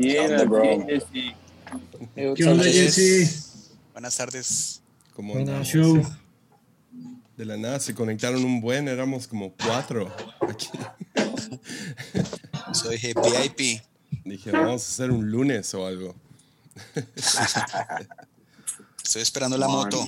¿Qué 0.00 0.20
onda, 0.20 0.44
bro? 0.44 0.62
¿Qué 2.34 2.44
onda, 2.46 2.64
Jesse? 2.64 3.70
Buenas 3.92 4.16
tardes. 4.16 4.80
Show. 5.64 6.00
De 7.36 7.44
la 7.44 7.56
nada 7.56 7.80
se 7.80 7.94
conectaron 7.94 8.44
un 8.44 8.60
buen, 8.60 8.86
éramos 8.86 9.26
como 9.26 9.52
cuatro 9.54 10.14
aquí. 10.48 10.68
Soy 12.72 12.96
VIP. 12.98 13.82
Dije, 14.24 14.52
vamos 14.52 14.82
a 14.84 14.88
hacer 14.88 15.10
un 15.10 15.28
lunes 15.30 15.72
o 15.74 15.84
algo. 15.86 16.14
Estoy 19.02 19.22
esperando 19.22 19.58
la 19.58 19.66
moto. 19.66 20.06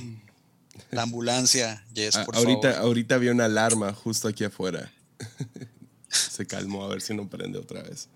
La 0.93 1.02
ambulancia. 1.02 1.84
Yes, 1.95 2.16
Ah, 2.16 2.25
por 2.25 2.36
ahorita, 2.36 2.70
favor. 2.72 2.86
ahorita 2.86 3.14
había 3.16 3.32
una 3.32 3.46
alarma 3.46 3.93
justo 3.93 4.29
aquí 4.29 4.45
afuera. 4.45 4.93
se 6.09 6.46
calmó 6.46 6.84
a 6.84 6.88
ver 6.88 7.00
si 7.00 7.14
no 7.14 7.29
prende 7.29 7.59
otra 7.59 7.82
vez. 7.82 8.09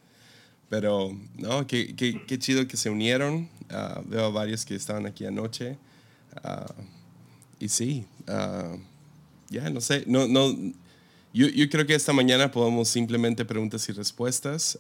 Pero, 0.75 1.17
no, 1.37 1.69
qué, 1.69 1.95
qué, 1.95 2.21
qué 2.27 2.37
chido 2.37 2.67
que 2.67 2.77
se 2.77 2.91
unieron. 2.91 3.49
Ah, 3.71 4.03
veo 4.07 4.25
a 4.25 4.29
varios 4.31 4.65
que 4.65 4.75
estaban 4.75 5.07
aquí 5.07 5.25
anoche. 5.25 5.79
Ah, 6.43 6.67
y 7.61 7.69
sí, 7.69 8.05
ah, 8.27 8.77
ya 9.51 9.71
no 9.71 9.81
sé, 9.81 10.03
no, 10.09 10.27
no, 10.27 10.53
yo, 11.33 11.47
yo 11.47 11.71
creo 11.71 11.87
que 11.87 11.95
esta 11.95 12.13
mañana 12.13 12.51
podemos 12.51 12.89
simplemente 12.89 13.45
preguntas 13.45 13.89
y 13.89 13.93
respuestas. 13.93 14.77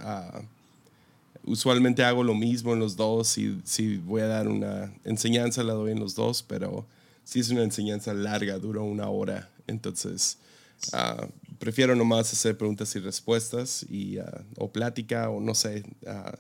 Usualmente 1.45 2.03
hago 2.03 2.25
lo 2.25 2.35
mismo 2.35 2.73
en 2.73 2.81
los 2.81 2.97
dos 2.97 3.39
y 3.39 3.61
si 3.63 3.99
voy 3.99 4.23
a 4.23 4.27
dar 4.27 4.49
una 4.49 4.93
enseñanza 5.05 5.63
la 5.63 5.75
doy 5.75 5.93
en 5.93 6.01
los 6.01 6.17
dos, 6.17 6.43
pero 6.43 6.85
si 7.23 7.39
es 7.39 7.51
una 7.51 7.63
enseñanza 7.63 8.13
larga, 8.15 8.59
dura 8.59 8.81
una 8.81 9.09
hora, 9.09 9.49
entonces 9.69 10.39
prefiero 11.65 11.97
nomás 11.97 12.31
hacer 12.31 12.59
preguntas 12.59 12.95
y 12.95 12.99
respuestas 12.99 13.87
y, 13.89 14.19
ah, 14.19 14.45
o 14.59 14.71
plática 14.71 15.31
o 15.31 15.41
no 15.41 15.55
sé, 15.55 15.83
ah, 16.07 16.37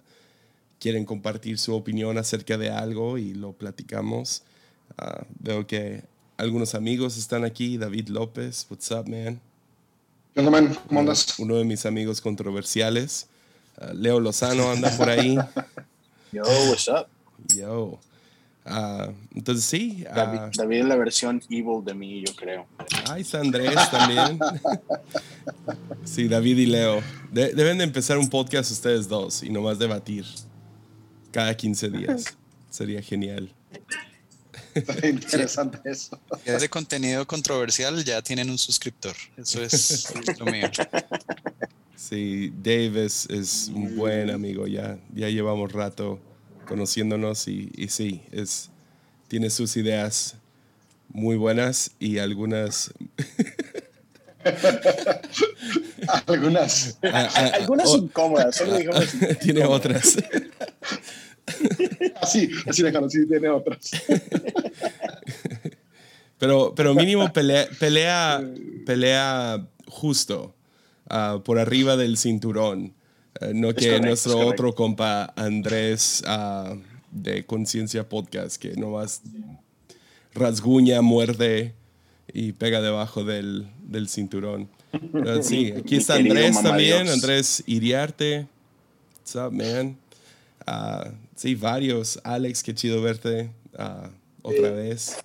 quieren 0.78 1.06
compartir 1.06 1.58
su 1.58 1.74
opinión 1.74 2.18
acerca 2.18 2.58
de 2.58 2.68
algo 2.68 3.16
y 3.16 3.32
lo 3.32 3.54
platicamos. 3.54 4.42
Ah, 4.98 5.24
veo 5.38 5.66
que 5.66 6.02
algunos 6.36 6.74
amigos 6.74 7.16
están 7.16 7.42
aquí, 7.42 7.78
David 7.78 8.08
López, 8.08 8.66
what's 8.68 8.90
up 8.90 9.08
man? 9.08 9.40
¿Qué 10.34 10.40
onda, 10.40 10.50
man? 10.50 10.76
¿Cómo 10.88 11.00
andas? 11.00 11.38
Uno 11.38 11.56
de 11.56 11.64
mis 11.64 11.86
amigos 11.86 12.20
controversiales. 12.20 13.28
Leo 13.94 14.20
Lozano 14.20 14.70
anda 14.70 14.94
por 14.94 15.08
ahí. 15.08 15.38
Yo, 16.32 16.42
what's 16.68 16.86
up? 16.88 17.06
Yo. 17.56 17.98
Ah, 18.66 19.10
entonces 19.34 19.64
sí. 19.64 20.04
ah, 20.10 20.14
David, 20.14 20.40
David 20.56 20.78
es 20.80 20.84
la 20.86 20.96
versión 20.96 21.42
evil 21.50 21.84
de 21.84 21.94
mí, 21.94 22.24
yo 22.26 22.34
creo. 22.34 22.66
ahí 23.10 23.20
está 23.22 23.40
Andrés 23.40 23.74
también. 23.90 24.38
sí, 26.04 26.28
David 26.28 26.58
y 26.58 26.66
Leo. 26.66 27.02
De- 27.30 27.52
deben 27.52 27.78
de 27.78 27.84
empezar 27.84 28.16
un 28.18 28.28
podcast 28.28 28.70
ustedes 28.70 29.06
dos 29.08 29.42
y 29.42 29.50
nomás 29.50 29.78
debatir 29.78 30.24
cada 31.30 31.54
15 31.56 31.90
días. 31.90 32.24
Sería 32.70 33.02
genial. 33.02 33.52
Está 34.74 35.06
interesante 35.08 35.78
eso. 35.84 36.18
Si 36.42 36.50
es 36.50 36.60
de 36.60 36.68
contenido 36.68 37.26
controversial, 37.26 38.02
ya 38.04 38.22
tienen 38.22 38.50
un 38.50 38.58
suscriptor. 38.58 39.14
Eso 39.36 39.62
es 39.62 40.12
lo 40.38 40.46
mío. 40.46 40.68
Sí, 41.96 42.52
Dave 42.62 43.04
es, 43.04 43.26
es 43.30 43.70
un 43.72 43.94
buen 43.96 44.30
amigo. 44.30 44.66
Ya, 44.66 44.98
ya 45.14 45.28
llevamos 45.28 45.70
rato 45.72 46.18
conociéndonos 46.64 47.48
y, 47.48 47.70
y 47.76 47.88
sí, 47.88 48.22
es, 48.32 48.70
tiene 49.28 49.50
sus 49.50 49.76
ideas 49.76 50.36
muy 51.08 51.36
buenas 51.36 51.92
y 51.98 52.18
algunas 52.18 52.92
Algunas. 56.26 56.98
Ah, 57.02 57.28
ah, 57.34 57.50
Algunas 57.54 57.88
oh, 57.88 57.96
incómodas, 57.98 58.56
solo 58.56 58.76
digamos. 58.76 59.06
tiene 59.40 59.64
otras. 59.64 60.16
Así, 62.20 62.50
así 62.66 62.82
déjalo, 62.82 63.10
sí, 63.10 63.26
tiene 63.26 63.48
otras. 63.48 63.90
Pero, 66.38 66.74
pero 66.74 66.94
mínimo 66.94 67.32
pelea, 67.32 67.68
pelea, 67.78 68.42
pelea 68.86 69.66
justo, 69.86 70.54
ah, 71.08 71.40
por 71.44 71.58
arriba 71.58 71.96
del 71.96 72.16
cinturón. 72.16 72.93
Eh, 73.40 73.52
no 73.54 73.74
que 73.74 73.86
correcto, 73.86 74.06
nuestro 74.06 74.46
otro 74.46 74.74
compa 74.74 75.32
Andrés 75.36 76.22
ah, 76.26 76.76
de 77.10 77.44
Conciencia 77.44 78.08
Podcast, 78.08 78.56
que 78.56 78.72
nomás 78.76 79.22
rasguña, 80.34 81.02
muerde 81.02 81.74
y 82.32 82.52
pega 82.52 82.80
debajo 82.80 83.24
del, 83.24 83.68
del 83.82 84.08
cinturón. 84.08 84.68
Sí, 85.42 85.72
aquí 85.76 85.96
está 85.96 86.14
Andrés 86.14 86.62
también, 86.62 87.04
Dios. 87.04 87.14
Andrés 87.14 87.64
Iriarte. 87.66 88.46
What's 89.18 89.34
up, 89.34 89.52
man? 89.52 89.98
Ah, 90.66 91.10
sí, 91.34 91.54
varios. 91.56 92.20
Alex, 92.22 92.62
qué 92.62 92.74
chido 92.74 93.02
verte 93.02 93.50
ah, 93.76 94.10
otra 94.42 94.70
vez. 94.70 95.16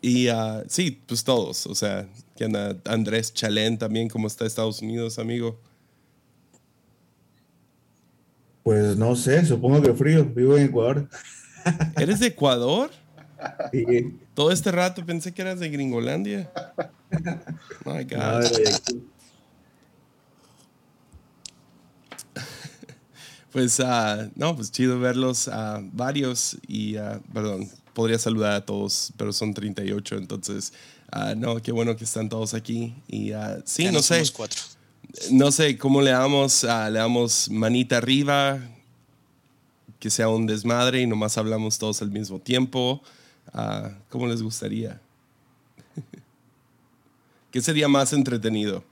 Y 0.00 0.28
ah, 0.28 0.64
sí, 0.68 0.98
pues 1.06 1.22
todos. 1.22 1.66
O 1.66 1.74
sea, 1.74 2.08
que 2.36 2.44
anda 2.44 2.76
Andrés 2.84 3.32
Chalén 3.32 3.78
también, 3.78 4.08
como 4.08 4.26
está 4.26 4.44
Estados 4.44 4.82
Unidos, 4.82 5.18
amigo. 5.20 5.58
Pues 8.62 8.96
no 8.96 9.16
sé, 9.16 9.44
supongo 9.44 9.82
que 9.82 9.92
frío. 9.92 10.24
Vivo 10.24 10.56
en 10.56 10.66
Ecuador. 10.66 11.08
¿Eres 11.96 12.20
de 12.20 12.28
Ecuador? 12.28 12.90
Todo 14.34 14.52
este 14.52 14.70
rato 14.70 15.04
pensé 15.04 15.32
que 15.32 15.42
eras 15.42 15.60
de 15.60 15.68
Gringolandia. 15.68 16.50
My 17.84 18.04
God. 18.04 18.16
no, 18.16 18.38
de 18.38 18.48
Guayaquil. 18.48 19.12
Pues, 23.52 23.80
ah, 23.80 24.30
no, 24.34 24.56
pues 24.56 24.72
chido 24.72 24.98
verlos 24.98 25.46
a 25.46 25.82
varios 25.92 26.56
y, 26.66 26.96
ah, 26.96 27.20
perdón, 27.34 27.68
podría 27.92 28.18
saludar 28.18 28.52
a 28.52 28.64
todos, 28.64 29.12
pero 29.18 29.30
son 29.34 29.52
38, 29.52 30.16
entonces, 30.16 30.72
ah, 31.10 31.34
no, 31.36 31.60
qué 31.60 31.70
bueno 31.70 31.94
que 31.94 32.04
están 32.04 32.30
todos 32.30 32.54
aquí. 32.54 32.94
Y 33.08 33.32
ah, 33.32 33.58
sí, 33.66 33.84
Ya 33.84 33.92
no 33.92 33.98
no 33.98 34.02
sé, 34.02 34.22
cuatro. 34.34 34.58
No 35.30 35.50
sé 35.50 35.76
cómo 35.78 36.00
le 36.00 36.10
damos, 36.10 36.64
ah, 36.64 36.88
le 36.90 36.98
damos 36.98 37.50
manita 37.50 37.98
arriba, 37.98 38.58
que 39.98 40.10
sea 40.10 40.28
un 40.28 40.46
desmadre 40.46 41.00
y 41.00 41.06
nomás 41.06 41.38
hablamos 41.38 41.78
todos 41.78 42.02
al 42.02 42.10
mismo 42.10 42.38
tiempo. 42.38 43.02
Ah, 43.52 43.90
¿Cómo 44.08 44.26
les 44.26 44.42
gustaría? 44.42 45.00
¿Qué 47.50 47.60
sería 47.60 47.88
más 47.88 48.12
entretenido? 48.12 48.82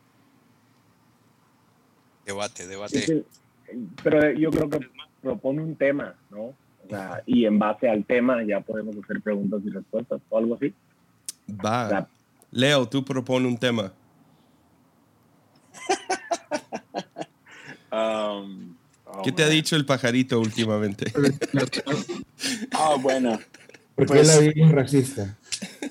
Debate, 2.27 2.67
debate. 2.67 3.01
sí, 3.01 3.25
pero 4.03 4.33
yo 4.33 4.51
creo 4.51 4.69
que 4.69 4.81
propone 5.23 5.63
un 5.63 5.75
tema, 5.75 6.15
¿no? 6.31 6.55
O 6.85 6.89
sea, 6.89 7.23
y 7.27 7.45
en 7.45 7.59
base 7.59 7.89
al 7.89 8.05
tema 8.05 8.43
ya 8.45 8.61
podemos 8.61 8.97
hacer 8.97 9.21
preguntas 9.21 9.61
y 9.65 9.71
respuestas 9.71 10.21
o 10.29 10.39
algo 10.39 10.55
así. 10.55 10.75
Va. 11.65 12.09
Leo, 12.51 12.89
tú 12.89 13.05
propone 13.05 13.47
un 13.47 13.57
tema. 13.57 13.93
Um, 17.93 18.77
oh, 19.07 19.23
¿Qué 19.23 19.33
te 19.33 19.43
ha 19.43 19.49
dicho 19.49 19.77
el 19.77 19.85
pajarito 19.87 20.39
últimamente? 20.41 21.13
Ah, 22.73 22.97
bueno. 23.01 23.39
¿Por 23.95 24.07
qué 24.07 24.15
Pues- 24.15 24.29
la 24.29 24.39
vi 24.39 24.63
es 24.63 24.73
racista? 24.73 25.37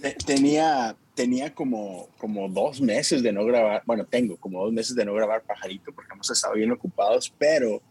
Te- 0.02 0.14
tenía, 0.26 0.96
tenía 1.14 1.54
como, 1.54 2.08
como 2.18 2.50
dos 2.50 2.82
meses 2.82 3.22
de 3.22 3.32
no 3.32 3.46
grabar, 3.46 3.84
bueno, 3.86 4.06
tengo 4.06 4.38
como 4.38 4.64
dos 4.64 4.74
meses 4.74 4.96
de 4.96 5.06
no 5.06 5.14
grabar 5.14 5.44
Pajarito 5.44 5.92
porque 5.92 6.14
hemos 6.14 6.30
estado 6.32 6.56
bien 6.56 6.72
ocupados, 6.72 7.32
pero 7.38 7.82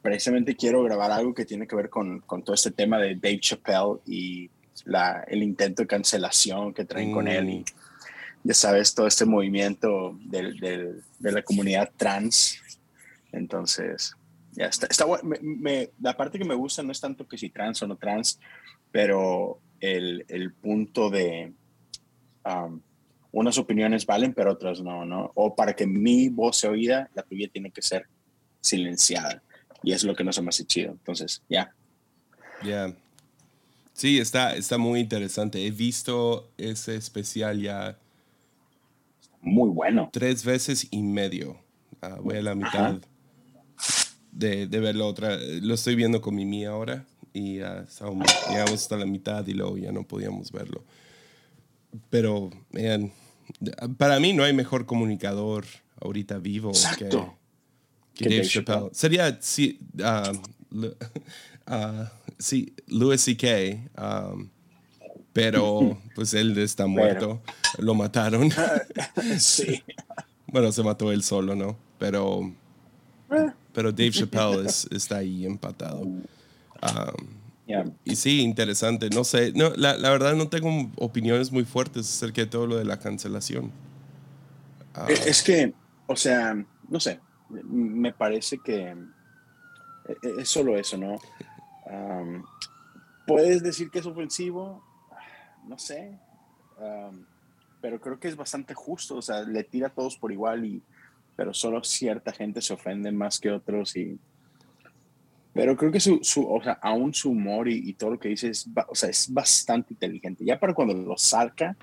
precisamente 0.00 0.56
quiero 0.56 0.82
grabar 0.82 1.10
algo 1.10 1.34
que 1.34 1.44
tiene 1.44 1.66
que 1.66 1.76
ver 1.76 1.90
con, 1.90 2.20
con 2.20 2.42
todo 2.42 2.54
este 2.54 2.70
tema 2.70 2.98
de 2.98 3.16
Dave 3.16 3.40
Chappelle 3.40 3.98
y 4.06 4.48
la, 4.86 5.24
el 5.28 5.42
intento 5.42 5.82
de 5.82 5.88
cancelación 5.88 6.72
que 6.72 6.84
traen 6.86 7.12
con 7.12 7.28
él 7.28 7.50
y 7.50 7.64
ya 8.44 8.54
sabes, 8.54 8.94
todo 8.94 9.06
este 9.06 9.26
movimiento 9.26 10.16
del, 10.24 10.58
del- 10.58 11.02
de 11.18 11.32
la 11.32 11.42
comunidad 11.42 11.90
trans. 11.98 12.58
Entonces, 13.32 14.14
ya 14.52 14.66
está, 14.66 14.86
está 14.86 15.06
me- 15.22 15.38
me- 15.40 15.90
la 16.00 16.16
parte 16.16 16.38
que 16.38 16.44
me 16.44 16.54
gusta 16.54 16.82
no 16.82 16.92
es 16.92 17.00
tanto 17.00 17.26
que 17.26 17.38
si 17.38 17.50
trans 17.50 17.82
o 17.82 17.86
no 17.86 17.96
trans, 17.96 18.38
pero 18.90 19.60
el, 19.80 20.24
el 20.28 20.52
punto 20.52 21.10
de 21.10 21.52
um, 22.44 22.80
unas 23.32 23.58
opiniones 23.58 24.04
valen, 24.06 24.34
pero 24.34 24.52
otras 24.52 24.80
no, 24.80 25.04
¿no? 25.04 25.30
O 25.34 25.54
para 25.54 25.74
que 25.74 25.86
mi 25.86 26.28
voz 26.28 26.56
sea 26.58 26.70
oída, 26.70 27.08
la 27.14 27.22
tuya 27.22 27.48
tiene 27.52 27.70
que 27.70 27.80
ser 27.82 28.06
silenciada. 28.60 29.42
Y 29.82 29.92
es 29.92 30.02
lo 30.04 30.14
que 30.14 30.24
no 30.24 30.32
se 30.32 30.42
me 30.42 30.48
hace 30.48 30.64
chido. 30.66 30.90
Entonces, 30.90 31.40
ya. 31.48 31.72
Ya. 32.64 32.92
Sí, 33.94 34.18
está, 34.18 34.54
está 34.56 34.76
muy 34.78 35.00
interesante. 35.00 35.64
He 35.66 35.70
visto 35.70 36.50
ese 36.58 36.96
especial 36.96 37.60
ya 37.60 37.96
Muy 39.40 39.70
bueno. 39.70 40.10
tres 40.12 40.44
veces 40.44 40.88
y 40.90 41.02
medio. 41.02 41.56
Ah, 42.02 42.16
voy 42.20 42.36
a 42.36 42.42
la 42.42 42.54
mitad 42.54 42.96
Ajá. 42.96 42.98
De, 44.32 44.66
de 44.66 44.80
verlo 44.80 45.06
otra. 45.06 45.36
Lo 45.60 45.74
estoy 45.74 45.94
viendo 45.94 46.20
con 46.20 46.34
Mimi 46.34 46.64
ahora 46.64 47.04
y 47.32 47.60
ah, 47.60 47.84
estábamos- 47.88 48.26
llegamos 48.48 48.74
hasta 48.74 48.96
la 48.96 49.06
mitad 49.06 49.46
y 49.46 49.54
luego 49.54 49.76
ya 49.78 49.92
no 49.92 50.02
podíamos 50.04 50.50
verlo. 50.52 50.84
Pero, 52.08 52.50
man, 52.72 53.12
para 53.98 54.20
mí 54.20 54.32
no 54.32 54.44
hay 54.44 54.52
mejor 54.52 54.86
comunicador 54.86 55.64
ahorita 56.00 56.38
vivo 56.38 56.70
Exacto. 56.70 57.36
que 58.14 58.24
Que 58.24 58.30
Dave 58.30 58.36
Dave 58.42 58.48
Chappelle. 58.48 58.76
Chappelle. 58.78 58.94
Sería, 58.94 59.38
sí, 59.40 59.78
Lu- 60.70 60.94
ah, 61.66 62.12
sí, 62.38 62.74
Louis 62.86 63.20
C.K., 63.20 63.48
um, 64.32 64.48
pero 65.32 65.98
pues 66.14 66.34
él 66.34 66.56
está 66.58 66.86
muerto, 66.86 67.40
lo 67.78 67.94
mataron. 67.94 68.50
sí. 69.38 69.82
bueno, 70.48 70.70
se 70.72 70.82
mató 70.82 71.10
él 71.12 71.22
solo, 71.24 71.54
¿no? 71.56 71.76
Pero, 71.98 72.52
pero 73.72 73.92
Dave 73.92 74.10
Chappelle 74.10 74.66
es- 74.66 74.88
está 74.90 75.18
ahí 75.18 75.46
empatado. 75.46 76.00
Um, 76.02 76.22
Ya. 77.66 77.84
y 78.04 78.16
sí, 78.16 78.40
interesante. 78.40 79.10
No 79.10 79.22
sé, 79.24 79.52
no, 79.52 79.70
la, 79.76 79.96
la 79.96 80.10
verdad 80.10 80.34
no 80.34 80.48
tengo 80.48 80.90
opiniones 80.96 81.52
muy 81.52 81.64
fuertes 81.64 82.08
acerca 82.08 82.40
de 82.40 82.46
todo 82.48 82.66
lo 82.66 82.76
de 82.76 82.84
la 82.84 82.98
cancelación. 82.98 83.70
Ah, 84.94 85.06
Eh, 85.08 85.14
Es 85.26 85.42
que, 85.42 85.72
o 86.06 86.16
sea, 86.16 86.56
no 86.88 86.98
sé, 86.98 87.20
me 87.48 88.12
parece 88.12 88.58
que 88.58 88.88
eh, 88.90 90.16
es 90.38 90.48
solo 90.48 90.76
eso, 90.76 90.96
¿no? 90.96 91.18
Am, 91.88 92.44
Puedes 93.26 93.62
decir 93.62 93.90
que 93.90 94.00
es 94.00 94.06
ofensivo, 94.06 94.82
no 95.68 95.78
sé, 95.78 96.18
am, 96.80 97.24
pero 97.80 98.00
creo 98.00 98.18
que 98.18 98.26
es 98.26 98.34
bastante 98.34 98.74
justo, 98.74 99.16
o 99.16 99.22
sea, 99.22 99.42
le 99.42 99.62
tira 99.62 99.86
a 99.86 99.90
todos 99.90 100.16
por 100.16 100.32
igual, 100.32 100.64
y, 100.64 100.82
pero 101.36 101.54
solo 101.54 101.82
cierta 101.82 102.32
gente 102.32 102.60
se 102.60 102.74
ofende 102.74 103.10
más 103.12 103.38
que 103.38 103.50
otros 103.50 103.96
y... 103.96 104.18
Pero 105.52 105.76
creo 105.76 105.90
que 105.90 105.98
su, 105.98 106.20
su 106.22 106.48
o 106.48 106.62
sea, 106.62 106.74
aún 106.80 107.12
su 107.12 107.30
humor 107.30 107.68
y, 107.68 107.90
y 107.90 107.94
todo 107.94 108.10
lo 108.10 108.18
que 108.20 108.28
dice 108.28 108.50
es, 108.50 108.68
o 108.88 108.94
sea, 108.94 109.10
es 109.10 109.32
bastante 109.32 109.94
inteligente. 109.94 110.44
Ya 110.44 110.60
para 110.60 110.74
cuando 110.74 110.94
lo 110.94 111.16
saca, 111.16 111.76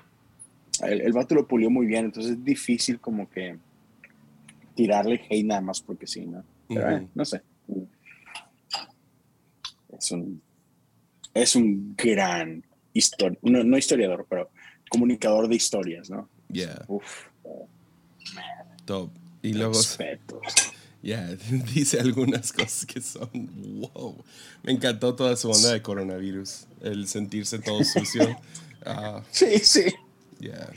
el, 0.82 1.02
el 1.02 1.12
vato 1.12 1.34
lo 1.34 1.46
pulió 1.46 1.68
muy 1.68 1.86
bien, 1.86 2.06
entonces 2.06 2.32
es 2.32 2.44
difícil 2.44 2.98
como 2.98 3.28
que 3.28 3.58
tirarle 4.74 5.20
hate 5.28 5.44
nada 5.44 5.60
más 5.60 5.80
porque 5.82 6.06
sí, 6.06 6.24
¿no? 6.24 6.44
Pero, 6.68 6.90
eh, 6.90 6.96
Ujú. 6.96 7.10
no 7.14 7.24
sé. 7.24 7.42
Es 9.98 10.12
un, 10.12 10.40
es 11.34 11.56
un 11.56 11.94
gran 11.96 12.64
historiador, 12.92 13.38
no, 13.42 13.64
no 13.64 13.76
historiador, 13.76 14.26
pero 14.30 14.50
comunicador 14.88 15.48
de 15.48 15.56
historias, 15.56 16.08
¿no? 16.08 16.28
yeah, 16.48 16.84
Uf, 16.86 17.26
top. 18.84 19.10
Y 19.42 19.52
luego, 19.54 19.74
respeto. 19.74 20.40
ya, 21.02 21.26
dice 21.74 22.00
algunas 22.00 22.52
cosas 22.52 22.84
que 22.86 23.00
son 23.00 23.28
wow. 23.80 24.16
Me 24.62 24.72
encantó 24.72 25.14
toda 25.14 25.36
su 25.36 25.50
onda 25.50 25.72
de 25.72 25.82
coronavirus, 25.82 26.66
el 26.82 27.06
sentirse 27.08 27.58
todo 27.58 27.82
sucio. 27.84 28.36
Ah, 28.86 29.22
Sí, 29.32 29.58
sí. 29.58 29.84
yeah. 30.38 30.70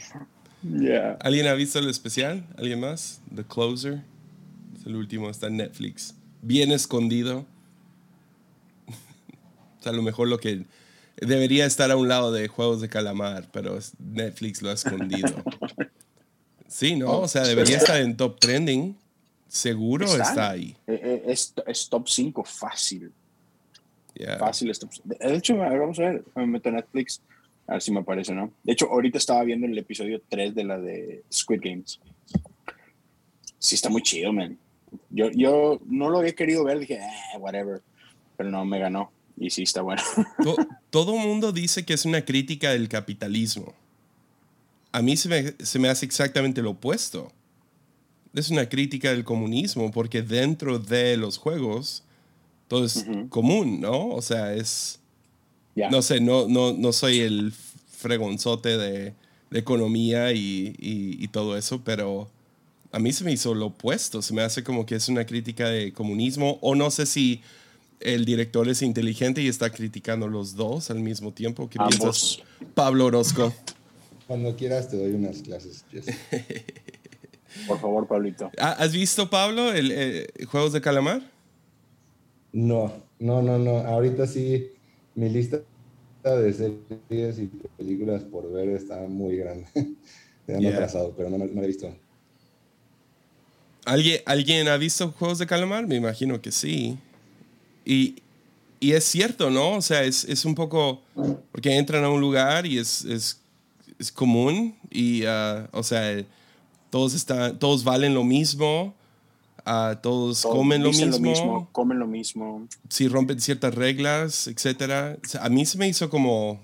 Yeah. 0.63 1.11
¿Alguien 1.21 1.47
ha 1.47 1.53
visto 1.53 1.77
el 1.79 1.87
especial? 1.87 2.45
¿Alguien 2.57 2.79
más? 2.79 3.21
The 3.33 3.43
Closer. 3.45 4.01
Es 4.77 4.85
el 4.87 4.95
último, 4.95 5.29
está 5.29 5.47
en 5.47 5.57
Netflix. 5.57 6.15
Bien 6.41 6.71
escondido. 6.71 7.45
o 8.87 9.83
sea, 9.83 9.91
a 9.91 9.95
lo 9.95 10.01
mejor 10.01 10.27
lo 10.27 10.39
que 10.39 10.65
debería 11.17 11.65
estar 11.65 11.91
a 11.91 11.95
un 11.95 12.07
lado 12.09 12.31
de 12.31 12.47
Juegos 12.47 12.81
de 12.81 12.89
Calamar, 12.89 13.47
pero 13.53 13.77
Netflix 13.99 14.61
lo 14.63 14.71
ha 14.71 14.73
escondido. 14.73 15.29
Sí, 16.81 16.95
¿no? 16.95 17.19
O 17.19 17.27
sea, 17.27 17.43
debería 17.43 17.77
estar 17.77 18.01
en 18.01 18.17
top 18.17 18.39
trending. 18.39 18.97
Seguro 19.47 20.05
Está. 20.05 20.23
está, 20.23 20.49
ahí. 20.49 20.75
Eh, 20.87 20.99
eh, 21.03 21.23
Es, 21.27 21.53
es 21.67 21.87
top 21.89 22.07
5 22.09 22.43
fácil. 22.43 23.11
Yeah. 24.15 24.39
Fácil 24.39 24.71
es 24.71 24.79
top 24.79 24.89
cinco. 24.91 25.09
De 25.19 25.35
hecho, 25.35 25.55
vamos 25.57 25.99
a 25.99 26.01
ver, 26.01 26.23
me 26.35 26.47
meto 26.47 26.69
a 26.69 26.71
Netflix, 26.71 27.21
a 27.67 27.73
ver 27.73 27.81
si 27.83 27.91
me 27.91 27.99
aparece, 27.99 28.33
¿no? 28.33 28.51
De 28.63 28.73
hecho, 28.73 28.87
ahorita 28.89 29.19
estaba 29.19 29.43
viendo 29.43 29.67
el 29.67 29.77
episodio 29.77 30.19
3 30.27 30.55
de 30.55 30.63
la 30.63 30.79
de 30.79 31.21
Squid 31.31 31.59
Games. 31.63 31.99
Sí, 33.59 33.75
está 33.75 33.89
muy 33.89 34.01
chido, 34.01 34.33
man. 34.33 34.57
Yo, 35.11 35.29
yo 35.29 35.79
no 35.85 36.09
lo 36.09 36.17
había 36.17 36.33
querido 36.33 36.63
ver, 36.63 36.79
dije, 36.79 36.95
eh, 36.95 37.37
whatever. 37.37 37.83
Pero 38.37 38.49
no, 38.49 38.65
me 38.65 38.79
ganó. 38.79 39.11
Y 39.37 39.51
sí, 39.51 39.63
está 39.63 39.83
bueno. 39.83 40.01
To- 40.43 40.55
todo 40.89 41.15
mundo 41.15 41.51
dice 41.51 41.85
que 41.85 41.93
es 41.93 42.05
una 42.05 42.25
crítica 42.25 42.71
del 42.71 42.89
capitalismo. 42.89 43.75
A 44.91 45.01
mí 45.01 45.15
se 45.17 45.29
me, 45.29 45.53
se 45.65 45.79
me 45.79 45.89
hace 45.89 46.05
exactamente 46.05 46.61
lo 46.61 46.71
opuesto. 46.71 47.31
Es 48.33 48.49
una 48.49 48.67
crítica 48.69 49.11
del 49.11 49.23
comunismo 49.23 49.91
porque 49.91 50.21
dentro 50.21 50.79
de 50.79 51.17
los 51.17 51.37
juegos 51.37 52.03
todo 52.67 52.85
es 52.85 53.05
común, 53.29 53.81
¿no? 53.81 54.09
O 54.09 54.21
sea, 54.21 54.53
es... 54.53 54.99
No 55.89 56.01
sé, 56.01 56.19
no, 56.19 56.47
no, 56.47 56.73
no 56.73 56.91
soy 56.93 57.19
el 57.21 57.53
fregonzote 57.89 58.77
de, 58.77 59.13
de 59.49 59.59
economía 59.59 60.31
y, 60.33 60.75
y- 60.79 61.17
y 61.23 61.27
todo 61.29 61.57
eso, 61.57 61.81
pero 61.83 62.29
a 62.91 62.99
mí 62.99 63.13
se 63.13 63.23
me 63.23 63.31
hizo 63.31 63.53
lo 63.53 63.67
opuesto. 63.67 64.21
Se 64.21 64.33
me 64.33 64.41
hace 64.41 64.63
como 64.63 64.85
que 64.85 64.95
es 64.95 65.07
una 65.07 65.25
crítica 65.25 65.69
de 65.69 65.93
comunismo 65.93 66.57
o 66.61 66.75
no 66.75 66.91
sé 66.91 67.05
si 67.05 67.41
el 68.01 68.25
director 68.25 68.67
es 68.67 68.81
inteligente 68.81 69.41
y 69.41 69.47
está 69.47 69.69
criticando 69.69 70.27
los 70.27 70.55
dos 70.55 70.89
al 70.91 70.99
mismo 70.99 71.31
tiempo. 71.31 71.69
¿Qué 71.69 71.79
piensas. 71.89 72.39
Pablo 72.73 73.05
Orozco? 73.05 73.53
Cuando 74.31 74.55
quieras 74.55 74.87
te 74.87 74.95
doy 74.95 75.11
unas 75.11 75.41
clases. 75.41 75.83
Jess. 75.91 76.05
Por 77.67 77.81
favor, 77.81 78.07
Pablito. 78.07 78.49
¿Ha- 78.57 78.71
¿Has 78.81 78.93
visto, 78.93 79.29
Pablo, 79.29 79.73
el, 79.73 79.91
eh, 79.91 80.27
Juegos 80.49 80.71
de 80.71 80.79
Calamar? 80.79 81.21
No, 82.53 82.93
no, 83.19 83.41
no, 83.41 83.57
no. 83.57 83.79
Ahorita 83.79 84.25
sí, 84.27 84.69
mi 85.15 85.27
lista 85.27 85.59
de 86.23 86.53
series 86.53 87.39
y 87.39 87.47
películas 87.77 88.23
por 88.23 88.49
ver 88.53 88.69
está 88.69 89.01
muy 89.01 89.35
grande. 89.35 89.67
Me 90.47 90.53
han 90.55 90.61
Yeah. 90.61 90.75
atrasado, 90.75 91.13
pero 91.17 91.29
no, 91.29 91.37
me- 91.37 91.47
no 91.47 91.55
la 91.59 91.63
he 91.65 91.67
visto. 91.67 91.93
¿Alguien, 93.83 94.21
¿Alguien 94.25 94.69
ha 94.69 94.77
visto 94.77 95.11
Juegos 95.11 95.39
de 95.39 95.45
Calamar? 95.45 95.87
Me 95.87 95.95
imagino 95.97 96.41
que 96.41 96.53
sí. 96.53 96.97
Y, 97.83 98.15
y 98.79 98.93
es 98.93 99.03
cierto, 99.03 99.49
¿no? 99.49 99.73
O 99.73 99.81
sea, 99.81 100.05
es, 100.05 100.23
es 100.23 100.45
un 100.45 100.55
poco... 100.55 101.01
Porque 101.51 101.75
entran 101.75 102.05
a 102.05 102.09
un 102.09 102.21
lugar 102.21 102.65
y 102.65 102.77
es, 102.77 103.03
es, 103.03 103.40
es 104.01 104.11
común 104.11 104.75
y, 104.89 105.23
ah, 105.25 105.69
o 105.71 105.83
sea, 105.83 106.23
todos, 106.89 107.13
están, 107.13 107.57
todos 107.59 107.83
valen 107.83 108.13
lo 108.13 108.23
mismo, 108.23 108.93
ah, 109.65 109.99
todos, 110.01 110.41
Todos 110.41 110.55
comen 110.55 110.83
lo 110.83 110.89
mismo, 110.91 111.69
comen 111.71 111.99
lo 111.99 112.07
mismo. 112.07 112.67
si 112.89 113.07
rompen 113.07 113.39
ciertas 113.39 113.73
reglas, 113.75 114.47
etcétera. 114.47 115.17
O 115.23 115.27
sea, 115.27 115.45
a 115.45 115.49
mí 115.49 115.65
se 115.65 115.77
me 115.77 115.87
hizo 115.87 116.09
como... 116.09 116.59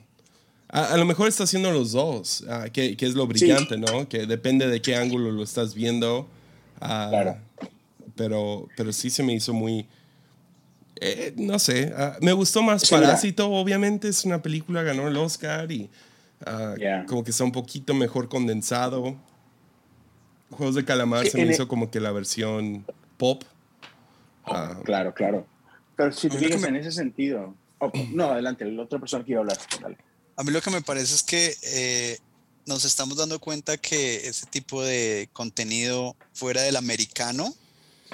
A, 0.70 0.94
a 0.94 0.98
lo 0.98 1.06
mejor 1.06 1.30
está 1.30 1.44
haciendo 1.44 1.72
los 1.72 1.94
dos, 1.94 2.44
ah, 2.50 2.66
que, 2.74 2.98
que 2.98 3.06
es 3.06 3.14
lo 3.14 3.26
brillante, 3.28 3.78
¿no? 3.78 4.10
Que 4.10 4.26
depende 4.26 4.68
de 4.68 4.82
qué 4.82 4.96
ángulo 4.96 5.32
lo 5.32 5.44
estás 5.44 5.74
viendo. 5.74 6.28
ah, 6.82 7.08
Claro. 7.10 7.38
Pero, 8.16 8.68
pero 8.76 8.92
sí 8.92 9.12
se 9.12 9.22
me 9.22 9.34
hizo 9.36 9.54
muy... 9.54 9.86
eh, 11.00 11.32
no 11.38 11.60
sé, 11.60 11.94
me 12.22 12.34
gustó 12.34 12.64
más 12.64 12.82
Sí, 12.82 12.96
mira. 12.96 13.08
Parásito, 13.10 13.52
obviamente 13.52 14.08
es 14.10 14.26
una 14.26 14.42
película, 14.42 14.82
ganó 14.82 15.08
el 15.08 15.16
Oscar 15.18 15.72
y 15.72 15.88
ah, 16.46 16.76
Yeah. 16.78 17.06
como 17.06 17.24
que 17.24 17.32
está 17.32 17.44
un 17.44 17.52
poquito 17.52 17.94
mejor 17.94 18.30
condensado. 18.30 19.16
Juegos 20.52 20.76
de 20.76 20.86
Calamar 20.86 21.26
Sí, 21.26 21.32
se 21.32 21.38
me 21.38 21.44
e- 21.44 21.54
hizo 21.54 21.68
como 21.68 21.92
que 21.92 22.00
la 22.00 22.12
versión 22.12 22.86
pop. 23.18 23.44
Ah, 24.46 24.80
Claro, 24.86 25.14
claro. 25.14 25.46
Pero 25.96 26.12
si 26.12 26.30
te 26.30 26.38
A 26.38 26.40
mí 26.40 26.44
lo 26.46 26.50
que 26.52 26.56
fijas 26.58 26.62
me- 26.72 26.78
en 26.80 26.84
ese 26.86 26.92
sentido. 26.92 27.54
oh, 27.80 27.92
no, 28.14 28.26
adelante, 28.32 28.64
la 28.66 28.84
otra 28.84 29.00
persona 29.00 29.24
que 29.26 29.32
iba 29.32 29.40
a 29.40 29.42
hablar. 29.42 29.58
Dale. 29.82 29.98
A 30.36 30.44
mí 30.44 30.52
lo 30.52 30.62
que 30.62 30.70
me 30.70 30.82
parece 30.82 31.16
es 31.16 31.24
que 31.24 31.56
eh, 31.64 32.20
nos 32.66 32.86
estamos 32.86 33.18
dando 33.18 33.40
cuenta 33.40 33.78
que 33.78 34.28
ese 34.28 34.46
tipo 34.46 34.84
de 34.84 35.30
contenido 35.34 36.16
fuera 36.34 36.62
del 36.62 36.76
americano 36.76 37.54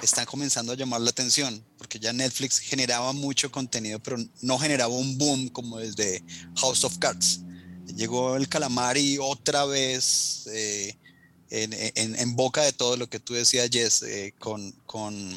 está 0.02 0.24
comenzando 0.26 0.72
a 0.72 0.76
llamar 0.76 1.02
la 1.02 1.10
atención, 1.10 1.62
porque 1.78 1.98
ya 2.00 2.12
Netflix 2.12 2.58
generaba 2.58 3.12
mucho 3.12 3.52
contenido, 3.52 4.00
pero 4.00 4.16
no 4.42 4.58
generaba 4.58 4.92
un 4.94 5.18
boom 5.18 5.48
como 5.48 5.78
desde 5.78 6.22
House 6.56 6.82
of 6.84 6.98
Cards. 6.98 7.42
Llegó 7.96 8.36
el 8.36 8.48
calamar 8.48 8.96
y 8.96 9.18
otra 9.18 9.64
vez 9.64 10.46
eh, 10.48 10.96
en 11.50 12.36
boca 12.36 12.62
de 12.62 12.72
todo 12.72 12.96
lo 12.96 13.08
que 13.08 13.20
tú 13.20 13.34
decías, 13.34 13.68
Jess, 13.70 14.02
eh, 14.02 14.34
con, 14.38 14.72
con, 14.86 15.30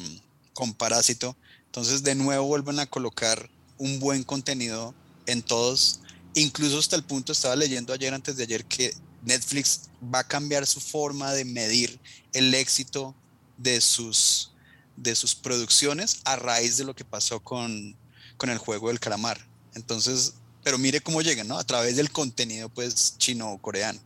con 0.54 0.74
Parásito. 0.74 1.36
Entonces, 1.66 2.02
de 2.02 2.14
nuevo 2.14 2.46
vuelven 2.46 2.80
a 2.80 2.86
colocar 2.86 3.50
un 3.76 4.00
buen 4.00 4.24
contenido 4.24 4.94
en 5.26 5.42
todos 5.42 6.00
incluso 6.34 6.78
hasta 6.78 6.96
el 6.96 7.04
punto, 7.04 7.32
estaba 7.32 7.56
leyendo 7.56 7.92
ayer, 7.92 8.12
antes 8.14 8.36
de 8.36 8.44
ayer, 8.44 8.64
que 8.64 8.94
Netflix 9.22 9.90
va 10.02 10.20
a 10.20 10.28
cambiar 10.28 10.66
su 10.66 10.80
forma 10.80 11.32
de 11.32 11.44
medir 11.44 11.98
el 12.32 12.54
éxito 12.54 13.14
de 13.56 13.80
sus, 13.80 14.52
de 14.96 15.14
sus 15.14 15.34
producciones 15.34 16.20
a 16.24 16.36
raíz 16.36 16.76
de 16.76 16.84
lo 16.84 16.94
que 16.94 17.04
pasó 17.04 17.40
con, 17.40 17.96
con 18.36 18.50
el 18.50 18.58
juego 18.58 18.88
del 18.88 19.00
calamar. 19.00 19.46
Entonces, 19.74 20.34
pero 20.64 20.78
mire 20.78 21.00
cómo 21.00 21.20
llegan, 21.22 21.48
¿no? 21.48 21.58
A 21.58 21.64
través 21.64 21.96
del 21.96 22.10
contenido, 22.10 22.68
pues, 22.68 23.16
chino 23.18 23.52
o 23.52 23.58
coreano. 23.58 23.98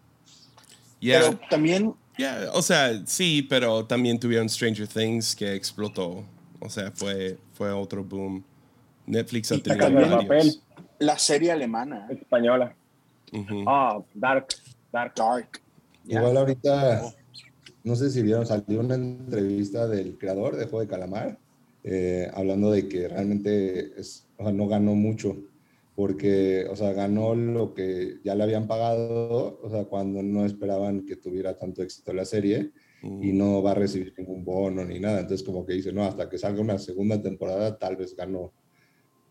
yeah. 1.00 1.21
Pero 1.21 1.40
también, 1.50 1.94
Yeah, 2.18 2.50
o 2.52 2.61
sea, 2.61 3.02
sí, 3.06 3.40
pero 3.49 3.87
también 3.87 4.21
tuvieron 4.21 4.47
Stranger 4.49 4.87
Things 4.87 5.35
que 5.35 5.54
explotó. 5.54 6.23
O 6.61 6.68
sea, 6.68 6.92
fue, 6.92 7.38
fue 7.54 7.73
otro 7.73 8.04
boom. 8.04 8.44
Netflix 9.06 9.50
ha 9.50 9.59
tenido 9.59 9.78
también- 9.87 10.11
varios. 10.11 10.25
Papel. 10.28 10.61
la 10.99 11.18
serie 11.18 11.50
alemana, 11.50 12.06
Española. 12.11 12.76
Ah, 13.66 13.99
Dark. 14.14 14.49
Dark. 14.92 15.14
Dark. 15.16 15.61
Igual 16.06 16.37
ahorita, 16.37 17.00
Oh. 17.02 17.14
no 17.82 17.97
sé 17.97 18.11
si 18.11 18.23
vieron, 18.23 18.47
salió 18.47 18.80
una 18.80 18.94
entrevista 18.94 19.87
del 19.88 20.18
creador 20.18 20.54
de 20.56 20.64
Juego 20.66 20.80
de 20.80 20.88
Calamar, 20.88 21.38
eh, 21.82 22.30
hablando 22.35 22.71
de 22.71 22.88
que 22.88 23.09
realmente 23.09 23.99
es, 23.99 24.26
o 24.37 24.44
sea, 24.44 24.52
no 24.52 24.68
ganó 24.68 24.94
mucho, 24.94 25.35
porque, 26.02 26.66
o 26.68 26.75
sea, 26.75 26.92
ganó 26.94 27.32
lo 27.37 27.75
que 27.75 28.16
ya 28.25 28.35
le 28.35 28.42
habían 28.42 28.66
pagado, 28.66 29.61
o 29.62 29.71
sea, 29.71 29.85
cuando 29.85 30.21
no 30.21 30.44
esperaban 30.44 31.06
que 31.06 31.14
tuviera 31.14 31.56
tanto 31.56 31.80
éxito 31.80 32.12
la 32.12 32.25
serie, 32.25 32.73
y 33.04 33.32
no 33.32 33.62
va 33.62 33.71
a 33.71 33.75
recibir 33.75 34.12
ningún 34.18 34.44
bono 34.44 34.85
ni 34.85 34.99
nada. 34.99 35.21
Entonces, 35.21 35.47
como 35.47 35.64
que 35.64 35.75
dice, 35.75 35.92
no, 35.92 36.02
hasta 36.02 36.28
que 36.28 36.38
salga 36.38 36.61
una 36.61 36.76
segunda 36.78 37.23
temporada, 37.23 37.78
tal 37.78 37.94
vez 37.94 38.16
ganó 38.16 38.52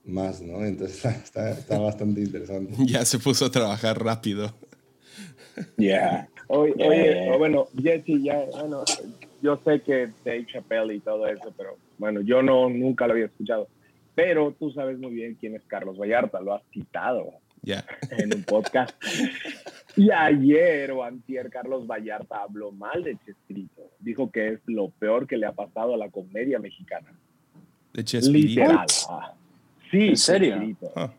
más, 0.06 0.42
¿no? 0.42 0.64
Entonces, 0.64 1.04
está, 1.26 1.52
está 1.52 1.78
bastante 1.78 2.22
interesante. 2.22 2.74
Ya 2.86 3.04
se 3.04 3.20
puso 3.20 3.48
a 3.48 3.52
trabajar 3.52 4.02
rápido. 4.02 4.54
Yeah. 5.76 6.30
Oye, 6.48 6.74
oye, 6.78 7.38
bueno, 7.38 7.68
Jesse, 7.84 8.24
ya, 8.24 8.46
bueno, 8.62 8.86
yo 9.42 9.60
sé 9.66 9.82
que 9.82 10.08
Dave 10.24 10.46
Chappelle 10.46 10.96
y 10.96 11.00
todo 11.02 11.28
eso, 11.28 11.54
pero 11.58 11.76
bueno, 11.98 12.22
yo 12.22 12.42
no, 12.42 12.70
nunca 12.70 13.08
lo 13.08 13.12
había 13.12 13.26
escuchado. 13.26 13.68
Pero 14.16 14.54
tú 14.58 14.72
sabes 14.72 15.00
muy 15.00 15.12
bien 15.14 15.36
quién 15.40 15.56
es 15.56 15.64
Carlos 15.66 15.98
Vallarta, 15.98 16.42
lo 16.42 16.54
has 16.54 16.64
quitado 16.72 17.32
Ya. 17.64 17.86
en 18.12 18.34
un 18.36 18.44
podcast. 18.44 18.92
y 19.96 20.10
ayer 20.12 20.92
o 20.92 21.04
antier 21.04 21.50
Carlos 21.50 21.88
Vallarta 21.88 22.42
habló 22.44 22.72
mal 22.72 23.04
de 23.04 23.18
Chespirito. 23.26 23.90
Dijo 24.00 24.32
que 24.32 24.50
es 24.54 24.60
lo 24.66 24.90
peor 24.90 25.28
que 25.28 25.38
le 25.38 25.46
ha 25.46 25.54
pasado 25.54 25.94
a 25.94 25.98
la 25.98 26.10
comedia 26.10 26.60
mexicana. 26.60 27.12
De 27.94 28.04
Chespirito. 28.04 28.62
Literal. 28.62 28.86
Ah. 29.10 29.34
Sí, 29.90 30.10
¿En 30.10 30.18
serio? 30.18 30.50
Chespirito. 30.52 30.92
Ah. 30.96 31.14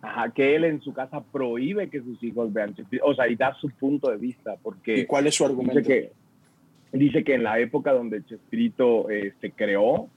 Ajá, 0.00 0.30
que 0.32 0.54
él 0.54 0.64
en 0.64 0.80
su 0.80 0.92
casa 0.92 1.20
prohíbe 1.20 1.90
que 1.90 2.00
sus 2.00 2.22
hijos 2.22 2.52
vean 2.52 2.74
Chespirito. 2.74 3.04
O 3.06 3.14
sea, 3.14 3.28
y 3.28 3.34
da 3.36 3.54
su 3.60 3.68
punto 3.70 4.10
de 4.10 4.16
vista, 4.16 4.56
porque 4.62 5.00
¿Y 5.00 5.06
cuál 5.06 5.26
es 5.26 5.34
su 5.34 5.44
argumento? 5.44 5.80
dice 5.80 6.12
que, 6.92 6.98
dice 6.98 7.24
que 7.24 7.34
en 7.34 7.42
la 7.42 7.58
época 7.58 7.92
donde 7.92 8.24
Chespirito 8.24 9.10
eh, 9.10 9.34
se 9.40 9.50
creó, 9.50 10.08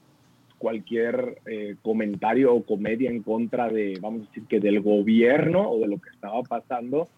cualquier 0.62 1.38
eh, 1.44 1.74
comentario 1.82 2.54
o 2.54 2.62
comedia 2.62 3.10
en 3.10 3.24
contra 3.24 3.68
de, 3.68 3.98
vamos 4.00 4.22
a 4.22 4.26
decir 4.26 4.44
que 4.48 4.60
del 4.60 4.80
gobierno 4.80 5.68
o 5.68 5.80
de 5.80 5.88
lo 5.88 6.00
que 6.00 6.10
estaba 6.10 6.40
pasando, 6.44 7.08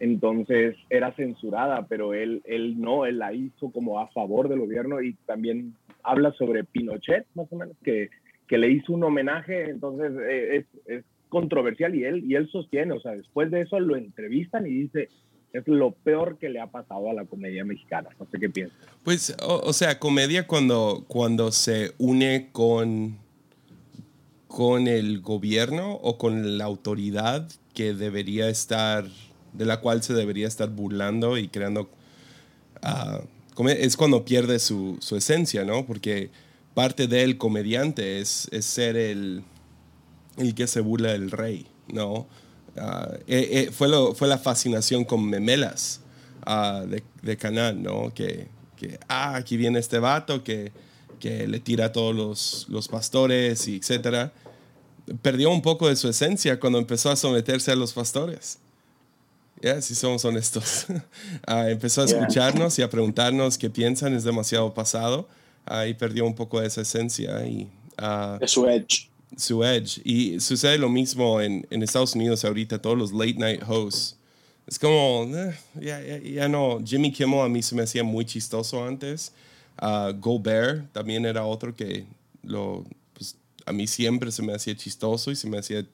entonces 0.00 0.74
era 0.90 1.12
censurada, 1.12 1.86
pero 1.88 2.12
él, 2.12 2.42
él 2.44 2.80
no, 2.80 3.06
él 3.06 3.20
la 3.20 3.32
hizo 3.32 3.70
como 3.70 4.00
a 4.00 4.08
favor 4.08 4.48
del 4.48 4.58
gobierno 4.58 5.00
y 5.00 5.14
también 5.26 5.74
habla 6.02 6.32
sobre 6.32 6.64
Pinochet, 6.64 7.24
más 7.36 7.46
o 7.52 7.56
menos, 7.56 7.76
que, 7.84 8.10
que 8.48 8.58
le 8.58 8.68
hizo 8.68 8.92
un 8.92 9.04
homenaje, 9.04 9.70
entonces 9.70 10.12
eh, 10.28 10.56
es, 10.56 10.66
es 10.86 11.04
controversial 11.28 11.94
y 11.94 12.02
él, 12.02 12.24
y 12.26 12.34
él 12.34 12.48
sostiene, 12.48 12.94
o 12.94 13.00
sea, 13.00 13.12
después 13.12 13.52
de 13.52 13.60
eso 13.60 13.78
lo 13.78 13.94
entrevistan 13.94 14.66
y 14.66 14.70
dice, 14.70 15.08
es 15.52 15.66
lo 15.66 15.92
peor 15.92 16.38
que 16.38 16.48
le 16.48 16.60
ha 16.60 16.66
pasado 16.66 17.10
a 17.10 17.14
la 17.14 17.24
comedia 17.24 17.64
mexicana, 17.64 18.10
no 18.18 18.26
sé 18.30 18.38
qué 18.38 18.48
piensas. 18.48 18.78
Pues, 19.04 19.34
o, 19.42 19.60
o 19.64 19.72
sea, 19.72 19.98
comedia 19.98 20.46
cuando, 20.46 21.04
cuando 21.08 21.52
se 21.52 21.92
une 21.98 22.50
con, 22.52 23.18
con 24.46 24.88
el 24.88 25.20
gobierno 25.20 25.94
o 25.94 26.18
con 26.18 26.58
la 26.58 26.64
autoridad 26.64 27.48
que 27.74 27.94
debería 27.94 28.48
estar, 28.48 29.06
de 29.52 29.64
la 29.64 29.80
cual 29.80 30.02
se 30.02 30.14
debería 30.14 30.46
estar 30.46 30.68
burlando 30.70 31.38
y 31.38 31.48
creando... 31.48 31.88
ah, 32.82 33.20
es 33.66 33.96
cuando 33.96 34.24
pierde 34.24 34.60
su, 34.60 34.98
su 35.00 35.16
esencia, 35.16 35.64
¿no? 35.64 35.84
Porque 35.84 36.30
parte 36.74 37.08
del 37.08 37.38
comediante 37.38 38.20
es, 38.20 38.46
es 38.52 38.64
ser 38.64 38.96
el, 38.96 39.42
el 40.36 40.54
que 40.54 40.68
se 40.68 40.80
burla 40.80 41.10
del 41.10 41.32
rey, 41.32 41.66
¿no? 41.92 42.28
Ah, 42.80 43.08
eh, 43.26 43.48
eh, 43.66 43.70
fue, 43.72 43.88
lo, 43.88 44.14
fue 44.14 44.28
la 44.28 44.38
fascinación 44.38 45.04
con 45.04 45.24
Memelas 45.28 46.00
ah, 46.46 46.84
de, 46.86 47.02
de 47.22 47.36
Canal, 47.36 47.82
¿no? 47.82 48.12
Que, 48.14 48.48
que, 48.76 48.98
ah, 49.08 49.36
aquí 49.36 49.56
viene 49.56 49.78
este 49.78 49.98
vato 49.98 50.42
que, 50.44 50.72
que 51.20 51.46
le 51.48 51.60
tira 51.60 51.86
a 51.86 51.92
todos 51.92 52.14
los, 52.14 52.66
los 52.68 52.88
pastores 52.88 53.66
y 53.68 53.76
etcétera. 53.76 54.32
Perdió 55.22 55.50
un 55.50 55.62
poco 55.62 55.88
de 55.88 55.96
su 55.96 56.08
esencia 56.08 56.60
cuando 56.60 56.78
empezó 56.78 57.10
a 57.10 57.16
someterse 57.16 57.72
a 57.72 57.76
los 57.76 57.92
pastores. 57.92 58.58
Ya, 59.60 59.80
si 59.82 59.94
somos 59.94 60.24
honestos. 60.24 60.86
Ah, 61.46 61.68
empezó 61.70 62.02
a 62.02 62.06
Yeah. 62.06 62.18
escucharnos 62.18 62.78
y 62.78 62.82
a 62.82 62.90
preguntarnos 62.90 63.58
qué 63.58 63.70
piensan, 63.70 64.14
es 64.14 64.22
demasiado 64.24 64.72
pasado. 64.74 65.28
Ahí 65.64 65.94
perdió 65.94 66.24
un 66.26 66.34
poco 66.34 66.60
de 66.60 66.66
esa 66.66 66.82
esencia 66.82 67.44
y... 67.46 67.68
De 68.38 68.46
su 68.46 68.66
edge. 68.68 69.08
Su 69.36 69.64
edge. 69.64 70.00
Y 70.04 70.40
sucede 70.40 70.78
lo 70.78 70.88
mismo 70.88 71.40
en, 71.40 71.66
en 71.70 71.82
Estados 71.82 72.14
Unidos 72.14 72.44
ahorita, 72.44 72.80
todos 72.80 72.96
los 72.96 73.12
late 73.12 73.34
night 73.34 73.62
hosts. 73.66 74.16
Es 74.66 74.78
como, 74.78 75.26
eh, 75.34 75.54
ya, 75.80 76.00
ya, 76.02 76.18
ya 76.18 76.48
no. 76.48 76.78
Jimmy 76.84 77.10
Kimmel 77.12 77.40
a 77.40 77.48
mí 77.48 77.62
se 77.62 77.74
me 77.74 77.82
hacía 77.82 78.04
muy 78.04 78.24
chistoso 78.24 78.84
antes. 78.84 79.32
Ah, 79.78 80.12
Gobert 80.14 80.92
también 80.92 81.24
era 81.24 81.44
otro 81.44 81.74
que 81.74 82.04
lo, 82.42 82.84
pues, 83.14 83.36
a 83.64 83.72
mí 83.72 83.86
siempre 83.86 84.30
se 84.30 84.42
me 84.42 84.52
hacía 84.52 84.76
chistoso 84.76 85.30
y 85.30 85.36
se 85.36 85.48
me 85.48 85.58
hacía 85.58 85.86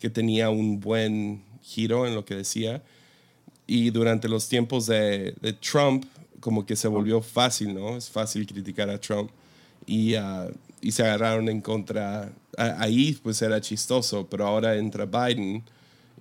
que 0.00 0.10
tenía 0.10 0.50
un 0.50 0.80
buen 0.80 1.42
giro 1.62 2.06
en 2.06 2.14
lo 2.14 2.24
que 2.24 2.34
decía. 2.34 2.82
Y 3.66 3.90
durante 3.90 4.28
los 4.28 4.48
tiempos 4.48 4.86
de, 4.86 5.34
de 5.40 5.52
Trump, 5.52 6.04
como 6.40 6.66
que 6.66 6.76
se 6.76 6.88
volvió 6.88 7.20
fácil, 7.22 7.74
¿no? 7.74 7.96
Es 7.96 8.10
fácil 8.10 8.46
criticar 8.46 8.90
a 8.90 9.00
Trump. 9.00 9.30
Y, 9.86 10.14
ah, 10.14 10.48
y 10.86 10.92
se 10.92 11.02
agarraron 11.02 11.48
en 11.48 11.60
contra. 11.60 12.30
ahí 12.56 13.18
pues 13.20 13.42
era 13.42 13.60
chistoso, 13.60 14.28
pero 14.30 14.46
ahora 14.46 14.76
entra 14.76 15.04
Biden 15.04 15.64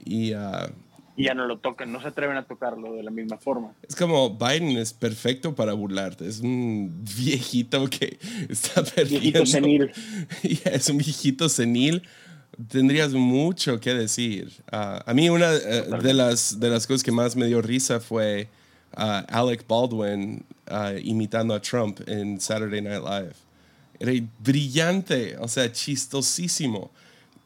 y 0.04 0.34
ah, 0.34 0.72
Y 1.16 1.26
ya 1.26 1.36
no 1.36 1.46
lo 1.46 1.60
tocan, 1.60 1.92
no 1.92 2.02
se 2.02 2.08
atreven 2.08 2.36
a 2.36 2.46
tocarlo 2.46 2.96
de 2.96 3.04
la 3.04 3.12
misma 3.12 3.38
forma. 3.38 3.76
es 3.88 3.96
como 3.96 4.32
Biden 4.32 4.76
es 4.78 4.92
perfecto 4.92 5.54
para 5.54 5.74
burlarte. 5.74 6.28
Es 6.28 6.40
un 6.40 7.06
viejito 7.16 7.88
que 7.92 8.18
está 8.50 8.84
perdiendo. 8.84 9.20
Viejito 9.20 9.46
senil. 9.46 9.92
Es 10.66 10.90
un 10.90 10.98
viejito 10.98 11.48
senil. 11.48 12.02
Tendrías 12.68 13.14
mucho 13.14 13.80
que 13.80 13.94
decir. 13.94 14.52
Ah, 14.72 15.04
a 15.06 15.14
mí 15.14 15.30
una 15.30 15.54
eh, 15.54 15.84
de, 16.02 16.14
las, 16.16 16.60
de 16.60 16.70
las 16.72 16.88
cosas 16.88 17.04
que 17.04 17.12
más 17.12 17.36
me 17.36 17.46
dio 17.46 17.62
risa 17.62 18.00
fue 18.00 18.48
ah, 18.94 19.24
Alec 19.30 19.68
Baldwin 19.68 20.44
imitando 21.04 21.54
a 21.54 21.62
Trump 21.62 22.00
en 22.08 22.42
Saturday 22.42 22.82
Night 22.82 23.04
Live. 23.04 23.45
Era 24.00 24.12
brillante, 24.40 25.38
o 25.40 25.48
sea, 25.48 25.72
chistosísimo. 25.72 26.92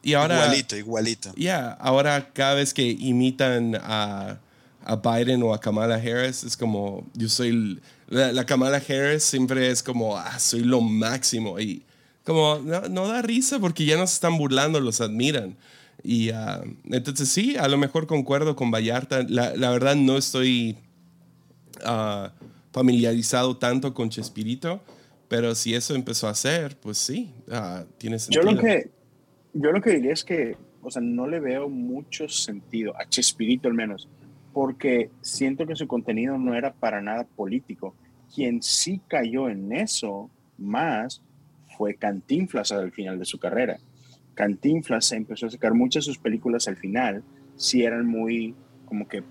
Y 0.01 0.13
ahora... 0.13 0.45
igualito, 0.45 0.77
igualito. 0.77 1.33
Ya, 1.35 1.71
ahora 1.73 2.31
cada 2.33 2.55
vez 2.55 2.73
que 2.73 2.83
imitan 2.83 3.75
a, 3.81 4.39
a 4.83 4.95
Biden 4.95 5.43
o 5.43 5.53
a 5.53 5.59
Kamala 5.59 5.95
Harris, 5.95 6.43
es 6.43 6.55
como, 6.55 7.05
yo 7.13 7.29
soy, 7.29 7.79
la, 8.07 8.31
la 8.31 8.45
Kamala 8.45 8.77
Harris 8.77 9.23
siempre 9.23 9.69
es 9.69 9.83
como, 9.83 10.17
ah, 10.17 10.39
soy 10.39 10.61
lo 10.61 10.81
máximo. 10.81 11.59
Y 11.59 11.83
como, 12.23 12.59
no, 12.63 12.81
no 12.89 13.07
da 13.07 13.21
risa 13.21 13.59
porque 13.59 13.85
ya 13.85 13.97
no 13.97 14.07
se 14.07 14.13
están 14.13 14.37
burlando, 14.37 14.79
los 14.79 15.01
admiran. 15.01 15.57
Y 16.03 16.29
ah, 16.29 16.63
entonces 16.85 17.29
sí, 17.29 17.57
a 17.57 17.67
lo 17.67 17.77
mejor 17.77 18.07
concuerdo 18.07 18.55
con 18.55 18.71
Vallarta. 18.71 19.23
La, 19.27 19.55
la 19.55 19.69
verdad 19.69 19.95
no 19.95 20.17
estoy 20.17 20.77
ah, 21.83 22.31
familiarizado 22.71 23.57
tanto 23.57 23.93
con 23.93 24.09
Chespirito, 24.09 24.81
pero 25.29 25.55
si 25.55 25.73
eso 25.73 25.95
empezó 25.95 26.27
a 26.27 26.31
hacer, 26.31 26.77
pues 26.81 26.97
sí, 26.97 27.33
ah, 27.49 27.85
tiene 27.97 28.17
Yo 28.17 28.41
sentido. 28.41 28.51
lo 28.51 28.61
que 28.61 28.89
yo 29.53 29.71
lo 29.71 29.81
que 29.81 29.91
diría 29.91 30.13
es 30.13 30.23
que, 30.23 30.57
o 30.81 30.91
sea, 30.91 31.01
no 31.01 31.27
le 31.27 31.39
veo 31.39 31.69
mucho 31.69 32.27
sentido 32.29 32.95
a 32.97 33.07
Chespirito 33.07 33.67
al 33.67 33.73
menos, 33.73 34.07
porque 34.53 35.09
siento 35.21 35.65
que 35.65 35.75
su 35.75 35.87
contenido 35.87 36.37
no 36.37 36.55
era 36.55 36.73
para 36.73 37.01
nada 37.01 37.23
político. 37.23 37.95
Quien 38.33 38.61
sí 38.61 39.01
cayó 39.07 39.49
en 39.49 39.71
eso 39.73 40.29
más 40.57 41.21
fue 41.77 41.95
Cantinflas 41.95 42.71
al 42.71 42.91
final 42.91 43.17
de 43.17 43.25
su 43.25 43.39
carrera. 43.39 43.79
Cantinflas 44.35 45.11
empezó 45.11 45.47
a 45.47 45.49
sacar 45.49 45.73
muchas 45.73 46.05
de 46.05 46.11
sus 46.11 46.19
películas 46.19 46.67
al 46.67 46.77
final, 46.77 47.23
si 47.55 47.83
eran 47.83 48.05
muy 48.05 48.55
como 48.85 49.07
que 49.07 49.23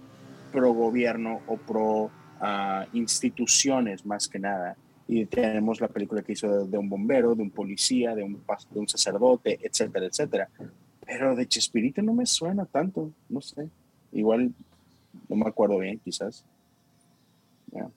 pro 0.52 0.73
gobierno 0.73 1.40
o 1.47 1.57
pro 1.57 2.11
ah, 2.40 2.87
instituciones 2.93 4.05
más 4.05 4.28
que 4.28 4.38
nada. 4.38 4.76
Y 5.09 5.27
tenemos 5.27 5.81
la 5.81 5.88
película 5.88 6.23
que 6.23 6.33
hizo 6.33 6.49
de, 6.49 6.69
de 6.69 6.79
un 6.79 6.88
bombero, 6.88 7.35
de 7.35 7.43
un 7.43 7.50
policía, 7.50 8.15
de 8.15 8.23
un, 8.23 8.43
de 8.71 8.79
un 8.79 8.88
sacerdote, 8.88 9.59
etcétera, 9.62 10.07
etcétera. 10.07 10.49
Pero 11.05 11.35
de 11.35 11.49
Chespirito 11.49 12.03
no 12.03 12.12
me 12.12 12.27
suena 12.27 12.67
tanto, 12.67 13.11
no 13.29 13.41
sé. 13.41 13.69
Igual 14.12 14.53
no 15.29 15.37
me 15.37 15.49
acuerdo 15.49 15.79
bien, 15.79 15.99
quizás. 15.99 16.45
Ya. 17.73 17.91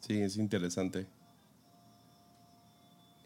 Sí, 0.00 0.20
es 0.20 0.36
interesante. 0.36 1.06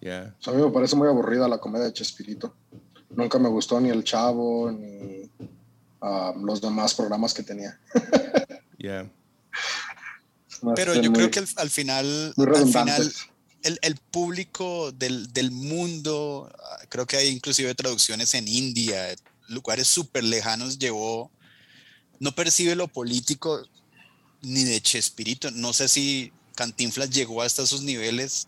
Sea, 0.05 0.35
a 0.49 0.53
mí 0.53 0.63
me 0.63 0.71
parece 0.71 0.97
muy 0.97 1.09
aburrida 1.09 1.49
la 1.49 1.59
comedia 1.59 1.87
de 1.87 1.93
Chespirito. 1.95 2.55
Nunca 3.09 3.39
me 3.39 3.49
gustó 3.49 3.81
ni 3.81 3.89
El 3.89 4.05
Chavo 4.05 4.71
ni 4.71 5.31
ah, 6.03 6.35
los 6.37 6.61
demás 6.61 6.95
programas 6.95 7.33
que 7.33 7.43
tenía. 7.43 7.79
ya. 8.79 9.11
Me 10.64 10.75
Pero 10.75 10.94
yo 10.94 11.11
muy- 11.11 11.18
creo 11.18 11.30
que 11.30 11.38
al, 11.40 11.49
al 11.56 11.71
final, 11.71 12.35
al 12.37 12.68
final 12.73 13.12
el, 13.62 13.78
el 13.83 13.97
público 13.97 14.92
del, 14.92 15.33
del 15.33 15.50
mundo, 15.50 16.50
ah, 16.59 16.85
creo 16.88 17.06
que 17.06 17.16
hay 17.16 17.28
inclusive 17.28 17.75
traducciones 17.75 18.35
en 18.35 18.49
India, 18.49 19.14
lugares 19.49 19.88
súper 19.88 20.25
lejanos, 20.25 20.78
llevó, 20.78 21.30
no 22.21 22.33
percibe 22.35 22.75
lo 22.76 22.88
político 22.88 23.62
ni 24.42 24.64
de 24.64 24.80
Chespirito. 24.80 25.50
No 25.50 25.73
sé 25.73 25.88
si 25.88 26.33
Cantinflas 26.54 27.11
llegó 27.11 27.42
hasta 27.42 27.62
esos 27.62 27.83
niveles, 27.83 28.47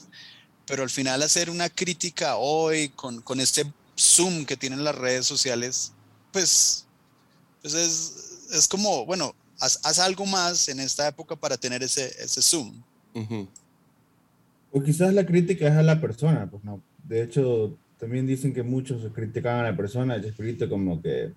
pero 0.66 0.82
al 0.82 0.90
final 0.90 1.22
hacer 1.22 1.50
una 1.50 1.68
crítica 1.68 2.36
hoy 2.36 2.90
con, 2.90 3.20
con 3.22 3.40
este 3.40 3.70
zoom 3.98 4.44
que 4.44 4.56
tienen 4.56 4.84
las 4.84 4.94
redes 4.94 5.26
sociales, 5.26 5.92
pues, 6.32 6.86
pues 7.62 7.74
es, 7.74 8.12
es 8.52 8.68
como, 8.68 9.06
bueno, 9.06 9.34
haz, 9.60 9.80
haz, 9.84 9.98
algo 9.98 10.26
más 10.26 10.68
en 10.68 10.80
esta 10.80 11.08
época 11.08 11.36
para 11.36 11.56
tener 11.56 11.82
ese, 11.82 12.06
ese 12.22 12.42
zoom. 12.42 12.82
Uh 13.14 13.20
-huh. 13.20 13.48
O 14.72 14.82
quizás 14.82 15.12
la 15.14 15.24
crítica 15.24 15.66
es 15.66 15.74
a 15.74 15.82
la 15.82 16.00
persona, 16.00 16.48
pues 16.50 16.62
no. 16.64 16.82
De 17.04 17.22
hecho, 17.22 17.76
también 17.98 18.26
dicen 18.26 18.52
que 18.52 18.62
muchos 18.62 19.10
criticaban 19.12 19.64
a 19.64 19.70
la 19.70 19.76
persona, 19.76 20.20
Chespirito 20.20 20.68
como 20.68 21.00
que 21.00 21.32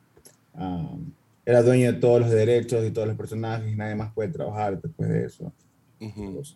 um, 0.54 1.12
era 1.46 1.64
dueño 1.64 1.94
de 1.94 2.00
todos 2.00 2.22
los 2.22 2.32
derechos 2.32 2.86
y 2.86 2.92
todos 2.92 3.08
los 3.08 3.18
personajes 3.18 3.72
y 3.72 3.76
nadie 3.76 3.96
más 3.96 4.14
puede 4.14 4.30
trabajar 4.30 4.82
después 4.82 5.10
de 5.10 5.26
eso. 5.26 5.54
Uh 6.00 6.08
-huh. 6.08 6.56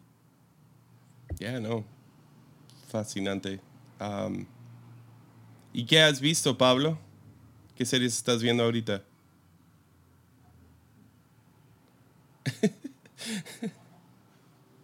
Yeah, 1.40 1.60
no. 1.60 1.84
Fascinante. 2.88 3.60
Um, 4.00 4.46
¿Y 5.72 5.86
qué 5.86 6.02
has 6.02 6.20
visto, 6.20 6.58
Pablo? 6.58 7.00
¿Qué 7.76 7.86
series 7.86 8.16
estás 8.16 8.44
viendo 8.44 8.64
ahorita? 8.64 9.04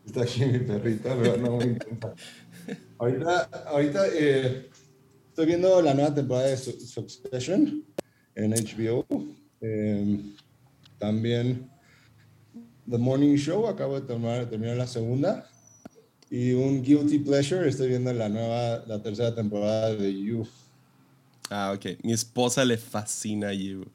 Está 0.05 0.23
aquí 0.23 0.45
mi 0.45 0.59
perrita, 0.59 1.15
pero 1.21 1.37
no 1.37 1.51
muy 1.51 1.65
intensa. 1.65 2.13
Ahorita, 2.97 3.43
ahorita 3.67 4.07
eh, 4.13 4.69
estoy 5.29 5.45
viendo 5.45 5.81
la 5.81 5.93
nueva 5.93 6.13
temporada 6.13 6.47
de 6.47 6.57
Succession 6.57 7.85
en 8.35 8.51
HBO. 8.51 9.05
Eh, 9.61 10.19
también 10.97 11.69
The 12.89 12.97
Morning 12.97 13.35
Show, 13.35 13.67
acabo 13.67 13.99
de 13.99 14.07
terminar, 14.07 14.49
terminar, 14.49 14.77
la 14.77 14.87
segunda. 14.87 15.47
Y 16.29 16.53
un 16.53 16.83
Guilty 16.83 17.19
Pleasure, 17.19 17.67
estoy 17.67 17.89
viendo 17.89 18.11
la 18.13 18.29
nueva, 18.29 18.83
la 18.87 19.01
tercera 19.01 19.33
temporada 19.33 19.95
de 19.95 20.13
You. 20.13 20.47
Ah, 21.49 21.73
ok. 21.75 22.03
Mi 22.03 22.13
esposa 22.13 22.65
le 22.65 22.77
fascina 22.77 23.53
You. 23.53 23.85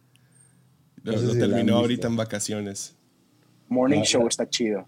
Lo, 1.03 1.13
no 1.13 1.19
sé 1.19 1.27
lo 1.27 1.33
si 1.35 1.39
terminó 1.39 1.77
ahorita 1.77 2.07
en 2.09 2.17
vacaciones. 2.17 2.95
Morning 3.69 4.01
ah, 4.01 4.05
Show 4.05 4.27
está 4.27 4.49
chido. 4.49 4.87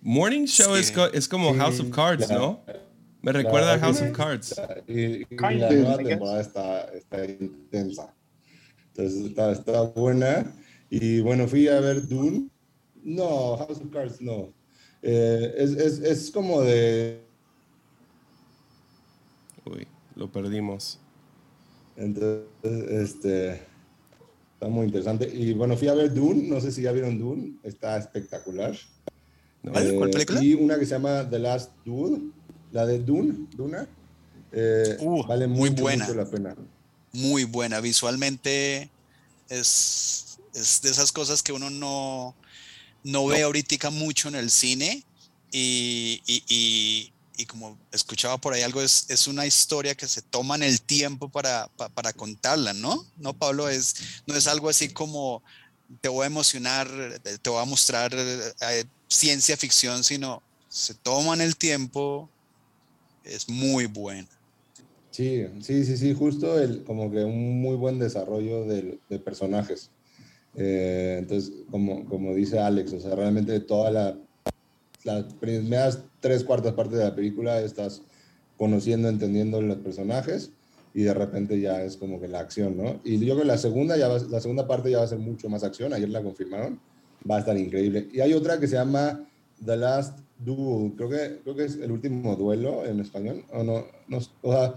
Morning 0.00 0.46
Show 0.46 0.74
sí. 0.74 0.80
es, 0.80 0.92
co 0.92 1.06
es, 1.06 1.28
como 1.28 1.52
sí, 1.52 1.58
House 1.58 1.80
of 1.80 1.90
Cards. 1.90 2.30
¿no? 2.30 2.64
Me 3.22 3.32
recuerda 3.32 3.74
a 3.74 3.78
House 3.78 4.00
of 4.00 4.12
Cards. 4.12 4.60
Y, 4.86 5.22
y 5.22 5.26
la 5.38 5.70
nueva 5.70 5.98
temporada 5.98 6.40
está, 6.40 6.84
está 6.94 7.24
intensa. 7.24 8.14
Entonces 8.88 9.26
está, 9.26 9.52
está 9.52 9.82
buena. 9.82 10.52
Y 10.88 11.20
bueno, 11.20 11.46
fui 11.46 11.68
a 11.68 11.80
ver 11.80 12.06
Dune. 12.08 12.48
No, 13.02 13.56
House 13.56 13.80
of 13.80 13.90
Cards 13.92 14.20
no. 14.20 14.52
Eh, 15.02 15.54
es, 15.56 15.72
es, 15.72 15.98
es, 16.00 16.30
como 16.30 16.60
de. 16.62 17.22
Uy, 19.64 19.86
lo 20.14 20.30
perdimos. 20.30 20.98
Entonces, 21.96 22.46
este. 22.62 23.69
Está 24.60 24.68
muy 24.68 24.84
interesante. 24.84 25.26
Y 25.26 25.54
bueno, 25.54 25.74
fui 25.74 25.88
a 25.88 25.94
ver 25.94 26.12
Dune. 26.12 26.42
No 26.42 26.60
sé 26.60 26.70
si 26.70 26.82
ya 26.82 26.92
vieron 26.92 27.18
Dune. 27.18 27.54
Está 27.62 27.96
espectacular. 27.96 28.76
¿Vale? 29.62 29.94
¿Cuál 29.94 30.10
película? 30.10 30.44
Y 30.44 30.52
una 30.52 30.78
que 30.78 30.84
se 30.84 30.90
llama 30.90 31.26
The 31.30 31.38
Last 31.38 31.70
Dude. 31.82 32.20
La 32.70 32.84
de 32.84 32.98
Dune. 32.98 33.46
Duna. 33.56 33.88
Eh, 34.52 34.98
uh, 35.00 35.26
vale 35.26 35.46
muy 35.46 35.70
mucho, 35.70 35.82
buena. 35.82 36.04
mucho 36.04 36.14
la 36.14 36.28
pena. 36.28 36.56
Muy 37.14 37.44
buena. 37.44 37.80
Visualmente 37.80 38.90
es, 39.48 40.38
es 40.52 40.82
de 40.82 40.90
esas 40.90 41.10
cosas 41.10 41.42
que 41.42 41.54
uno 41.54 41.70
no 41.70 42.34
no 43.02 43.26
ve 43.28 43.40
ahorita 43.40 43.90
mucho 43.90 44.28
en 44.28 44.34
el 44.34 44.50
cine 44.50 45.02
y, 45.50 46.20
y, 46.26 46.44
y, 46.48 47.12
y, 47.40 47.46
como 47.46 47.78
escuchaba 47.92 48.38
por 48.38 48.52
ahí 48.52 48.62
algo, 48.62 48.82
es, 48.82 49.06
es 49.08 49.26
una 49.26 49.46
historia 49.46 49.94
que 49.94 50.06
se 50.06 50.22
toman 50.22 50.62
el 50.62 50.80
tiempo 50.80 51.28
para, 51.28 51.68
para, 51.76 51.90
para, 51.90 52.12
contarla, 52.12 52.72
¿no? 52.72 53.04
No, 53.16 53.32
Pablo, 53.32 53.68
es, 53.68 54.22
no 54.26 54.34
es 54.34 54.46
algo 54.46 54.68
así 54.68 54.88
como 54.88 55.42
te 56.00 56.08
voy 56.08 56.24
a 56.24 56.26
emocionar, 56.26 56.88
te 57.42 57.50
voy 57.50 57.60
a 57.60 57.64
mostrar 57.64 58.12
eh, 58.14 58.84
ciencia 59.08 59.56
ficción, 59.56 60.04
sino 60.04 60.42
se 60.68 60.94
toman 60.94 61.40
el 61.40 61.56
tiempo, 61.56 62.28
es 63.24 63.48
muy 63.48 63.86
buena. 63.86 64.28
Sí, 65.10 65.44
sí, 65.60 65.84
sí, 65.84 65.96
sí, 65.96 66.14
justo 66.14 66.58
el, 66.60 66.84
como 66.84 67.10
que 67.10 67.24
un 67.24 67.60
muy 67.60 67.76
buen 67.76 67.98
desarrollo 67.98 68.64
de, 68.64 68.98
de 69.08 69.18
personajes. 69.18 69.90
Eh, 70.54 71.16
entonces, 71.18 71.52
como, 71.70 72.04
como 72.06 72.34
dice 72.34 72.58
Alex, 72.58 72.92
o 72.92 73.00
sea, 73.00 73.14
realmente 73.14 73.58
todas 73.60 73.92
la, 73.92 74.16
las 75.04 75.24
primeras 75.34 76.04
tres 76.20 76.44
cuartas 76.44 76.74
partes 76.74 76.98
de 76.98 77.04
la 77.04 77.14
película 77.14 77.60
estás 77.60 78.02
conociendo, 78.56 79.08
entendiendo 79.08 79.60
los 79.60 79.78
personajes 79.78 80.52
y 80.92 81.02
de 81.02 81.14
repente 81.14 81.60
ya 81.60 81.82
es 81.82 81.96
como 81.96 82.20
que 82.20 82.28
la 82.28 82.40
acción, 82.40 82.76
¿no? 82.76 83.00
Y 83.04 83.18
yo 83.18 83.34
creo 83.34 83.38
que 83.38 83.44
la 83.44 83.58
segunda, 83.58 83.96
ya 83.96 84.08
va, 84.08 84.18
la 84.18 84.40
segunda 84.40 84.66
parte 84.66 84.90
ya 84.90 84.98
va 84.98 85.04
a 85.04 85.08
ser 85.08 85.18
mucho 85.18 85.48
más 85.48 85.62
acción, 85.62 85.92
ayer 85.92 86.08
la 86.08 86.22
confirmaron, 86.22 86.80
va 87.28 87.36
a 87.36 87.40
estar 87.40 87.56
increíble. 87.56 88.08
Y 88.12 88.20
hay 88.20 88.32
otra 88.34 88.58
que 88.58 88.66
se 88.66 88.76
llama 88.76 89.26
The 89.64 89.76
Last 89.76 90.18
Duel, 90.38 90.92
creo 90.96 91.08
que, 91.08 91.40
creo 91.42 91.54
que 91.54 91.64
es 91.64 91.76
el 91.76 91.92
último 91.92 92.34
duelo 92.34 92.84
en 92.84 93.00
español, 93.00 93.44
o 93.52 93.62
no, 93.62 93.84
no 94.08 94.18
o 94.42 94.52
sea, 94.52 94.74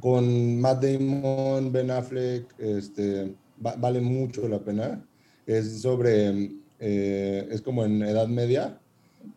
con 0.00 0.60
Matt 0.60 0.82
Damon, 0.82 1.70
Ben 1.70 1.90
Affleck, 1.90 2.46
este, 2.58 3.34
va, 3.64 3.76
vale 3.76 4.00
mucho 4.00 4.48
la 4.48 4.60
pena 4.60 5.04
es 5.50 5.82
sobre, 5.82 6.52
eh, 6.78 7.48
es 7.50 7.60
como 7.62 7.84
en 7.84 8.02
Edad 8.02 8.28
Media 8.28 8.79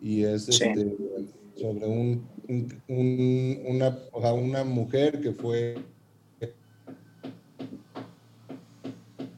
y 0.02 0.24
es 0.24 0.46
sí. 0.46 0.64
este, 0.64 0.96
sobre 1.56 1.86
un, 1.86 2.28
un, 2.48 2.82
un, 2.88 3.62
una, 3.68 3.98
o 4.12 4.22
sea, 4.22 4.34
una 4.34 4.64
mujer 4.64 5.22
que 5.22 5.32
fue 5.32 5.78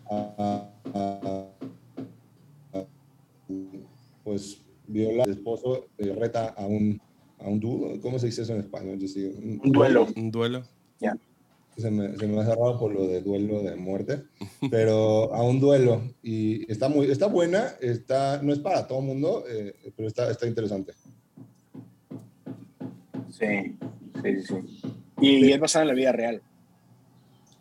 a, 0.10 0.69
a, 0.93 1.49
a, 2.73 2.86
pues 4.23 4.62
viola 4.88 5.23
al 5.23 5.31
esposo, 5.31 5.86
eh, 5.97 6.15
reta 6.17 6.49
a 6.49 6.65
un, 6.65 6.99
a 7.39 7.47
un 7.47 7.60
duelo, 7.60 7.99
¿cómo 8.01 8.17
se 8.19 8.27
dice 8.27 8.43
eso 8.43 8.53
en 8.53 8.62
español? 8.62 8.97
Yo 8.97 9.29
un, 9.29 9.62
un, 9.63 9.71
duelo. 9.71 10.08
Un 10.15 10.31
duelo. 10.31 10.63
Ya. 10.99 11.13
Yeah 11.13 11.34
se 11.77 11.91
me, 11.91 12.15
se 12.17 12.27
me, 12.27 12.39
ha 12.39 12.45
cerrado 12.45 12.79
por 12.79 12.93
lo 12.93 13.07
de 13.07 13.21
duelo 13.21 13.61
de 13.61 13.75
muerte, 13.75 14.23
pero 14.71 15.33
a 15.33 15.43
un 15.43 15.59
duelo. 15.59 16.01
Y 16.21 16.69
está, 16.71 16.89
muy, 16.89 17.11
está 17.11 17.27
buena, 17.27 17.75
está, 17.81 18.41
no 18.41 18.53
es 18.53 18.59
para 18.59 18.88
todo 18.88 18.99
el 18.99 19.05
mundo, 19.05 19.43
eh, 19.47 19.75
pero 19.95 20.07
está, 20.07 20.31
está 20.31 20.47
interesante. 20.47 20.93
Sí, 23.29 23.77
sí, 24.21 24.41
sí. 24.41 24.55
Y, 25.21 25.43
sí. 25.43 25.51
es 25.51 25.59
basada 25.59 25.83
en 25.83 25.88
la 25.89 25.93
vida 25.93 26.11
real. 26.11 26.41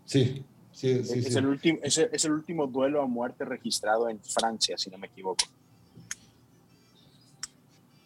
Sí, 0.05 0.45
sí, 0.71 1.05
sí. 1.05 1.19
Es, 1.19 1.33
sí. 1.33 1.39
El 1.39 1.47
último, 1.47 1.79
es, 1.83 1.99
es 1.99 2.25
el 2.25 2.33
último 2.33 2.67
duelo 2.67 3.03
a 3.03 3.07
muerte 3.07 3.45
registrado 3.45 4.09
en 4.09 4.21
Francia, 4.21 4.77
si 4.79 4.91
no 4.91 4.99
me 4.99 5.09
equivoco. 5.09 5.45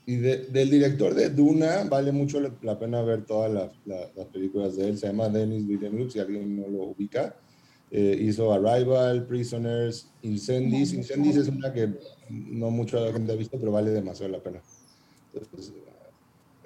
Y 0.09 0.17
de, 0.17 0.39
del 0.47 0.71
director 0.71 1.13
de 1.13 1.29
Duna, 1.29 1.85
vale 1.85 2.13
mucho 2.13 2.41
la, 2.41 2.51
la 2.63 2.79
pena 2.79 3.03
ver 3.03 3.27
todas 3.27 3.53
las, 3.53 3.71
la, 3.85 4.11
las, 4.17 4.27
películas 4.29 4.75
de 4.75 4.89
él. 4.89 4.97
Se 4.97 5.07
llama 5.07 5.29
Denis 5.29 5.67
Villeneuve, 5.67 6.11
si 6.11 6.19
alguien 6.19 6.59
no 6.59 6.67
lo 6.67 6.85
ubica. 6.85 7.37
Eh, 7.91 8.17
hizo 8.19 8.51
Arrival, 8.51 9.27
Prisoners, 9.27 10.09
Incendies. 10.23 10.95
Incendies 10.95 11.37
es 11.37 11.49
una 11.49 11.75
que 11.75 11.91
no 12.31 12.71
mucha 12.71 13.13
gente 13.13 13.33
ha 13.33 13.35
visto, 13.37 13.59
pero 13.59 13.71
vale 13.71 13.91
demasiado 13.91 14.33
la 14.33 14.43
pena. 14.43 14.63
Entonces, 15.35 15.75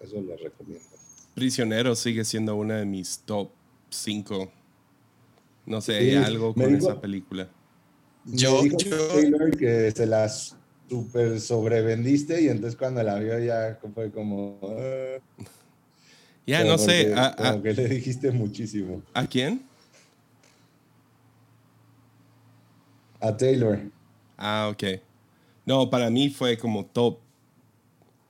eso 0.00 0.22
les 0.22 0.40
recomiendo. 0.40 0.86
Prisionero 1.34 1.96
sigue 1.96 2.24
siendo 2.24 2.54
una 2.54 2.76
de 2.76 2.86
mis 2.86 3.22
top 3.26 3.50
5. 3.90 4.52
No 5.66 5.80
sé, 5.80 5.96
hay 5.96 6.14
algo 6.14 6.54
con 6.54 6.74
dijo, 6.74 6.90
esa 6.90 7.00
película. 7.00 7.50
Yo, 8.24 8.64
yo... 8.64 9.08
Taylor 9.08 9.56
que 9.56 9.90
se 9.90 10.06
las 10.06 10.56
súper 10.92 11.40
sobrevendiste 11.40 12.42
y 12.42 12.48
entonces 12.48 12.76
cuando 12.76 13.02
la 13.02 13.18
vio 13.18 13.38
ya 13.38 13.78
fue 13.94 14.10
como... 14.10 14.58
Uh, 14.60 15.42
ya, 16.46 16.64
no 16.64 16.76
sé. 16.76 17.14
A, 17.14 17.34
como 17.34 17.48
a, 17.48 17.62
que 17.62 17.72
le 17.72 17.88
dijiste 17.88 18.30
muchísimo. 18.30 19.02
¿A 19.14 19.26
quién? 19.26 19.62
A 23.20 23.34
Taylor. 23.34 23.80
Ah, 24.36 24.68
ok. 24.70 25.00
No, 25.64 25.88
para 25.88 26.10
mí 26.10 26.28
fue 26.28 26.58
como 26.58 26.84
top. 26.84 27.20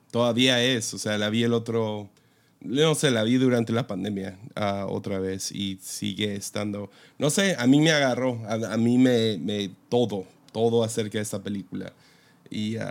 Todavía 0.09 0.63
es, 0.63 0.93
o 0.93 0.97
sea, 0.97 1.17
la 1.17 1.29
vi 1.29 1.43
el 1.43 1.51
otro... 1.51 2.09
No 2.61 2.95
sé, 2.95 3.11
la 3.11 3.23
vi 3.23 3.35
durante 3.35 3.73
la 3.73 3.87
pandemia 3.87 4.39
uh, 4.55 4.89
otra 4.89 5.19
vez 5.19 5.51
y 5.51 5.79
sigue 5.81 6.35
estando... 6.35 6.89
No 7.17 7.29
sé, 7.29 7.57
a 7.59 7.67
mí 7.67 7.81
me 7.81 7.91
agarró, 7.91 8.41
a, 8.47 8.53
a 8.73 8.77
mí 8.77 8.97
me, 8.97 9.37
me... 9.37 9.69
Todo, 9.89 10.25
todo 10.53 10.85
acerca 10.85 11.17
de 11.17 11.23
esta 11.23 11.43
película 11.43 11.91
y 12.53 12.77
uh, 12.77 12.81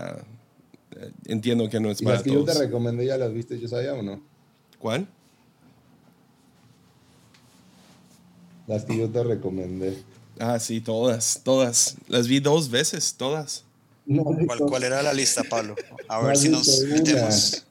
entiendo 1.27 1.69
que 1.71 1.79
no 1.79 1.91
es 1.91 2.01
¿Y 2.01 2.05
para 2.05 2.17
las 2.17 2.25
que 2.25 2.31
todos. 2.31 2.47
yo 2.47 2.53
te 2.53 2.59
recomendé 2.59 3.07
ya 3.07 3.17
las 3.17 3.33
viste, 3.33 3.59
Josiah, 3.61 3.95
o 3.95 4.03
no? 4.03 4.21
¿Cuál? 4.79 5.07
Las 8.67 8.85
que 8.85 8.99
yo 8.99 9.09
te 9.09 9.23
recomendé. 9.23 9.97
Ah, 10.39 10.59
sí, 10.59 10.81
todas, 10.81 11.41
todas. 11.45 11.97
Las 12.09 12.27
vi 12.27 12.41
dos 12.41 12.71
veces, 12.71 13.15
todas. 13.15 13.65
No, 14.05 14.25
¿Cuál, 14.25 14.59
¿Cuál, 14.61 14.83
era 14.83 15.03
la 15.03 15.13
lista, 15.13 15.43
Pablo? 15.49 15.77
A 16.09 16.21
ver 16.23 16.37
si 16.37 16.49
nos 16.49 16.83
metemos. 16.85 17.65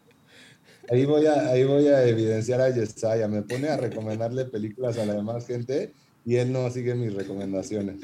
ahí, 0.89 1.03
voy 1.05 1.25
a, 1.25 1.49
ahí 1.49 1.65
voy 1.65 1.87
a 1.87 2.05
evidenciar 2.07 2.61
a 2.61 2.69
Yesaya. 2.69 3.27
Me 3.27 3.41
pone 3.41 3.67
a 3.67 3.75
recomendarle 3.75 4.45
películas 4.45 4.97
a 4.97 5.05
la 5.05 5.15
demás 5.15 5.45
gente 5.45 5.93
y 6.25 6.35
él 6.35 6.53
no 6.53 6.69
sigue 6.69 6.95
mis 6.95 7.13
recomendaciones. 7.13 8.01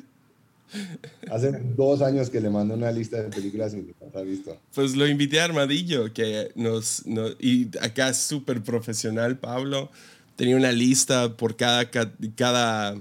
Hace 1.32 1.52
dos 1.76 2.02
años 2.02 2.30
que 2.30 2.42
le 2.42 2.50
mandé 2.50 2.74
una 2.74 2.92
lista 2.92 3.22
de 3.22 3.30
películas 3.30 3.74
y 3.74 3.78
no 3.78 4.20
ha 4.20 4.22
visto. 4.22 4.58
Pues 4.74 4.96
lo 4.96 5.08
invité 5.08 5.40
a 5.40 5.46
Armadillo, 5.46 6.14
que 6.14 6.52
nos, 6.56 7.04
y 7.40 7.70
acá 7.82 8.10
es 8.10 8.18
súper 8.18 8.62
profesional, 8.62 9.38
Pablo. 9.38 9.90
Tenía 10.36 10.56
una 10.56 10.72
lista 10.72 11.36
por 11.36 11.56
cada, 11.56 11.90
cada, 11.90 12.96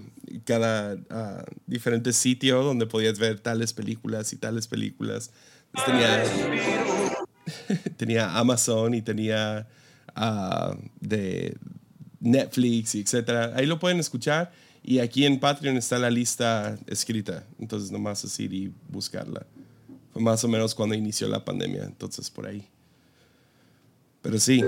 cada 0.45 0.97
ah, 1.11 1.45
diferente 1.67 2.13
sitio 2.13 2.63
donde 2.63 2.87
podías 2.87 3.19
ver 3.19 3.41
tales 3.41 3.73
películas 3.73 4.33
y 4.33 4.37
tales 4.37 4.69
películas. 4.69 5.31
tenía, 5.85 6.25
tenía 7.97 8.39
Amazon 8.39 8.95
y 8.95 9.03
tenía 9.03 9.67
uh, 10.17 10.75
de 11.01 11.57
Netflix 12.21 12.95
y 12.95 13.01
etcétera. 13.01 13.53
Ahí 13.55 13.67
lo 13.67 13.79
pueden 13.79 13.99
escuchar. 14.01 14.53
Y 14.89 15.01
aquí 15.01 15.27
en 15.27 15.41
Patreon 15.41 15.77
está 15.77 15.99
la 15.99 16.11
lista 16.11 16.79
escrita, 16.87 17.45
entonces 17.59 17.91
nomás 17.91 18.23
es 18.23 18.39
ir 18.39 18.55
y 18.55 18.73
buscarla. 18.89 19.45
Fue 20.13 20.23
más 20.23 20.45
o 20.45 20.49
menos 20.49 20.77
cuando 20.77 20.95
inició 20.95 21.27
la 21.27 21.45
pandemia, 21.45 21.83
entonces 21.83 22.31
por 22.31 22.47
ahí. 22.47 22.65
Pero 24.23 24.39
sí. 24.39 24.63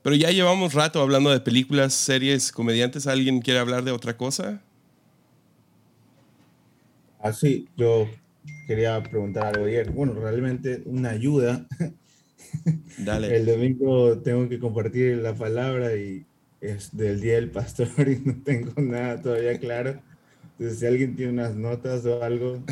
Pero 0.00 0.14
ya 0.14 0.30
llevamos 0.30 0.74
rato 0.74 1.02
hablando 1.02 1.30
de 1.30 1.40
películas, 1.40 1.92
series, 1.92 2.52
comediantes. 2.52 3.08
¿Alguien 3.08 3.40
quiere 3.40 3.58
hablar 3.58 3.82
de 3.82 3.90
otra 3.90 4.16
cosa? 4.16 4.62
Ah, 7.18 7.32
sí, 7.32 7.66
yo 7.76 8.08
quería 8.68 9.02
preguntar 9.02 9.46
algo 9.46 9.66
ayer. 9.66 9.90
Bueno, 9.90 10.14
realmente 10.14 10.84
una 10.86 11.10
ayuda. 11.10 11.66
Dale. 12.96 13.26
El 13.36 13.46
domingo 13.46 14.18
tengo 14.18 14.48
que 14.48 14.60
compartir 14.60 15.16
la 15.16 15.34
palabra 15.34 15.96
y 15.96 16.26
es 16.62 16.96
del 16.96 17.20
Día 17.20 17.34
del 17.34 17.50
Pastor 17.50 17.88
y 18.08 18.20
no 18.24 18.36
tengo 18.42 18.80
nada 18.80 19.20
todavía 19.20 19.58
claro. 19.58 20.00
Entonces, 20.52 20.78
si 20.78 20.86
alguien 20.86 21.16
tiene 21.16 21.32
unas 21.32 21.56
notas 21.56 22.06
o 22.06 22.22
algo, 22.22 22.62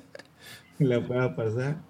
la 0.78 1.06
pueda 1.06 1.34
pasar. 1.34 1.82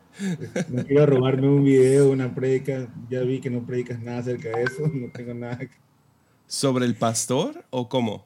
No 0.70 0.84
quiero 0.84 1.04
robarme 1.04 1.46
un 1.46 1.62
video, 1.62 2.10
una 2.10 2.34
predica. 2.34 2.88
Ya 3.10 3.20
vi 3.20 3.40
que 3.40 3.50
no 3.50 3.66
predicas 3.66 4.00
nada 4.00 4.18
acerca 4.18 4.48
de 4.48 4.62
eso. 4.62 4.88
No 4.88 5.10
tengo 5.12 5.34
nada. 5.34 5.58
¿Sobre 6.46 6.86
el 6.86 6.94
pastor 6.94 7.64
o 7.68 7.88
cómo? 7.88 8.24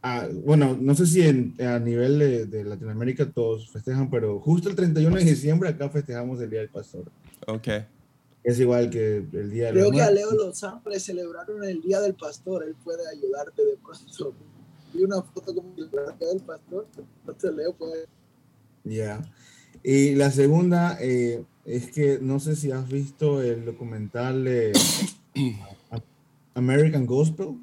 Ah, 0.00 0.26
bueno, 0.44 0.76
no 0.80 0.94
sé 0.94 1.06
si 1.06 1.22
a 1.62 1.78
nivel 1.78 2.18
de, 2.18 2.46
de, 2.46 2.64
Latinoamérica 2.64 3.30
todos 3.30 3.70
festejan, 3.70 4.10
pero 4.10 4.40
justo 4.40 4.68
el 4.68 4.74
31 4.74 5.16
de 5.16 5.24
diciembre 5.24 5.68
acá 5.68 5.88
festejamos 5.90 6.40
el 6.40 6.50
Día 6.50 6.60
del 6.60 6.70
Pastor. 6.70 7.04
Ok. 7.46 7.68
Es 8.44 8.58
igual 8.58 8.90
que 8.90 9.18
el 9.18 9.50
día 9.50 9.66
de 9.66 9.72
Creo 9.72 9.90
que 9.90 10.02
a 10.02 10.10
Leo 10.10 10.32
Los 10.32 10.64
Ángeles 10.64 11.04
celebraron 11.04 11.62
el 11.62 11.80
Día 11.80 12.00
del 12.00 12.14
Pastor. 12.14 12.64
Él 12.64 12.74
puede 12.82 13.02
ayudarte 13.08 13.64
de 13.64 13.76
pronto. 13.76 14.34
Vi 14.92 15.04
una 15.04 15.22
foto 15.22 15.54
como 15.54 15.72
el 15.76 15.90
Día 15.90 16.28
del 16.28 16.40
Pastor. 16.40 16.86
Entonces 17.20 17.54
Leo 17.54 17.72
puede. 17.74 18.06
Ya. 18.84 19.22
Y 19.84 20.16
la 20.16 20.30
segunda 20.32 20.98
eh, 21.00 21.44
es 21.64 21.90
que 21.92 22.18
no 22.20 22.40
sé 22.40 22.56
si 22.56 22.72
has 22.72 22.88
visto 22.88 23.40
el 23.42 23.64
documental 23.64 24.44
de 24.44 24.72
American 26.54 27.06
Gospel. 27.06 27.58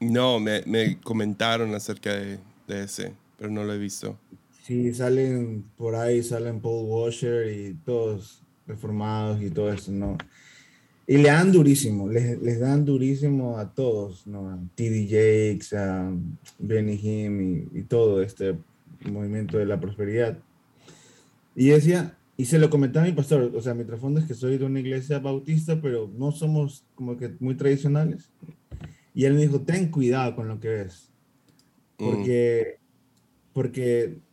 No, 0.00 0.40
me, 0.40 0.62
me 0.64 0.98
comentaron 1.00 1.74
acerca 1.74 2.14
de, 2.14 2.38
de 2.66 2.84
ese, 2.84 3.14
pero 3.36 3.50
no 3.50 3.64
lo 3.64 3.74
he 3.74 3.78
visto. 3.78 4.16
Sí, 4.68 4.92
salen 4.92 5.64
por 5.78 5.94
ahí, 5.94 6.22
salen 6.22 6.60
Paul 6.60 6.84
Washer 6.84 7.50
y 7.50 7.72
todos 7.86 8.42
reformados 8.66 9.40
y 9.40 9.48
todo 9.48 9.72
eso, 9.72 9.90
¿no? 9.90 10.18
Y 11.06 11.16
le 11.16 11.30
dan 11.30 11.50
durísimo, 11.50 12.06
les, 12.06 12.38
les 12.42 12.60
dan 12.60 12.84
durísimo 12.84 13.56
a 13.56 13.72
todos, 13.72 14.26
¿no? 14.26 14.50
A 14.50 14.58
T.D. 14.74 15.06
Jakes, 15.06 15.74
a 15.74 16.12
Benny 16.58 17.00
Him 17.02 17.70
y, 17.72 17.82
todo 17.84 18.20
este 18.20 18.58
movimiento 19.10 19.56
de 19.56 19.64
la 19.64 19.80
prosperidad. 19.80 20.38
Y 21.56 21.68
decía, 21.68 22.18
y 22.36 22.44
se 22.44 22.58
lo 22.58 22.68
comentaba 22.68 23.06
a 23.06 23.08
mi 23.08 23.14
pastor, 23.14 23.50
o 23.54 23.62
sea, 23.62 23.72
mi 23.72 23.84
trasfondo 23.84 24.20
es 24.20 24.26
que 24.26 24.34
soy 24.34 24.58
de 24.58 24.66
una 24.66 24.80
iglesia 24.80 25.18
bautista, 25.18 25.80
pero 25.80 26.12
no 26.14 26.30
somos 26.30 26.84
como 26.94 27.16
que 27.16 27.34
muy 27.40 27.54
tradicionales. 27.54 28.28
Y 29.14 29.24
él 29.24 29.32
me 29.32 29.40
dijo, 29.40 29.62
ten 29.62 29.90
cuidado 29.90 30.36
con 30.36 30.46
lo 30.46 30.60
que 30.60 30.68
ves. 30.68 31.10
Mm. 31.96 32.04
Porque, 32.04 32.78
porque 33.54 34.27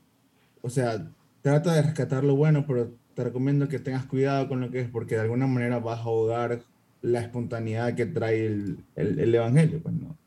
o 0.66 0.70
sea, 0.72 1.08
trata 1.44 1.74
de 1.74 1.84
rescatar 1.84 2.24
lo 2.24 2.36
bueno, 2.36 2.66
pero 2.66 2.92
te 3.14 3.24
recomiendo 3.24 3.68
que 3.68 3.78
tengas 3.78 4.08
cuidado 4.08 4.48
con 4.48 4.62
lo 4.62 4.72
que 4.72 4.80
es, 4.80 4.90
porque 4.90 5.14
de 5.14 5.22
alguna 5.22 5.46
manera 5.46 5.78
vas 5.78 6.00
a 6.00 6.04
ahogar 6.04 6.64
la 7.04 7.22
espontaneidad 7.22 7.94
que 7.94 8.08
trae 8.08 8.48
el, 8.48 8.80
el, 8.96 9.36
Evangelio, 9.36 9.80
pues, 9.84 9.94
¿no? 9.94 10.18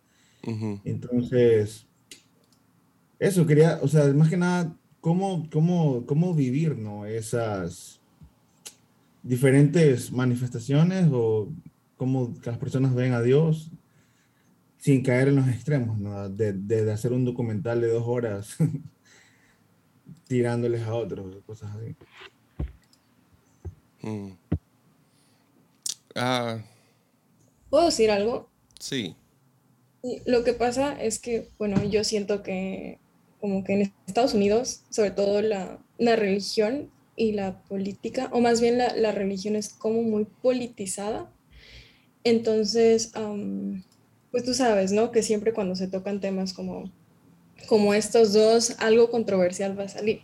Entonces, 0.84 1.86
eso 3.18 3.46
quería, 3.46 3.80
o 3.82 3.88
sea, 3.88 4.04
más 4.12 4.30
que 4.30 4.36
nada, 4.36 4.76
cómo, 5.00 5.48
cómo, 5.50 6.06
cómo 6.06 6.34
vivir, 6.34 6.78
¿no? 6.78 7.04
Esas 7.04 8.00
diferentes 9.24 10.12
manifestaciones 10.12 11.08
o 11.12 11.48
cómo 11.96 12.32
las 12.44 12.58
personas 12.58 12.94
ven 12.94 13.12
a 13.12 13.22
Dios 13.22 13.72
sin 14.76 15.02
caer 15.02 15.28
en 15.28 15.36
los 15.36 15.48
extremos, 15.48 15.98
¿no? 15.98 16.28
De, 16.28 16.52
de 16.52 16.92
hacer 16.92 17.12
un 17.12 17.24
documental 17.24 17.80
de 17.80 17.88
dos 17.88 18.04
horas 18.06 18.56
tirándoles 20.28 20.82
a 20.82 20.94
otros, 20.94 21.34
cosas 21.46 21.74
así. 21.74 21.96
Mm. 24.02 24.32
Ah. 26.14 26.62
¿Puedo 27.70 27.86
decir 27.86 28.10
algo? 28.10 28.48
Sí. 28.78 29.16
Lo 30.26 30.44
que 30.44 30.52
pasa 30.52 31.00
es 31.02 31.18
que, 31.18 31.48
bueno, 31.58 31.82
yo 31.84 32.04
siento 32.04 32.42
que 32.42 32.98
como 33.40 33.64
que 33.64 33.74
en 33.74 33.92
Estados 34.06 34.34
Unidos, 34.34 34.82
sobre 34.90 35.10
todo 35.10 35.42
la, 35.42 35.78
la 35.96 36.16
religión 36.16 36.90
y 37.16 37.32
la 37.32 37.62
política, 37.64 38.28
o 38.32 38.40
más 38.40 38.60
bien 38.60 38.78
la, 38.78 38.94
la, 38.96 39.12
religión 39.12 39.56
es 39.56 39.70
como 39.70 40.02
muy 40.02 40.24
politizada. 40.24 41.32
Entonces, 42.24 43.12
pues 44.30 44.44
tú 44.44 44.54
sabes, 44.54 44.92
¿no? 44.92 45.12
Que 45.12 45.22
siempre 45.22 45.52
cuando 45.52 45.76
se 45.76 45.88
tocan 45.88 46.20
temas 46.20 46.52
como 46.52 46.90
como 47.66 47.94
estos 47.94 48.32
dos, 48.32 48.76
algo 48.78 49.10
controversial 49.10 49.78
va 49.78 49.84
a 49.84 49.88
salir. 49.88 50.20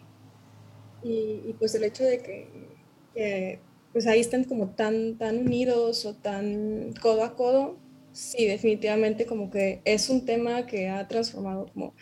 Y, 1.02 1.54
pues 1.58 1.74
el 1.74 1.84
hecho 1.84 2.04
de 2.04 2.18
que, 2.18 3.58
pues 3.92 4.06
ahí 4.06 4.20
están 4.20 4.44
como 4.44 4.70
tan, 4.70 5.18
tan 5.18 5.38
unidos 5.38 6.06
o 6.06 6.14
tan 6.14 6.94
codo 7.00 7.24
a 7.24 7.36
codo, 7.36 7.76
sí, 8.12 8.46
definitivamente 8.46 9.26
como 9.26 9.50
que 9.50 9.80
es 9.84 10.08
un 10.08 10.24
tema 10.24 10.66
que 10.66 10.88
ha 10.88 11.06
transformado 11.08 11.66
como 11.72 11.94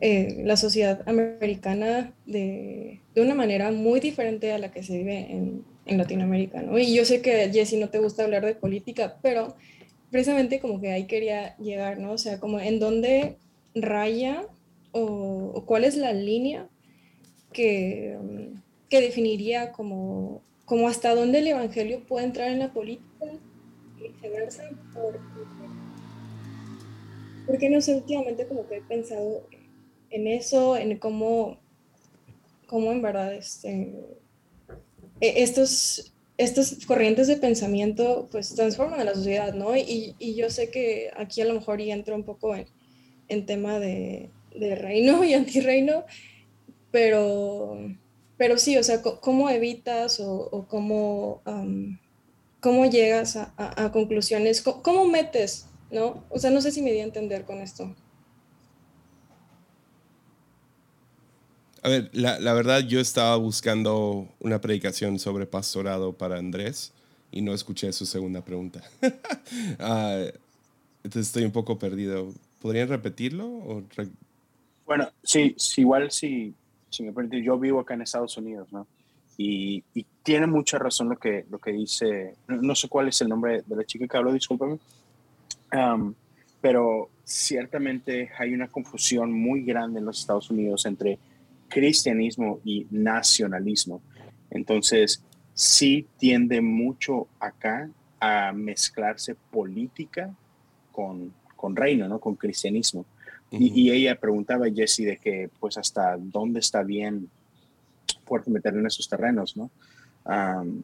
eh, 0.00 0.42
la 0.44 0.56
sociedad 0.56 1.06
americana 1.06 2.14
de, 2.26 3.00
de, 3.14 3.22
una 3.22 3.34
manera 3.34 3.70
muy 3.70 4.00
diferente 4.00 4.52
a 4.52 4.58
la 4.58 4.72
que 4.72 4.82
se 4.82 4.98
vive 4.98 5.30
en, 5.30 5.64
en 5.86 5.98
Latinoamérica, 5.98 6.62
¿no? 6.62 6.78
Y 6.78 6.94
yo 6.94 7.04
sé 7.04 7.20
que, 7.20 7.50
Jessy, 7.52 7.76
no 7.76 7.90
te 7.90 7.98
gusta 7.98 8.24
hablar 8.24 8.44
de 8.44 8.54
política, 8.54 9.18
pero 9.22 9.56
precisamente 10.10 10.58
como 10.58 10.80
que 10.80 10.90
ahí 10.90 11.06
quería 11.06 11.56
llegar, 11.58 11.98
¿no? 11.98 12.12
O 12.12 12.18
sea, 12.18 12.40
como 12.40 12.60
en 12.60 12.80
dónde 12.80 13.36
raya 13.74 14.46
o, 14.92 15.64
cuál 15.66 15.84
es 15.84 15.96
la 15.96 16.12
línea 16.12 16.68
que, 17.52 18.18
que 18.88 19.00
definiría 19.00 19.72
como, 19.72 20.42
como, 20.64 20.88
hasta 20.88 21.14
dónde 21.14 21.38
el 21.38 21.48
Evangelio 21.48 22.04
puede 22.06 22.26
entrar 22.26 22.50
en 22.50 22.60
la 22.60 22.72
política 22.72 23.26
y 23.98 24.08
viceversa? 24.08 24.64
Porque, 27.46 27.70
no 27.70 27.80
sé, 27.80 27.96
últimamente 27.96 28.46
como 28.46 28.66
que 28.68 28.76
he 28.76 28.82
pensado 28.82 29.46
en 30.10 30.26
eso, 30.26 30.76
en 30.76 30.98
cómo, 30.98 31.58
cómo 32.66 32.92
en 32.92 33.02
verdad 33.02 33.34
este, 33.34 33.94
e, 35.20 35.42
estos, 35.42 36.12
estas 36.36 36.84
corrientes 36.86 37.26
de 37.28 37.36
pensamiento 37.36 38.28
pues 38.30 38.54
transforman 38.54 39.00
a 39.00 39.04
la 39.04 39.14
sociedad, 39.14 39.54
¿no? 39.54 39.76
Y, 39.76 40.14
y, 40.18 40.34
yo 40.34 40.50
sé 40.50 40.70
que 40.70 41.10
aquí 41.16 41.40
a 41.40 41.44
lo 41.44 41.54
mejor 41.54 41.80
ya 41.80 41.94
entro 41.94 42.14
un 42.14 42.24
poco 42.24 42.54
en, 42.54 42.66
en 43.28 43.46
tema 43.46 43.78
de, 43.78 44.30
de 44.54 44.74
reino 44.74 45.24
y 45.24 45.34
antirreino, 45.34 46.04
pero, 46.90 47.78
pero 48.36 48.58
sí, 48.58 48.76
o 48.76 48.82
sea, 48.82 49.02
¿cómo 49.02 49.50
evitas 49.50 50.20
o, 50.20 50.66
cómo, 50.68 51.42
cómo 52.60 52.86
llegas 52.86 53.36
a, 53.36 53.90
conclusiones? 53.92 54.62
¿Cómo, 54.62 55.06
metes? 55.06 55.66
¿No? 55.90 56.24
O 56.30 56.38
sea, 56.38 56.50
no 56.50 56.60
sé 56.60 56.70
si 56.70 56.82
me 56.82 56.92
di 56.92 57.00
a 57.00 57.04
entender 57.04 57.44
con 57.44 57.58
esto. 57.58 57.94
A 61.82 61.88
ver, 61.88 62.10
la, 62.12 62.52
verdad 62.52 62.80
yo 62.80 63.00
estaba 63.00 63.36
buscando 63.36 64.28
una 64.38 64.60
predicación 64.60 65.18
sobre 65.18 65.46
pastorado 65.46 66.12
para 66.12 66.38
Andrés 66.38 66.92
y 67.32 67.40
no 67.40 67.54
escuché 67.54 67.92
su 67.92 68.06
segunda 68.06 68.44
pregunta. 68.44 68.82
Ah, 69.80 70.26
entonces 71.02 71.28
estoy 71.28 71.44
un 71.44 71.50
poco 71.50 71.78
perdido. 71.78 72.32
¿Podrían 72.60 72.88
repetirlo? 72.88 73.82
Bueno, 74.90 75.08
sí, 75.22 75.54
igual 75.76 76.10
si, 76.10 76.52
me 76.98 77.42
yo 77.44 77.56
vivo 77.60 77.78
acá 77.78 77.94
en 77.94 78.02
Estados 78.02 78.36
Unidos, 78.36 78.72
¿no? 78.72 78.88
Y, 79.38 79.84
tiene 80.24 80.48
mucha 80.48 80.78
razón 80.80 81.08
lo 81.08 81.16
que, 81.16 81.46
lo 81.48 81.60
que 81.60 81.70
dice, 81.70 82.34
no, 82.48 82.74
sé 82.74 82.88
cuál 82.88 83.06
es 83.06 83.20
el 83.20 83.28
nombre 83.28 83.62
de 83.64 83.76
la 83.76 83.84
chica 83.84 84.08
que 84.08 84.16
habló, 84.16 84.32
discúlpame, 84.32 84.78
pero 86.60 87.08
ciertamente 87.22 88.30
hay 88.36 88.52
una 88.52 88.66
confusión 88.66 89.32
muy 89.32 89.62
grande 89.62 90.00
en 90.00 90.06
los 90.06 90.18
Estados 90.18 90.50
Unidos 90.50 90.84
entre 90.86 91.20
cristianismo 91.68 92.58
y 92.64 92.88
nacionalismo. 92.90 94.02
Entonces, 94.50 95.22
sí 95.54 96.08
tiende 96.18 96.60
mucho 96.60 97.28
acá 97.38 97.88
a 98.18 98.52
mezclarse 98.52 99.36
política 99.52 100.34
con, 100.90 101.32
con 101.54 101.76
reino, 101.76 102.08
¿no? 102.08 102.18
Con 102.18 102.34
cristianismo. 102.34 103.06
Y, 103.50 103.82
y, 103.82 103.90
ella 103.90 104.18
preguntaba 104.18 104.66
a 104.66 104.70
Jesse 104.70 104.98
de 104.98 105.16
que, 105.16 105.50
pues, 105.58 105.76
hasta 105.76 106.16
dónde 106.16 106.60
está 106.60 106.82
bien 106.82 107.28
fuerte 108.24 108.50
meter 108.50 108.74
en 108.74 108.86
esos 108.86 109.08
terrenos, 109.08 109.56
¿no? 109.56 109.70
Um, 110.24 110.82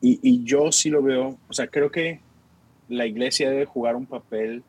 y, 0.00 0.18
y, 0.22 0.44
yo 0.44 0.70
sí 0.72 0.90
lo 0.90 1.02
veo, 1.02 1.38
o 1.48 1.52
sea, 1.52 1.68
creo 1.68 1.90
que 1.90 2.20
la 2.88 3.06
iglesia 3.06 3.50
debe 3.50 3.64
jugar 3.64 3.96
un 3.96 4.06
papel 4.06 4.62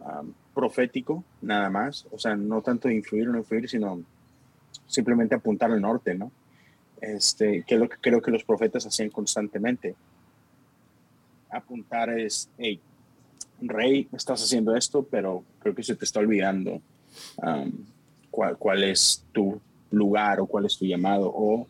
um, 0.00 0.32
profético, 0.54 1.24
nada 1.40 1.70
más, 1.70 2.06
o 2.10 2.18
sea, 2.18 2.36
no 2.36 2.60
tanto 2.62 2.90
influir 2.90 3.28
o 3.28 3.32
no 3.32 3.38
influir, 3.38 3.68
sino 3.68 4.02
simplemente 4.86 5.34
apuntar 5.34 5.70
al 5.70 5.80
norte, 5.80 6.14
¿no? 6.14 6.30
Este, 7.00 7.62
que 7.66 7.74
es 7.74 7.80
lo 7.80 7.88
que 7.88 7.96
creo 8.00 8.20
que 8.20 8.30
los 8.30 8.44
profetas 8.44 8.84
hacían 8.86 9.10
constantemente. 9.10 9.94
Apuntar 11.50 12.10
es, 12.10 12.50
hey, 12.58 12.80
rey, 13.60 14.08
estás 14.12 14.42
haciendo 14.42 14.76
esto, 14.76 15.02
pero 15.02 15.44
creo 15.58 15.74
que 15.74 15.82
se 15.82 15.96
te 15.96 16.04
está 16.04 16.20
olvidando 16.20 16.80
um, 17.36 17.72
cuál, 18.30 18.84
es 18.84 19.24
tu 19.32 19.60
lugar 19.90 20.40
o 20.40 20.46
cuál 20.46 20.66
es 20.66 20.78
tu 20.78 20.84
llamado 20.84 21.30
o 21.34 21.66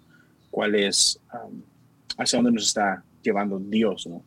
cuál 0.51 0.75
es 0.75 1.21
um, 1.33 1.63
hacia 2.19 2.39
dónde 2.39 2.53
nos 2.53 2.67
está 2.67 3.03
llevando 3.23 3.59
Dios, 3.59 4.07
¿no? 4.07 4.23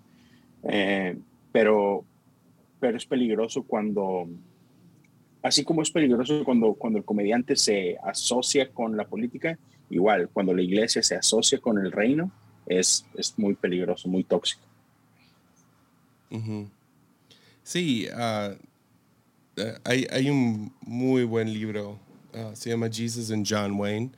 Eh, 0.64 1.18
pero, 1.52 2.06
pero 2.80 2.98
es 2.98 3.06
peligroso 3.06 3.64
cuando, 3.64 4.28
así 5.42 5.64
como 5.64 5.82
es 5.82 5.92
peligroso 5.92 6.44
cuando, 6.44 6.74
cuando 6.74 7.00
el 7.00 7.06
comediante 7.06 7.56
se 7.56 7.98
asocia 8.04 8.70
con 8.70 8.96
la 8.96 9.06
política, 9.06 9.58
igual, 9.90 10.30
cuando 10.30 10.54
la 10.54 10.62
iglesia 10.62 11.04
se 11.04 11.16
asocia 11.16 11.60
con 11.60 11.78
el 11.80 11.92
reino, 11.92 12.32
es, 12.66 13.06
es 13.16 13.38
muy 13.38 13.56
peligroso, 13.56 14.08
muy 14.08 14.24
tóxico. 14.24 14.64
Sí, 17.64 18.08
uh, 18.10 18.56
hay, 19.84 20.08
hay, 20.12 20.30
un 20.30 20.74
muy 20.82 21.24
buen 21.24 21.54
libro, 21.54 22.00
uh, 22.34 22.56
se 22.56 22.70
llama 22.70 22.90
Jesus 22.90 23.32
and 23.32 23.46
John 23.48 23.80
Wayne, 23.80 24.12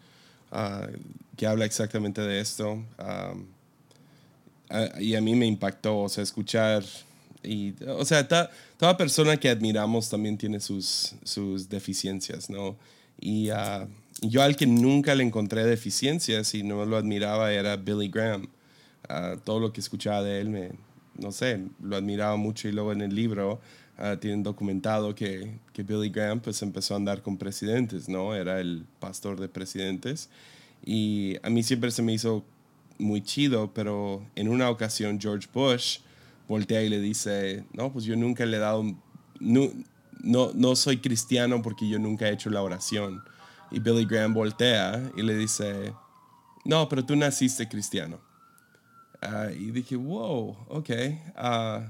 que 1.36 1.48
habla 1.48 1.66
exactamente 1.66 2.22
de 2.22 2.40
esto. 2.40 2.72
Um, 2.72 3.46
y 5.00 5.16
a 5.16 5.22
mí 5.22 5.36
me 5.36 5.46
impactó, 5.46 6.00
o 6.00 6.10
sea, 6.10 6.24
escuchar, 6.24 6.84
y, 7.44 7.74
o 7.88 8.06
sea, 8.06 8.28
toda 8.28 8.98
persona 8.98 9.38
que 9.38 9.50
admiramos 9.50 10.10
también 10.10 10.38
tiene 10.38 10.60
sus, 10.60 11.16
sus 11.24 11.70
deficiencias, 11.70 12.50
¿no? 12.50 12.76
Y 13.20 13.52
uh, 13.52 13.88
yo 14.22 14.42
al 14.42 14.56
que 14.56 14.66
nunca 14.66 15.14
le 15.16 15.24
encontré 15.24 15.66
deficiencias 15.66 16.54
y 16.56 16.64
no 16.64 16.86
lo 16.86 16.98
admiraba 16.98 17.52
era 17.52 17.76
Billy 17.76 18.10
Graham. 18.10 18.48
Uh, 19.10 19.38
todo 19.44 19.60
lo 19.60 19.74
que 19.74 19.82
escuchaba 19.82 20.24
de 20.24 20.42
él, 20.42 20.50
me, 20.50 20.72
no 21.18 21.32
sé, 21.32 21.64
lo 21.82 21.96
admiraba 21.96 22.36
mucho 22.36 22.68
y 22.68 22.72
luego 22.72 22.92
en 22.92 23.02
el 23.02 23.16
libro 23.16 23.62
uh, 24.00 24.18
tienen 24.18 24.44
documentado 24.44 25.14
que, 25.16 25.60
que 25.74 25.84
Billy 25.84 26.10
Graham 26.10 26.40
pues 26.40 26.62
empezó 26.62 26.94
a 26.94 26.98
andar 26.98 27.22
con 27.22 27.38
presidentes, 27.38 28.10
¿no? 28.10 28.36
Era 28.36 28.60
el 28.60 28.86
pastor 29.00 29.40
de 29.40 29.50
presidentes. 29.50 30.30
Y 30.86 31.38
a 31.44 31.50
mí 31.50 31.64
siempre 31.64 31.92
se 31.92 32.02
me 32.02 32.14
hizo 32.14 32.44
muy 32.98 33.22
chido, 33.22 33.74
pero 33.74 34.26
en 34.36 34.50
una 34.50 34.70
ocasión 34.70 35.20
George 35.20 35.48
Bush 35.54 36.00
voltea 36.48 36.84
y 36.84 36.90
le 36.90 37.00
dice, 37.00 37.66
no, 37.74 37.92
pues 37.92 38.06
yo 38.06 38.16
nunca 38.16 38.46
le 38.46 38.58
he 38.58 38.60
dado, 38.60 38.84
no, 39.40 39.70
no, 40.22 40.52
no 40.54 40.76
soy 40.76 40.98
cristiano 40.98 41.62
porque 41.62 41.88
yo 41.88 42.00
nunca 42.00 42.28
he 42.28 42.34
hecho 42.34 42.50
la 42.50 42.62
oración. 42.62 43.24
Y 43.72 43.80
Billy 43.80 44.06
Graham 44.06 44.34
voltea 44.34 45.12
y 45.16 45.22
le 45.22 45.36
dice, 45.36 45.94
no, 46.66 46.88
pero 46.90 47.06
tú 47.06 47.16
naciste 47.16 47.68
cristiano. 47.68 48.20
Uh, 49.24 49.52
y 49.58 49.72
dije, 49.72 49.96
wow, 49.96 50.58
ok. 50.68 50.90
Uh, 51.38 51.84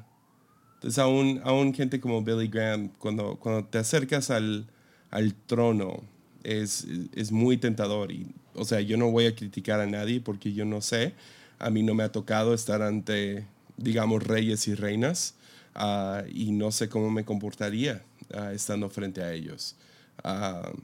entonces, 0.76 1.00
aún, 1.00 1.42
aún 1.44 1.74
gente 1.74 2.00
como 2.00 2.22
Billy 2.22 2.48
Graham, 2.48 2.90
cuando, 3.00 3.38
cuando 3.38 3.66
te 3.66 3.80
acercas 3.80 4.30
al, 4.30 4.68
al 5.10 5.34
trono, 5.34 6.04
es, 6.44 6.86
es 7.16 7.32
muy 7.32 7.58
tentador. 7.58 8.12
Y, 8.12 8.28
o 8.54 8.66
sea, 8.66 8.82
yo 8.82 8.98
no 8.98 9.10
voy 9.10 9.26
a 9.26 9.36
criticar 9.36 9.80
a 9.80 9.88
nadie 9.88 10.22
porque 10.22 10.54
yo 10.54 10.66
no 10.66 10.82
sé. 10.82 11.14
A 11.58 11.70
mí 11.70 11.82
no 11.84 11.96
me 11.96 12.04
ha 12.04 12.12
tocado 12.12 12.54
estar 12.54 12.82
ante, 12.82 13.48
digamos, 13.78 14.24
reyes 14.24 14.68
y 14.68 14.76
reinas. 14.76 15.36
Uh, 15.76 16.28
y 16.32 16.52
no 16.52 16.72
sé 16.72 16.88
cómo 16.88 17.10
me 17.10 17.26
comportaría 17.26 18.04
uh, 18.36 18.50
estando 18.50 18.90
frente 18.90 19.24
a 19.24 19.34
ellos. 19.34 19.76
Uh, 20.24 20.78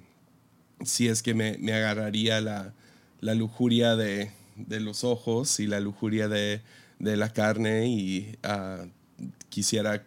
si 0.83 1.09
es 1.09 1.21
que 1.21 1.33
me, 1.33 1.57
me 1.59 1.73
agarraría 1.73 2.41
la, 2.41 2.73
la 3.19 3.35
lujuria 3.35 3.95
de, 3.95 4.31
de, 4.67 4.79
los 4.79 5.03
ojos 5.03 5.59
y 5.59 5.67
la 5.67 5.79
lujuria 5.79 6.27
de, 6.27 6.61
de 6.99 7.17
la 7.17 7.31
carne 7.31 7.87
y 7.87 8.37
quisiera, 9.49 10.05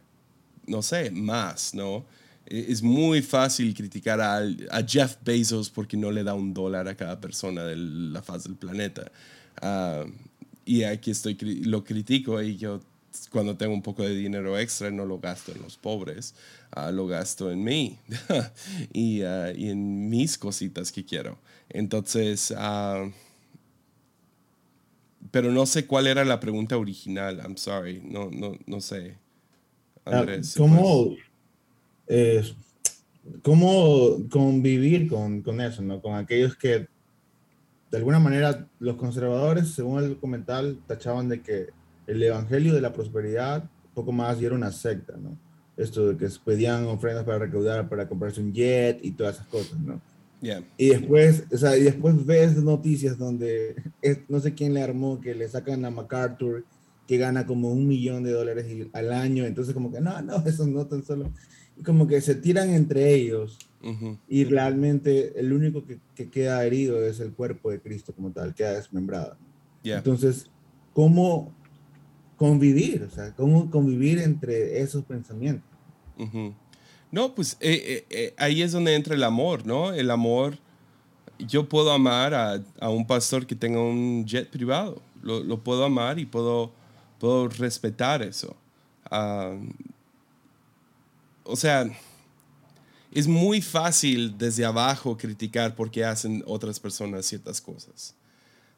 no 0.67 0.83
sé, 0.83 1.11
más, 1.11 1.75
¿no? 1.75 2.05
es 2.47 2.83
muy 2.83 3.23
fácil 3.23 3.73
criticar 3.75 4.21
a, 4.21 4.39
a, 4.71 4.83
Jeff 4.87 5.17
Bezos 5.25 5.71
porque 5.71 5.97
no 5.97 6.11
le 6.11 6.23
da 6.23 6.35
un 6.35 6.53
dólar 6.53 6.89
a 6.89 6.95
cada 6.95 7.21
persona 7.21 7.65
de 7.65 7.77
la 7.77 8.23
faz 8.23 8.45
del 8.45 8.57
planeta. 8.57 9.11
Uh, 9.63 10.11
y 10.65 10.83
aquí 10.83 11.11
estoy, 11.11 11.35
lo 11.65 11.83
critico 11.83 12.43
y 12.43 12.57
yo 12.57 12.81
cuando 13.31 13.57
tengo 13.57 13.75
un 13.75 13.83
poco 13.83 14.03
de 14.03 14.15
dinero 14.15 14.59
extra 14.59 14.91
no 14.91 15.05
lo 15.05 15.19
gasto 15.19 15.53
en 15.53 15.63
los 15.63 15.77
pobres, 15.77 16.35
uh, 16.77 16.93
lo 16.93 17.07
gasto 17.07 17.51
en 17.51 17.65
mí 17.65 17.99
y, 18.93 19.21
y, 19.21 19.23
en 19.23 20.11
mis 20.11 20.37
cositas 20.37 20.93
que 20.93 21.05
quiero. 21.05 21.39
Entonces, 21.69 22.53
pero 25.33 25.51
no 25.51 25.67
sé 25.67 25.87
cuál 25.87 26.07
era 26.07 26.25
la 26.25 26.39
pregunta 26.39 26.77
original, 26.77 27.39
I'm 27.39 27.57
sorry, 27.57 28.03
no, 28.05 28.31
no, 28.31 28.53
no 28.67 28.81
sé. 28.81 29.19
Andrés, 30.05 30.55
¿Cómo? 30.57 31.17
eh, 32.07 32.45
cómo 33.43 34.29
convivir 34.31 35.09
con, 35.09 35.41
con, 35.41 35.61
eso, 35.63 35.81
¿no? 35.81 36.03
Con 36.03 36.15
aquellos 36.17 36.55
que, 36.55 36.87
de 37.91 37.97
alguna 37.97 38.19
manera, 38.19 38.69
los 38.79 38.97
conservadores, 38.97 39.69
según 39.69 40.05
el 40.05 40.19
comentario, 40.19 40.77
tachaban 40.87 41.31
de 41.31 41.41
que 41.41 41.69
el 42.07 42.23
evangelio 42.23 42.75
de 42.75 42.83
la 42.83 42.93
prosperidad, 42.93 43.65
poco 43.95 44.13
más, 44.13 44.41
y 44.41 44.45
era 44.45 44.55
una 44.55 44.71
secta, 44.71 45.17
¿no? 45.17 45.39
Esto 45.79 46.09
de 46.09 46.17
que 46.19 46.29
pedían 46.45 46.85
ofrendas 46.85 47.25
para 47.25 47.39
recaudar, 47.39 47.89
para 47.89 48.07
comprarse 48.07 48.43
un 48.43 48.53
jet 48.53 48.99
y 49.03 49.13
todas 49.13 49.37
esas 49.37 49.47
cosas, 49.47 49.81
¿no? 49.81 49.99
Yeah. 50.43 50.65
Y 50.77 50.89
después, 50.89 51.45
o 51.53 51.57
sea, 51.57 51.79
y 51.79 51.85
después 51.85 52.27
ves 52.27 52.57
noticias 52.57 53.17
donde 53.17 53.77
es, 54.03 54.19
no 54.29 54.41
sé 54.41 54.55
quién 54.55 54.75
le 54.75 54.83
armó 54.83 55.21
que 55.21 55.37
le 55.37 55.49
sacan 55.49 55.85
a 55.85 55.91
MacArthur 55.91 56.65
que 57.07 57.17
gana 57.17 57.47
como 57.47 57.71
un 57.71 57.87
millón 57.87 58.25
de 58.25 58.33
dólares 58.33 58.67
al 58.93 59.13
año, 59.13 59.45
entonces 59.45 59.73
como 59.73 59.93
que 59.93 60.01
no, 60.01 60.21
no, 60.21 60.37
eso 60.47 60.67
no 60.67 60.87
tan 60.87 61.05
solo 61.05 61.33
como 61.85 62.07
que 62.07 62.21
se 62.21 62.35
tiran 62.35 62.71
entre 62.71 63.15
ellos 63.15 63.59
uh 63.83 63.89
-huh. 63.89 64.19
y 64.29 64.45
realmente 64.45 65.39
el 65.39 65.53
único 65.53 65.85
que, 65.87 65.99
que, 66.15 66.29
queda 66.29 66.65
herido 66.65 67.03
es 67.05 67.21
el 67.21 67.33
cuerpo 67.33 67.71
de 67.71 67.81
Cristo 67.81 68.13
como 68.13 68.31
tal, 68.31 68.55
queda 68.55 68.75
desmembrado. 68.75 69.37
Yeah. 69.83 69.99
Entonces, 69.99 70.51
¿cómo 70.93 71.53
convivir? 72.37 73.05
O 73.05 73.11
sea, 73.11 73.35
¿cómo 73.35 73.71
convivir 73.71 74.19
entre 74.19 74.81
esos 74.81 75.05
pensamientos? 75.05 75.69
Uh 76.19 76.25
-huh. 76.25 76.55
No, 77.13 77.35
pues 77.35 77.59
eh, 77.61 78.07
eh, 78.09 78.35
ahí 78.39 78.63
es 78.63 78.73
donde 78.73 78.95
entra 78.95 79.15
el 79.15 79.23
amor, 79.23 79.67
¿no? 79.67 79.93
El 79.93 80.11
amor, 80.11 80.59
yo 81.39 81.69
puedo 81.69 81.93
amar 81.93 82.33
a, 82.33 82.61
a 82.81 82.89
un 82.89 83.07
pastor 83.07 83.47
que 83.47 83.55
tenga 83.55 83.81
un 83.81 84.25
jet 84.27 84.49
privado, 84.49 85.01
lo, 85.23 85.45
lo 85.45 85.59
puedo 85.59 85.85
amar 85.85 86.19
y 86.19 86.25
puedo, 86.25 86.73
puedo 87.21 87.49
respetar 87.49 88.23
eso. 88.23 88.57
Uh, 89.11 89.69
o 91.45 91.55
sea, 91.55 91.85
es 93.13 93.29
muy 93.29 93.61
fácil 93.61 94.39
desde 94.39 94.65
abajo 94.65 95.19
criticar 95.19 95.75
por 95.75 95.91
qué 95.91 96.07
hacen 96.07 96.43
otras 96.47 96.81
personas 96.81 97.27
ciertas 97.27 97.61
cosas. 97.61 98.15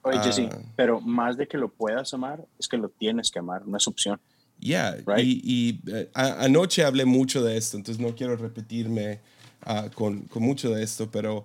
Oye, 0.03 0.19
uh, 0.29 0.33
sí, 0.33 0.49
pero 0.75 1.01
más 1.01 1.37
de 1.37 1.47
que 1.47 1.57
lo 1.57 1.69
puedas 1.69 2.13
amar, 2.13 2.45
es 2.59 2.67
que 2.67 2.77
lo 2.77 2.89
tienes 2.89 3.31
que 3.31 3.39
amar, 3.39 3.65
no 3.65 3.77
es 3.77 3.87
opción. 3.87 4.21
Yeah, 4.61 4.97
right? 5.07 5.25
y, 5.25 5.43
y 5.45 5.91
uh, 5.91 6.07
anoche 6.15 6.85
hablé 6.85 7.05
mucho 7.05 7.43
de 7.43 7.57
esto, 7.57 7.77
entonces 7.77 8.03
no 8.03 8.15
quiero 8.15 8.37
repetirme 8.37 9.21
uh, 9.67 9.91
con, 9.95 10.23
con, 10.23 10.43
mucho 10.43 10.71
de 10.71 10.83
esto, 10.83 11.11
pero 11.11 11.45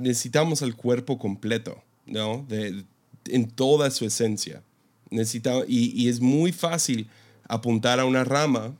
necesitamos 0.00 0.62
el 0.62 0.74
cuerpo 0.74 1.18
completo, 1.18 1.80
¿no? 2.06 2.44
De, 2.48 2.84
en 3.26 3.48
toda 3.48 3.90
su 3.90 4.04
esencia. 4.04 4.62
Necesitamos, 5.10 5.64
y, 5.68 5.92
y 6.02 6.08
es 6.08 6.20
muy 6.20 6.52
fácil 6.52 7.08
apuntar 7.48 8.00
a 8.00 8.04
una 8.04 8.24
rama 8.24 8.74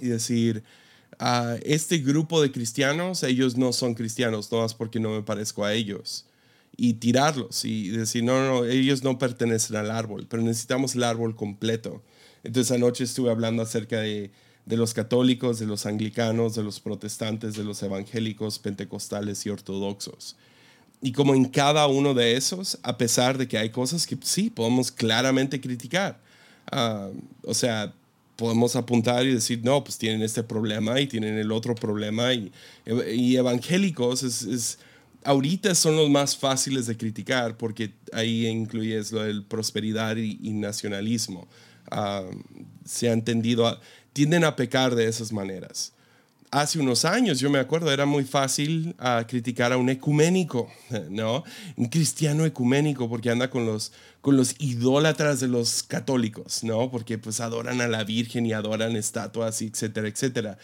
y 0.00 0.08
decir, 0.08 0.62
uh, 1.20 1.58
este 1.64 1.98
grupo 1.98 2.42
de 2.42 2.52
cristianos, 2.52 3.22
ellos 3.22 3.56
no 3.56 3.72
son 3.72 3.94
cristianos, 3.94 4.50
no 4.52 4.64
es 4.64 4.74
porque 4.74 5.00
no 5.00 5.10
me 5.10 5.22
parezco 5.22 5.64
a 5.64 5.72
ellos. 5.72 6.26
y 6.76 6.94
tirarlos 6.94 7.64
y 7.64 7.90
decir, 7.90 8.24
no, 8.24 8.46
no, 8.46 8.64
ellos 8.64 9.02
no 9.02 9.18
pertenecen 9.18 9.76
al 9.76 9.90
árbol, 9.90 10.26
pero 10.28 10.42
necesitamos 10.42 10.94
el 10.94 11.04
árbol 11.04 11.36
completo. 11.36 12.02
Entonces 12.44 12.72
anoche 12.72 13.04
estuve 13.04 13.30
hablando 13.30 13.62
acerca 13.62 14.00
de, 14.00 14.30
de 14.66 14.76
los 14.76 14.94
católicos, 14.94 15.58
de 15.58 15.66
los 15.66 15.86
anglicanos, 15.86 16.54
de 16.54 16.62
los 16.62 16.80
protestantes, 16.80 17.54
de 17.54 17.64
los 17.64 17.82
evangélicos, 17.82 18.58
pentecostales 18.58 19.44
y 19.46 19.50
ortodoxos. 19.50 20.36
Y 21.00 21.12
como 21.12 21.34
en 21.34 21.46
cada 21.46 21.86
uno 21.88 22.14
de 22.14 22.36
esos, 22.36 22.78
a 22.82 22.96
pesar 22.96 23.36
de 23.36 23.48
que 23.48 23.58
hay 23.58 23.70
cosas 23.70 24.06
que 24.06 24.16
sí 24.22 24.50
podemos 24.50 24.92
claramente 24.92 25.60
criticar, 25.60 26.20
ah, 26.70 27.08
o 27.44 27.54
sea, 27.54 27.92
podemos 28.36 28.76
apuntar 28.76 29.26
y 29.26 29.34
decir, 29.34 29.60
no, 29.64 29.82
pues 29.82 29.98
tienen 29.98 30.22
este 30.22 30.42
problema 30.42 31.00
y 31.00 31.06
tienen 31.06 31.38
el 31.38 31.50
otro 31.50 31.74
problema. 31.74 32.32
Y, 32.34 32.52
y 33.12 33.36
evangélicos 33.36 34.22
es, 34.22 34.42
es, 34.42 34.78
ahorita 35.24 35.74
son 35.74 35.96
los 35.96 36.08
más 36.08 36.36
fáciles 36.36 36.86
de 36.86 36.96
criticar 36.96 37.56
porque 37.56 37.92
ahí 38.12 38.46
incluyes 38.46 39.12
lo 39.12 39.22
del 39.22 39.42
prosperidad 39.44 40.16
y, 40.16 40.38
y 40.40 40.50
nacionalismo. 40.50 41.48
Uh, 41.92 42.34
se 42.84 43.08
ha 43.08 43.12
entendido, 43.12 43.78
tienden 44.12 44.44
a 44.44 44.56
pecar 44.56 44.94
de 44.94 45.06
esas 45.06 45.32
maneras. 45.32 45.92
Hace 46.50 46.78
unos 46.78 47.06
años, 47.06 47.40
yo 47.40 47.48
me 47.48 47.58
acuerdo, 47.58 47.90
era 47.90 48.04
muy 48.04 48.24
fácil 48.24 48.94
uh, 48.98 49.26
criticar 49.26 49.72
a 49.72 49.78
un 49.78 49.88
ecuménico, 49.88 50.70
¿no? 51.10 51.44
Un 51.76 51.86
cristiano 51.86 52.44
ecuménico, 52.44 53.08
porque 53.08 53.30
anda 53.30 53.48
con 53.48 53.64
los, 53.64 53.92
con 54.20 54.36
los 54.36 54.54
idólatras 54.58 55.40
de 55.40 55.48
los 55.48 55.82
católicos, 55.82 56.62
¿no? 56.62 56.90
Porque 56.90 57.16
pues 57.16 57.40
adoran 57.40 57.80
a 57.80 57.88
la 57.88 58.04
Virgen 58.04 58.44
y 58.44 58.52
adoran 58.52 58.96
estatuas, 58.96 59.62
etcétera, 59.62 60.08
etcétera. 60.08 60.58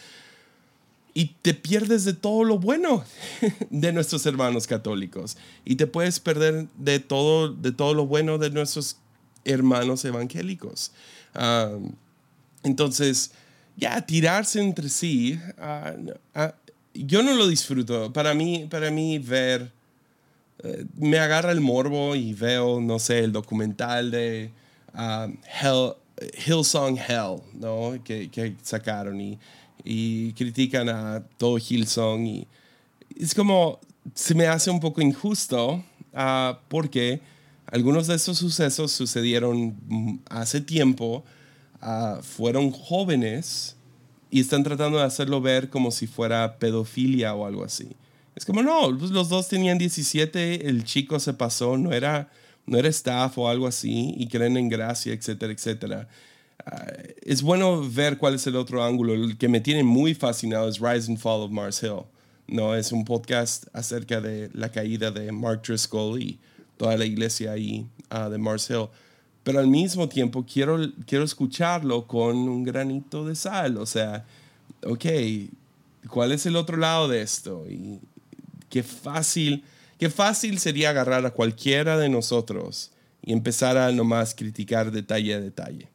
Y 1.15 1.35
te 1.41 1.55
pierdes 1.55 2.05
de 2.05 2.13
todo 2.13 2.43
lo 2.43 2.59
bueno 2.59 3.03
de 3.71 3.91
nuestros 3.91 4.25
hermanos 4.27 4.67
católicos. 4.67 5.37
Y 5.65 5.75
te 5.75 5.87
puedes 5.87 6.19
perder 6.19 6.67
de 6.77 6.99
todo, 6.99 7.51
de 7.51 7.71
todo 7.71 7.95
lo 7.95 8.05
bueno 8.05 8.37
de 8.37 8.51
nuestros 8.51 8.97
hermanos 9.43 10.05
evangélicos. 10.05 10.91
Uh, 11.35 11.91
entonces, 12.63 13.31
ya 13.77 14.01
tirarse 14.05 14.59
entre 14.59 14.89
sí, 14.89 15.39
uh, 15.57 16.39
uh, 16.39 16.51
yo 16.93 17.23
no 17.23 17.33
lo 17.33 17.47
disfruto. 17.47 18.11
Para 18.11 18.33
mí, 18.33 18.67
para 18.69 18.91
mí 18.91 19.19
ver, 19.19 19.71
uh, 20.63 20.67
me 20.95 21.19
agarra 21.19 21.51
el 21.51 21.61
morbo 21.61 22.15
y 22.15 22.33
veo, 22.33 22.81
no 22.81 22.99
sé, 22.99 23.19
el 23.19 23.31
documental 23.31 24.11
de 24.11 24.51
Hillsong 26.45 26.97
Hell, 26.97 27.41
¿no? 27.53 28.01
Que, 28.03 28.29
que 28.29 28.55
sacaron 28.61 29.21
y, 29.21 29.39
y, 29.83 30.33
critican 30.33 30.89
a 30.89 31.23
todo 31.37 31.57
Hillsong 31.57 32.25
y 32.25 32.47
es 33.17 33.33
como, 33.33 33.79
se 34.13 34.33
me 34.35 34.47
hace 34.47 34.69
un 34.69 34.79
poco 34.79 35.01
injusto 35.01 35.83
porque 36.67 37.21
algunos 37.71 38.07
de 38.07 38.15
esos 38.15 38.37
sucesos 38.37 38.91
sucedieron 38.91 40.21
hace 40.29 40.61
tiempo, 40.61 41.23
uh, 41.81 42.21
fueron 42.21 42.71
jóvenes 42.71 43.75
y 44.31 44.39
están 44.39 44.63
tratando 44.63 44.97
de 44.97 45.03
hacerlo 45.03 45.41
ver 45.41 45.69
como 45.69 45.91
si 45.91 46.07
fuera 46.07 46.57
pedofilia 46.57 47.33
o 47.35 47.45
algo 47.45 47.63
así. 47.63 47.89
Es 48.35 48.45
como, 48.45 48.63
no, 48.63 48.95
pues 48.97 49.11
los 49.11 49.29
dos 49.29 49.47
tenían 49.49 49.77
17, 49.77 50.67
el 50.67 50.83
chico 50.83 51.19
se 51.19 51.33
pasó, 51.33 51.77
no 51.77 51.91
era, 51.91 52.31
no 52.65 52.77
era 52.77 52.87
staff 52.89 53.37
o 53.37 53.49
algo 53.49 53.67
así, 53.67 54.13
y 54.17 54.27
creen 54.27 54.57
en 54.57 54.69
gracia, 54.69 55.13
etcétera, 55.13 55.53
etcétera. 55.53 56.07
Uh, 56.65 57.13
es 57.21 57.41
bueno 57.41 57.87
ver 57.87 58.17
cuál 58.17 58.35
es 58.35 58.47
el 58.47 58.55
otro 58.55 58.83
ángulo. 58.83 59.13
El 59.13 59.37
que 59.37 59.47
me 59.47 59.61
tiene 59.61 59.83
muy 59.83 60.15
fascinado 60.15 60.69
es 60.69 60.79
Rise 60.79 61.11
and 61.11 61.19
Fall 61.19 61.41
of 61.41 61.51
Mars 61.51 61.83
Hill. 61.83 62.03
No, 62.47 62.75
es 62.75 62.91
un 62.91 63.05
podcast 63.05 63.65
acerca 63.73 64.21
de 64.21 64.49
la 64.53 64.71
caída 64.71 65.11
de 65.11 65.31
Mark 65.31 65.61
Driscoll 65.61 66.21
y 66.21 66.39
toda 66.79 66.95
la 66.95 67.05
iglesia 67.05 67.51
ahí 67.51 67.85
uh, 68.09 68.29
de 68.29 68.37
Mars 68.37 68.69
Hill. 68.69 68.87
Pero 69.43 69.59
al 69.59 69.67
mismo 69.67 70.07
tiempo 70.07 70.45
quiero, 70.45 70.77
quiero 71.05 71.25
escucharlo 71.25 72.07
con 72.07 72.37
un 72.37 72.63
granito 72.63 73.25
de 73.25 73.35
sal. 73.35 73.77
O 73.77 73.85
sea, 73.85 74.25
ok, 74.85 75.05
¿cuál 76.07 76.31
es 76.31 76.45
el 76.45 76.55
otro 76.55 76.77
lado 76.77 77.09
de 77.09 77.21
esto? 77.21 77.65
Y 77.69 77.99
qué 78.69 78.81
fácil, 78.81 79.65
qué 79.97 80.09
fácil 80.09 80.57
sería 80.57 80.91
agarrar 80.91 81.25
a 81.25 81.31
cualquiera 81.31 81.97
de 81.97 82.07
nosotros 82.07 82.91
y 83.21 83.33
empezar 83.33 83.77
a 83.77 83.91
nomás 83.91 84.33
criticar 84.33 84.89
detalle 84.89 85.33
a 85.33 85.41
detalle. 85.41 85.89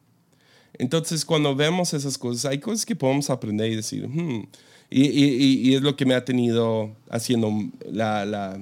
Entonces, 0.75 1.25
cuando 1.25 1.57
vemos 1.57 1.95
esas 1.95 2.19
cosas, 2.19 2.45
hay 2.45 2.59
cosas 2.59 2.85
que 2.85 2.97
podemos 2.97 3.31
aprender 3.31 3.73
y 3.73 3.77
decir, 3.77 4.07
hmm. 4.07 4.49
y, 4.91 5.03
y, 5.03 5.71
y, 5.71 5.75
es 5.77 5.81
lo 5.81 5.97
que 5.97 6.05
me 6.05 6.15
ha 6.15 6.25
tenido 6.27 6.95
haciendo 7.09 7.51
la, 7.91 8.27
la 8.27 8.61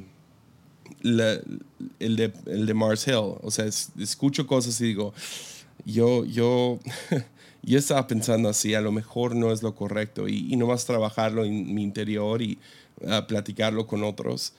el, 1.99 2.16
de, 2.16 2.33
el 2.47 2.66
de 2.66 2.75
Mars 2.75 3.07
Hill. 3.07 3.37
O 3.42 3.51
sea, 3.51 3.66
escucho 3.66 4.47
cosas 4.47 4.81
y 4.81 4.87
digo, 4.87 5.14
yo, 5.85 6.25
yo, 6.25 6.79
yo 7.62 7.79
estaba 7.79 8.07
pensando 8.07 8.49
así, 8.49 8.75
a 8.75 8.81
lo 8.81 8.92
mejor 8.92 9.35
no 9.35 9.53
es 9.53 9.62
lo 9.62 9.75
correcto 9.75 10.29
y, 10.29 10.53
y 10.53 10.57
nomás 10.57 10.85
trabajarlo 10.85 11.45
en 11.45 11.75
mi 11.75 11.83
interior 11.83 12.42
y 12.42 12.59
uh, 13.01 13.27
platicarlo 13.27 13.87
con 13.87 14.05
otros. 14.05 14.53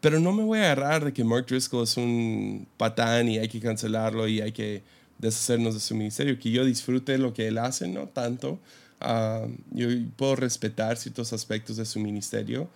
Pero 0.00 0.18
no 0.20 0.32
me 0.32 0.42
voy 0.42 0.58
a 0.60 0.72
agarrar 0.72 1.04
de 1.04 1.12
que 1.12 1.24
Mark 1.24 1.46
Driscoll 1.46 1.84
es 1.84 1.96
un 1.96 2.66
patán 2.76 3.28
y 3.28 3.38
hay 3.38 3.48
que 3.48 3.60
cancelarlo 3.60 4.26
y 4.28 4.40
hay 4.40 4.52
que 4.52 4.82
deshacernos 5.18 5.74
de 5.74 5.80
su 5.80 5.94
ministerio. 5.94 6.38
Que 6.38 6.50
yo 6.50 6.64
disfrute 6.64 7.18
lo 7.18 7.34
que 7.34 7.48
él 7.48 7.58
hace, 7.58 7.86
no 7.86 8.06
tanto. 8.08 8.58
Uh, 9.00 9.48
yo 9.70 9.88
puedo 10.16 10.36
respetar 10.36 10.96
ciertos 10.96 11.32
aspectos 11.32 11.76
de 11.76 11.84
su 11.84 12.00
ministerio, 12.00 12.68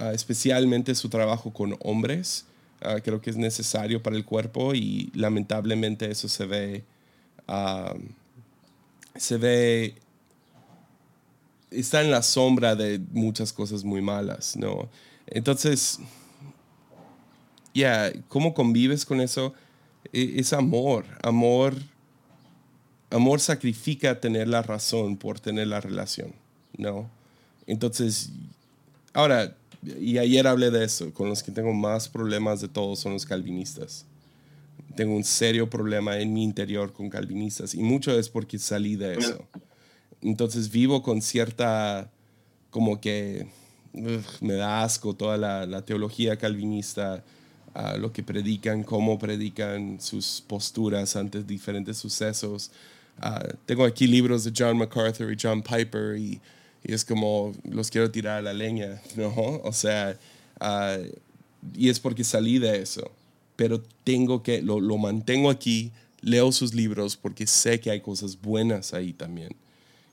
uh, 0.00 0.10
especialmente 0.10 0.94
su 0.94 1.08
trabajo 1.08 1.52
con 1.52 1.76
hombres. 1.80 2.46
Uh, 2.84 3.00
creo 3.00 3.20
que 3.20 3.30
es 3.30 3.36
necesario 3.36 4.02
para 4.02 4.16
el 4.16 4.24
cuerpo 4.24 4.74
y 4.74 5.12
lamentablemente 5.14 6.10
eso 6.10 6.28
se 6.28 6.46
ve, 6.46 6.84
se 9.14 9.36
ve, 9.36 9.94
está 11.70 12.00
en 12.00 12.10
la 12.10 12.22
sombra 12.22 12.74
de 12.74 13.00
muchas 13.12 13.52
cosas 13.52 13.84
muy 13.84 14.00
malas, 14.00 14.56
¿no? 14.56 14.88
Entonces, 15.28 16.00
ya, 17.72 18.12
¿cómo 18.28 18.52
convives 18.52 19.04
con 19.04 19.20
eso? 19.20 19.54
E, 20.12 20.40
es 20.40 20.52
amor, 20.52 21.04
amor, 21.22 21.76
amor 23.10 23.38
sacrifica 23.38 24.20
tener 24.20 24.48
la 24.48 24.62
razón 24.62 25.16
por 25.16 25.38
tener 25.38 25.68
la 25.68 25.80
relación, 25.80 26.34
¿no? 26.76 27.08
Entonces, 27.68 28.30
ahora, 29.12 29.54
y 29.82 30.18
ayer 30.18 30.46
hablé 30.46 30.70
de 30.70 30.84
eso, 30.84 31.12
con 31.12 31.28
los 31.28 31.42
que 31.42 31.50
tengo 31.50 31.72
más 31.72 32.08
problemas 32.08 32.60
de 32.60 32.68
todos 32.68 33.00
son 33.00 33.14
los 33.14 33.26
calvinistas. 33.26 34.06
Tengo 34.94 35.16
un 35.16 35.24
serio 35.24 35.68
problema 35.68 36.18
en 36.18 36.32
mi 36.32 36.44
interior 36.44 36.92
con 36.92 37.08
calvinistas 37.08 37.74
y 37.74 37.82
mucho 37.82 38.16
es 38.16 38.28
porque 38.28 38.58
salí 38.58 38.96
de 38.96 39.14
eso. 39.14 39.44
Entonces 40.20 40.70
vivo 40.70 41.02
con 41.02 41.20
cierta, 41.20 42.10
como 42.70 43.00
que 43.00 43.48
ugh, 43.92 44.22
me 44.40 44.54
da 44.54 44.84
asco 44.84 45.14
toda 45.14 45.36
la, 45.36 45.66
la 45.66 45.84
teología 45.84 46.36
calvinista, 46.36 47.24
uh, 47.74 47.98
lo 47.98 48.12
que 48.12 48.22
predican, 48.22 48.84
cómo 48.84 49.18
predican, 49.18 50.00
sus 50.00 50.44
posturas 50.46 51.16
ante 51.16 51.42
diferentes 51.42 51.96
sucesos. 51.96 52.70
Uh, 53.18 53.56
tengo 53.66 53.84
aquí 53.84 54.06
libros 54.06 54.44
de 54.44 54.52
John 54.56 54.78
MacArthur 54.78 55.32
y 55.32 55.36
John 55.40 55.62
Piper 55.62 56.16
y 56.16 56.40
y 56.84 56.92
es 56.92 57.04
como 57.04 57.52
los 57.64 57.90
quiero 57.90 58.10
tirar 58.10 58.38
a 58.38 58.42
la 58.42 58.52
leña, 58.52 59.00
¿no? 59.16 59.60
O 59.64 59.72
sea, 59.72 60.18
uh, 60.60 61.04
y 61.74 61.88
es 61.88 62.00
porque 62.00 62.24
salí 62.24 62.58
de 62.58 62.82
eso, 62.82 63.10
pero 63.56 63.82
tengo 64.04 64.42
que, 64.42 64.62
lo, 64.62 64.80
lo, 64.80 64.98
mantengo 64.98 65.50
aquí, 65.50 65.92
leo 66.20 66.52
sus 66.52 66.74
libros 66.74 67.16
porque 67.16 67.46
sé 67.46 67.80
que 67.80 67.90
hay 67.90 68.00
cosas 68.00 68.40
buenas 68.40 68.94
ahí 68.94 69.12
también 69.12 69.54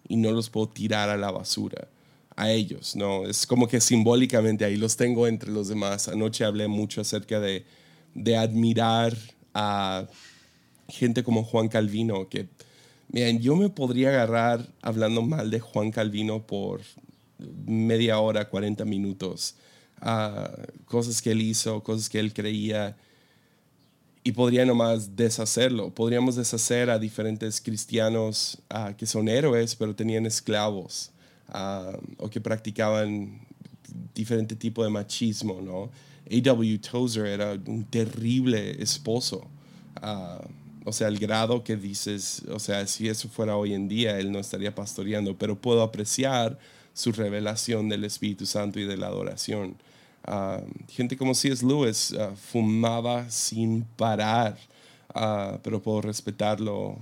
y 0.07 0.17
no 0.17 0.31
los 0.31 0.49
puedo 0.49 0.67
tirar 0.69 1.09
a 1.09 1.17
la 1.17 1.31
basura 1.31 1.87
a 2.35 2.51
ellos, 2.51 2.95
¿no? 2.95 3.27
Es 3.27 3.45
como 3.45 3.67
que 3.67 3.81
simbólicamente 3.81 4.63
ahí 4.63 4.77
los 4.77 4.95
tengo 4.95 5.27
entre 5.27 5.51
los 5.51 5.67
demás. 5.67 6.07
Anoche 6.07 6.45
hablé 6.45 6.67
mucho 6.69 7.01
acerca 7.01 7.39
de, 7.39 7.65
de 8.15 8.37
admirar 8.37 9.15
a 9.53 10.07
gente 10.87 11.23
como 11.23 11.43
Juan 11.43 11.67
Calvino, 11.67 12.29
que 12.29 12.47
Miren, 13.11 13.39
yo 13.39 13.55
me 13.55 13.69
podría 13.69 14.09
agarrar 14.09 14.67
hablando 14.81 15.21
mal 15.23 15.49
de 15.49 15.59
Juan 15.59 15.91
Calvino 15.91 16.45
por 16.45 16.81
media 17.65 18.19
hora, 18.19 18.47
40 18.49 18.85
minutos. 18.85 19.55
Cosas 20.85 21.21
que 21.21 21.31
él 21.31 21.41
hizo, 21.41 21.81
cosas 21.81 22.07
que 22.07 22.19
él 22.19 22.33
creía. 22.33 22.95
Y 24.23 24.31
podría 24.31 24.63
nomás 24.63 25.15
deshacerlo. 25.15 25.89
Podríamos 25.89 26.35
deshacer 26.35 26.89
a 26.91 26.99
diferentes 26.99 27.59
cristianos 27.59 28.59
que 28.97 29.07
son 29.07 29.27
héroes, 29.27 29.75
pero 29.75 29.95
tenían 29.95 30.27
esclavos. 30.27 31.09
O 32.17 32.29
que 32.29 32.39
practicaban 32.39 33.39
diferente 34.13 34.55
tipo 34.55 34.83
de 34.83 34.91
machismo, 34.91 35.61
¿no? 35.61 35.89
A.W. 36.31 36.77
Tozer 36.77 37.25
era 37.25 37.53
un 37.53 37.85
terrible 37.85 38.81
esposo. 38.83 39.47
O 40.85 40.93
sea, 40.93 41.07
el 41.07 41.19
grado 41.19 41.63
que 41.63 41.75
dices, 41.75 42.43
o 42.49 42.59
sea, 42.59 42.87
si 42.87 43.09
eso 43.09 43.27
fuera 43.27 43.57
hoy 43.57 43.73
en 43.73 43.87
día, 43.87 44.17
él 44.19 44.31
no 44.31 44.39
estaría 44.39 44.73
pastoreando, 44.73 45.37
pero 45.37 45.55
puedo 45.55 45.81
apreciar 45.81 46.57
su 46.93 47.11
revelación 47.11 47.89
del 47.89 48.03
Espíritu 48.03 48.45
Santo 48.45 48.79
y 48.79 48.85
de 48.85 48.97
la 48.97 49.07
adoración. 49.07 49.75
Ah, 50.25 50.61
gente 50.89 51.17
como 51.17 51.33
C.S. 51.33 51.65
Lewis 51.65 52.13
ah, 52.13 52.31
fumaba 52.35 53.29
sin 53.29 53.83
parar, 53.95 54.57
ah, 55.13 55.57
pero 55.63 55.81
puedo 55.81 56.01
respetarlo 56.01 56.97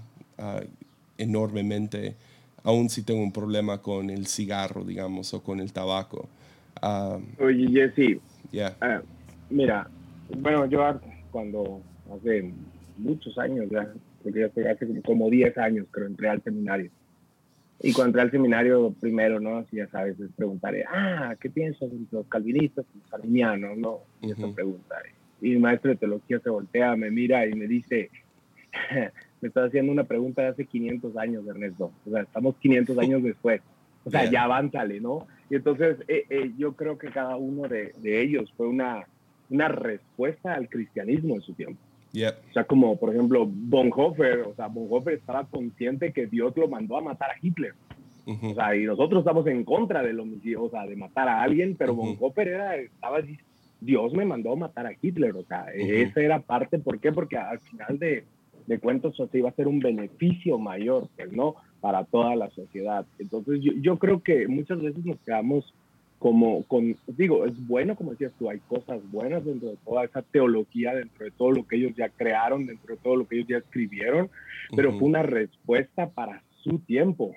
enormemente, 1.18 2.16
aun 2.64 2.90
si 2.90 3.02
tengo 3.02 3.24
un 3.24 3.32
problema 3.32 3.82
con 3.82 4.12
el 4.12 4.28
cigarro, 4.28 4.84
digamos, 4.84 5.34
o 5.34 5.42
con 5.42 5.60
el 5.60 5.74
tabaco. 5.74 6.30
Oye, 7.40 7.68
Jesse, 7.72 8.20
yeah. 8.52 8.78
ah, 8.82 9.02
mira, 9.50 9.90
bueno, 10.38 10.68
yo 10.68 10.80
cuando 11.32 11.82
hace 12.16 12.54
muchos 12.98 13.38
años 13.38 13.68
ya, 13.70 13.92
porque 14.24 14.42
ya 14.42 14.50
fue 14.50 14.70
hace 14.70 14.88
como 15.02 15.30
10 15.30 15.58
años 15.58 15.88
creo, 15.92 16.08
entré 16.08 16.30
al 16.30 16.42
seminario. 16.44 16.92
Y 17.80 17.94
cuando 17.94 18.10
entré 18.10 18.22
al 18.24 18.32
seminario 18.32 18.94
primero, 19.00 19.40
¿no? 19.40 19.58
Así 19.58 19.78
ya 19.78 19.88
sabes, 19.88 20.18
les 20.18 20.32
preguntaré, 20.32 20.84
ah, 20.88 21.36
¿qué 21.40 21.50
piensas 21.50 21.92
de 21.92 21.98
los 22.12 22.28
calvinistas 22.28 22.86
y 22.96 23.00
los 23.00 23.14
arminianos, 23.14 23.78
no? 23.78 24.00
Y 24.22 24.32
esa 24.32 24.46
Ujú. 24.46 24.56
pregunta. 24.56 24.96
Y 25.42 25.50
mi 25.52 25.60
maestro 25.60 25.92
de 25.92 25.98
teología 25.98 26.40
se 26.40 26.50
voltea, 26.50 26.96
me 26.96 27.12
mira 27.12 27.46
y 27.46 27.54
me 27.54 27.68
dice, 27.68 28.10
me 29.42 29.48
está 29.48 29.66
haciendo 29.66 29.92
una 29.92 30.06
pregunta 30.06 30.42
de 30.42 30.48
hace 30.50 30.66
500 30.66 31.16
años, 31.18 31.48
Ernesto. 31.48 31.92
O 32.06 32.10
sea, 32.12 32.24
estamos 32.24 32.56
500 32.58 32.98
años 32.98 33.22
después. 33.22 33.62
O 34.04 34.10
sea, 34.10 34.30
ya 34.32 34.44
avántale, 34.46 35.00
¿no? 35.00 35.28
Y 35.50 35.56
entonces 35.56 35.98
eh, 36.08 36.26
eh, 36.30 36.54
yo 36.58 36.74
creo 36.74 36.98
que 36.98 37.10
cada 37.10 37.36
uno 37.36 37.68
de, 37.68 37.94
de 37.98 38.22
ellos 38.22 38.52
fue 38.56 38.68
una, 38.68 39.06
una 39.50 39.68
respuesta 39.68 40.54
al 40.54 40.70
cristianismo 40.70 41.36
en 41.36 41.42
su 41.42 41.54
tiempo. 41.54 41.80
Yep. 42.18 42.36
O 42.50 42.54
sea, 42.54 42.64
como 42.64 42.98
por 42.98 43.14
ejemplo 43.14 43.46
Bonhoeffer, 43.48 44.40
o 44.40 44.56
sea, 44.56 44.68
Bonhoeffer 44.68 45.14
estaba 45.14 45.46
consciente 45.46 46.12
que 46.12 46.26
Dios 46.26 46.58
lo 46.58 46.68
mandó 46.68 46.98
a 46.98 47.02
matar 47.02 47.30
a 47.30 47.36
Hitler. 47.40 47.74
Ujú. 48.26 48.50
O 48.50 48.56
sea, 48.56 48.76
y 48.76 48.86
nosotros 48.86 49.20
estamos 49.22 49.46
en 49.46 49.64
contra 49.64 50.02
del 50.02 50.20
homicidio, 50.20 50.64
o 50.64 50.70
sea, 50.70 50.88
de 50.88 50.96
matar 50.96 51.30
a 51.30 51.44
alguien, 51.44 51.76
pero 51.78 51.94
Ujú. 51.94 52.16
Bonhoeffer 52.16 52.48
era, 52.48 52.76
estaba 52.76 53.20
así, 53.20 53.38
Dios 53.80 54.14
me 54.14 54.26
mandó 54.26 54.54
a 54.54 54.56
matar 54.56 54.88
a 54.88 54.94
Hitler, 55.00 55.36
o 55.36 55.44
sea, 55.44 55.68
Ujú. 55.74 55.92
esa 55.92 56.22
era 56.22 56.40
parte, 56.40 56.80
¿por 56.80 57.00
qué? 57.00 57.12
Porque 57.12 57.38
al 57.38 57.60
final 57.60 58.00
de, 58.00 58.26
de 58.66 58.80
cuentos, 58.80 59.20
o 59.20 59.28
sea, 59.28 59.40
iba 59.40 59.50
a 59.50 59.54
ser 59.56 59.68
un 59.68 59.80
beneficio 59.80 60.58
mayor, 60.58 61.08
pues, 61.16 61.32
¿no? 61.32 61.56
Para 61.80 62.04
toda 62.04 62.36
la 62.36 62.50
sociedad. 62.50 63.06
Entonces, 63.20 63.60
yo, 63.62 63.74
yo 63.80 64.00
creo 64.00 64.24
que 64.24 64.48
muchas 64.48 64.82
veces 64.82 65.06
nos 65.06 65.20
quedamos 65.20 65.72
como 66.20 66.64
con, 66.64 66.96
digo, 67.08 67.46
es 67.46 67.68
bueno, 67.68 67.96
como 67.96 68.12
decías 68.12 68.34
tú, 68.40 68.50
hay 68.50 68.60
cosas 68.68 69.00
buenas 69.12 69.46
dentro 69.46 69.70
de 69.70 69.78
toda 69.86 70.06
esa 70.06 70.22
teología, 70.24 70.96
dentro 70.96 71.26
de 71.26 71.32
todo 71.32 71.52
lo 71.52 71.68
que 71.68 71.76
ellos 71.76 71.94
ya 71.96 72.10
crearon, 72.10 72.66
dentro 72.66 72.96
de 72.96 73.02
todo 73.02 73.16
lo 73.16 73.28
que 73.28 73.36
ellos 73.36 73.48
ya 73.48 73.58
escribieron, 73.58 74.30
pero 74.76 74.90
uh 74.90 74.94
-huh. 74.94 75.00
fue 75.00 75.08
una 75.08 75.24
respuesta 75.24 76.10
para 76.10 76.42
su 76.64 76.80
tiempo, 76.80 77.36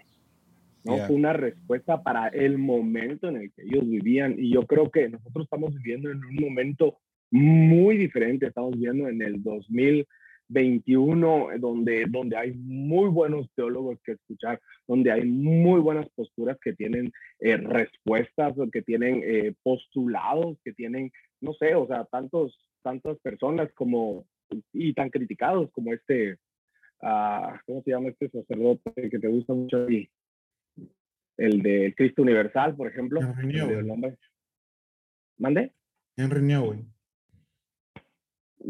¿no? 0.85 0.97
Yeah. 0.97 1.07
Fue 1.07 1.17
una 1.17 1.35
respuesta 1.35 2.03
para 2.03 2.29
el 2.29 2.57
momento 2.57 3.29
en 3.29 3.37
el 3.37 3.53
que 3.53 3.63
ellos 3.63 3.87
vivían 3.87 4.37
y 4.39 4.51
yo 4.51 4.67
creo 4.67 4.91
que 4.91 5.11
nosotros 5.11 5.45
estamos 5.45 5.75
viviendo 5.75 6.11
en 6.11 6.25
un 6.25 6.37
momento 6.37 6.97
muy 7.31 7.99
diferente, 7.99 8.47
estamos 8.47 8.73
viviendo 8.73 9.09
en 9.09 9.21
el 9.21 9.43
2000 9.43 10.07
21, 10.51 11.49
donde, 11.59 12.07
donde 12.09 12.37
hay 12.37 12.53
muy 12.53 13.09
buenos 13.09 13.49
teólogos 13.55 13.99
que 14.05 14.13
escuchar, 14.13 14.61
donde 14.87 15.11
hay 15.11 15.25
muy 15.25 15.81
buenas 15.81 16.09
posturas 16.11 16.59
que 16.61 16.75
tienen 16.75 17.13
eh, 17.39 17.57
respuestas, 17.57 18.55
que 18.73 18.83
tienen 18.83 19.23
eh, 19.25 19.55
postulados, 19.63 20.59
que 20.65 20.73
tienen, 20.73 21.11
no 21.41 21.55
sé, 21.55 21.75
o 21.75 21.87
sea, 21.87 22.05
tantos, 22.05 22.59
tantas 22.83 23.19
personas 23.21 23.71
como, 23.75 24.27
y 24.73 24.93
tan 24.93 25.11
criticados 25.11 25.71
como 25.71 25.93
este, 25.95 26.35
uh, 27.03 27.57
¿cómo 27.67 27.83
se 27.83 27.91
llama 27.91 28.09
este 28.09 28.29
sacerdote 28.29 29.09
que 29.09 29.19
te 29.19 29.29
gusta 29.29 29.55
mucho 29.55 29.85
aquí? 29.85 30.11
El 31.37 31.63
de 31.63 31.95
Cristo 31.97 32.23
Universal, 32.23 32.77
por 32.77 32.89
ejemplo. 32.89 33.21
Henry 33.21 33.47
Newell. 33.47 34.17
¿Mande? 35.39 35.73
Henry 36.17 36.43
Newell. 36.43 36.85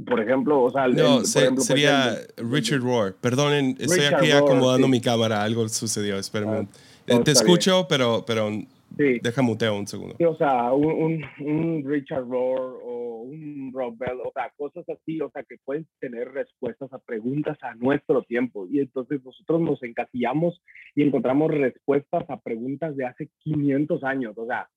Por 0.06 0.20
ejemplo, 0.20 0.62
o 0.62 0.70
sea, 0.70 0.84
el- 0.84 0.94
No, 0.96 1.24
se- 1.24 1.40
ejemplo, 1.40 1.62
sería 1.64 2.12
de- 2.12 2.26
Richard 2.38 2.80
Rohr. 2.80 3.14
Perdonen, 3.20 3.76
estoy 3.78 3.98
Richard 3.98 4.14
aquí 4.20 4.30
Rohr, 4.30 4.42
acomodando 4.44 4.86
sí. 4.86 4.90
mi 4.92 5.00
cámara. 5.00 5.42
Algo 5.42 5.68
sucedió, 5.68 6.16
espérame. 6.16 6.50
Ah, 6.50 6.62
no, 7.08 7.16
Eh, 7.16 7.20
Te 7.24 7.32
escucho, 7.32 7.86
pero, 7.88 8.22
pero 8.24 8.50
Sí. 8.96 9.18
deja 9.20 9.42
muteo 9.42 9.76
un 9.76 9.86
segundo. 9.88 10.14
Sí, 10.16 10.24
o 10.24 10.36
sea, 10.36 10.72
un, 10.72 10.86
un, 10.86 11.24
un 11.44 11.84
Richard 11.84 12.24
Rohr 12.28 12.78
o 12.84 13.22
un 13.22 13.72
Rob 13.74 13.96
Bell, 13.98 14.18
o 14.24 14.30
sea, 14.32 14.52
cosas 14.56 14.84
así, 14.88 15.20
o 15.20 15.30
sea, 15.30 15.42
que 15.42 15.56
pueden 15.64 15.86
tener 16.00 16.30
respuestas 16.32 16.92
a 16.92 16.98
preguntas 16.98 17.58
a 17.62 17.74
nuestro 17.74 18.22
tiempo. 18.22 18.66
Y 18.70 18.78
entonces 18.80 19.20
nosotros 19.24 19.60
nos 19.60 19.82
encasillamos 19.82 20.60
y 20.94 21.02
encontramos 21.02 21.50
respuestas 21.50 22.24
a 22.28 22.38
preguntas 22.40 22.96
de 22.96 23.06
hace 23.06 23.28
500 23.40 24.04
años. 24.04 24.34
O 24.36 24.46
sea, 24.46 24.68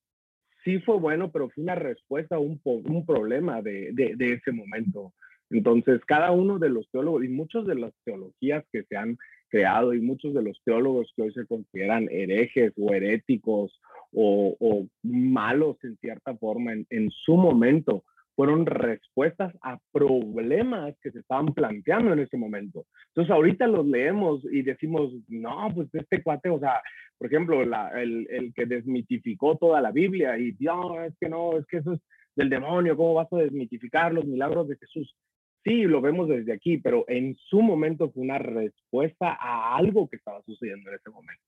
sí 0.64 0.80
fue 0.80 0.98
bueno, 0.98 1.30
pero 1.30 1.48
fue 1.50 1.62
una 1.62 1.74
respuesta 1.74 2.36
a 2.36 2.40
un, 2.40 2.60
un 2.64 3.06
problema 3.06 3.62
de, 3.62 3.90
de, 3.92 4.32
ese 4.32 4.52
momento. 4.52 5.12
Entonces, 5.50 6.00
cada 6.06 6.32
uno 6.32 6.58
de 6.58 6.70
los 6.70 6.88
teólogos 6.90 7.24
y 7.24 7.28
muchas 7.28 7.66
de 7.66 7.74
las 7.74 7.92
teologías 8.04 8.64
que 8.72 8.82
se 8.84 8.96
han 8.96 9.18
creado 9.48 9.94
y 9.94 10.00
muchos 10.00 10.34
de 10.34 10.42
los 10.42 10.60
teólogos 10.64 11.12
que 11.14 11.22
hoy 11.22 11.32
se 11.32 11.46
consideran 11.46 12.08
herejes 12.10 12.72
o 12.76 12.92
heréticos 12.92 13.78
o, 14.12 14.86
malos 15.02 15.76
en 15.82 15.96
cierta 15.98 16.36
forma 16.36 16.72
en 16.72 17.10
su 17.10 17.36
momento 17.36 18.04
fueron 18.36 18.66
respuestas 18.66 19.54
a 19.62 19.78
problemas 19.92 20.94
que 21.00 21.10
se 21.12 21.20
estaban 21.20 21.54
planteando 21.54 22.12
en 22.12 22.18
ese 22.20 22.36
momento. 22.36 22.84
Entonces 23.08 23.30
ahorita 23.30 23.66
los 23.66 23.86
leemos 23.86 24.44
y 24.50 24.62
decimos, 24.62 25.12
no, 25.28 25.68
pues 25.74 25.88
este 25.94 26.22
cuate, 26.22 26.48
o 26.50 26.58
sea, 26.58 26.80
por 27.18 27.28
ejemplo, 27.28 27.64
la- 27.64 27.90
el, 28.00 28.26
el 28.30 28.52
que 28.54 28.66
desmitificó 28.66 29.56
toda 29.56 29.80
la 29.80 29.92
Biblia 29.92 30.38
y 30.38 30.54
no, 30.60 31.02
es 31.04 31.14
que 31.18 31.28
no, 31.28 31.56
es 31.58 31.66
que 31.66 31.78
eso 31.78 31.92
es 31.92 32.00
del 32.36 32.50
demonio, 32.50 32.96
¿cómo 32.96 33.14
vas 33.14 33.32
a 33.32 33.36
desmitificar 33.36 34.12
los 34.12 34.24
milagros 34.24 34.68
de 34.68 34.76
Jesús? 34.76 35.14
Sí, 35.62 35.82
lo 35.84 36.00
vemos 36.00 36.28
desde 36.28 36.52
aquí, 36.52 36.78
pero 36.78 37.04
en 37.08 37.36
su 37.36 37.62
momento 37.62 38.10
fue 38.10 38.22
una 38.24 38.38
respuesta 38.38 39.38
a 39.40 39.76
algo 39.76 40.08
que 40.08 40.16
estaba 40.16 40.42
sucediendo 40.42 40.90
en 40.90 40.96
ese 40.96 41.10
momento, 41.10 41.42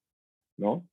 ¿no? 0.56 0.86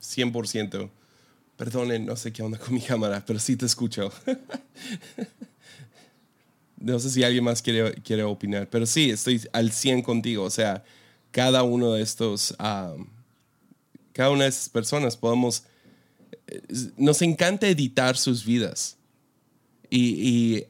100%. 0.00 0.90
Perdonen, 1.56 2.06
no 2.06 2.16
sé 2.16 2.32
qué 2.32 2.42
onda 2.42 2.58
con 2.58 2.74
mi 2.74 2.80
cámara, 2.80 3.22
pero 3.26 3.38
sí 3.38 3.56
te 3.56 3.66
escucho. 3.66 4.12
no 6.78 6.98
sé 6.98 7.10
si 7.10 7.22
alguien 7.22 7.44
más 7.44 7.60
quiere, 7.60 7.94
quiere 8.02 8.22
opinar, 8.22 8.68
pero 8.70 8.86
sí, 8.86 9.10
estoy 9.10 9.42
al 9.52 9.70
100 9.70 10.02
contigo. 10.02 10.44
O 10.44 10.50
sea, 10.50 10.82
cada 11.30 11.62
uno 11.62 11.92
de 11.92 12.02
estos, 12.02 12.54
cada 12.58 14.30
una 14.30 14.44
de 14.44 14.50
esas 14.50 14.68
personas 14.68 15.16
podemos, 15.16 15.64
eh, 16.46 16.62
nos 16.96 17.22
encanta 17.22 17.68
editar 17.68 18.16
sus 18.16 18.44
vidas 18.44 18.96
y, 19.90 20.64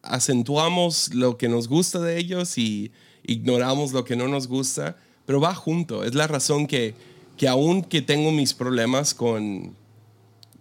acentuamos 0.00 1.12
lo 1.12 1.36
que 1.36 1.48
nos 1.48 1.68
gusta 1.68 2.00
de 2.00 2.18
ellos 2.18 2.56
y 2.56 2.92
ignoramos 3.24 3.92
lo 3.92 4.04
que 4.04 4.16
no 4.16 4.26
nos 4.26 4.46
gusta, 4.46 4.96
pero 5.26 5.38
va 5.38 5.54
junto. 5.54 6.02
Es 6.02 6.14
la 6.14 6.26
razón 6.26 6.66
que, 6.66 6.94
que 7.38 7.48
aun 7.48 7.82
que 7.82 8.02
tengo 8.02 8.32
mis 8.32 8.52
problemas 8.52 9.14
con, 9.14 9.74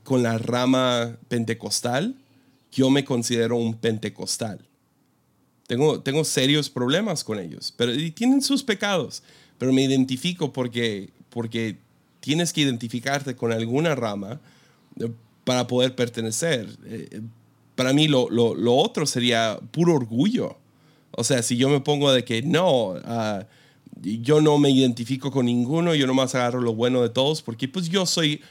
con 0.04 0.24
la 0.24 0.38
rama 0.38 1.18
pentecostal, 1.28 2.16
yo 2.72 2.90
me 2.90 3.04
considero 3.04 3.58
un 3.58 3.74
pentecostal. 3.74 4.60
Tengo, 5.66 6.00
tengo 6.00 6.24
serios 6.24 6.70
problemas 6.70 7.24
con 7.24 7.40
ellos, 7.40 7.74
pero 7.76 7.94
y 7.94 8.12
tienen 8.12 8.42
sus 8.42 8.64
pecados, 8.64 9.24
pero 9.58 9.74
me 9.74 9.84
identifico 9.84 10.54
porque, 10.54 11.10
porque 11.30 11.78
tienes 12.22 12.54
que 12.54 12.62
identificarte 12.62 13.36
con 13.36 13.52
alguna 13.52 13.96
rama 13.96 14.40
eh, 15.00 15.12
para 15.44 15.68
poder 15.68 15.96
pertenecer. 15.96 16.70
Eh, 16.86 17.22
para 17.76 17.92
mí 17.92 18.08
lo, 18.08 18.30
lo, 18.30 18.54
lo 18.54 18.76
otro 18.76 19.06
sería 19.06 19.60
puro 19.72 19.96
orgullo. 19.96 20.58
O 21.12 21.24
sea, 21.24 21.42
si 21.42 21.58
yo 21.58 21.70
me 21.70 21.82
pongo 21.82 22.12
de 22.12 22.24
que 22.24 22.44
no, 22.44 22.96
ah, 23.04 23.46
yo 24.02 24.42
no 24.42 24.58
me 24.58 24.70
identifico 24.70 25.32
con 25.32 25.46
ninguno, 25.46 25.96
yo 25.96 26.08
nomás 26.08 26.36
agarro 26.36 26.62
lo 26.62 26.74
bueno 26.74 27.02
de 27.02 27.10
todos, 27.10 27.42
porque 27.42 27.68
pues 27.68 27.90
yo 27.90 28.06
soy 28.06 28.42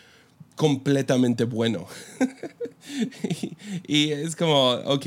completamente 0.55 1.45
bueno. 1.45 1.87
y, 3.87 4.11
es 4.11 4.35
como, 4.37 4.71
ok, 4.71 5.05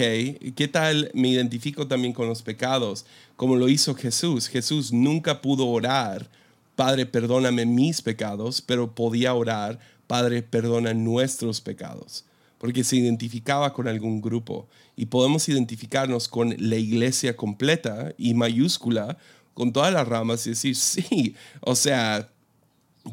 ¿qué 0.55 0.69
tal 0.71 1.11
me 1.13 1.29
identifico 1.29 1.87
también 1.87 2.13
con 2.13 2.27
los 2.27 2.41
pecados? 2.41 3.05
Como 3.35 3.55
lo 3.55 3.67
hizo 3.69 3.95
Jesús. 3.95 4.47
Jesús 4.47 4.93
nunca 4.93 5.41
pudo 5.41 5.67
orar, 5.67 6.29
Padre, 6.75 7.05
perdóname 7.05 7.65
mis 7.65 8.01
pecados, 8.01 8.61
pero 8.61 8.93
podía 8.93 9.33
orar, 9.33 9.79
Padre, 10.07 10.43
perdona 10.43 10.93
nuestros 10.93 11.61
pecados 11.61 12.25
porque 12.59 12.83
se 12.83 12.97
identificaba 12.97 13.73
con 13.73 13.87
algún 13.87 14.21
grupo. 14.21 14.67
Y 14.95 15.07
podemos 15.07 15.47
identificarnos 15.49 16.27
con 16.27 16.53
la 16.59 16.75
iglesia 16.75 17.35
completa 17.35 18.13
y 18.17 18.33
mayúscula, 18.35 19.17
con 19.59 19.73
todas 19.73 19.91
las 19.91 20.07
ramas 20.07 20.47
y 20.47 20.51
decir, 20.51 20.73
sí, 20.77 21.35
o 21.59 21.75
sea, 21.75 22.29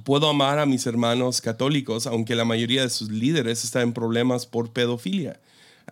puedo 0.05 0.29
amar 0.29 0.61
a 0.61 0.65
mis 0.65 0.87
hermanos 0.87 1.41
católicos, 1.41 2.07
aunque 2.07 2.37
la 2.37 2.45
mayoría 2.45 2.83
de 2.83 2.89
sus 2.89 3.11
líderes 3.11 3.65
están 3.65 3.83
en 3.83 3.93
problemas 3.93 4.47
por 4.47 4.71
pedofilia. 4.71 5.41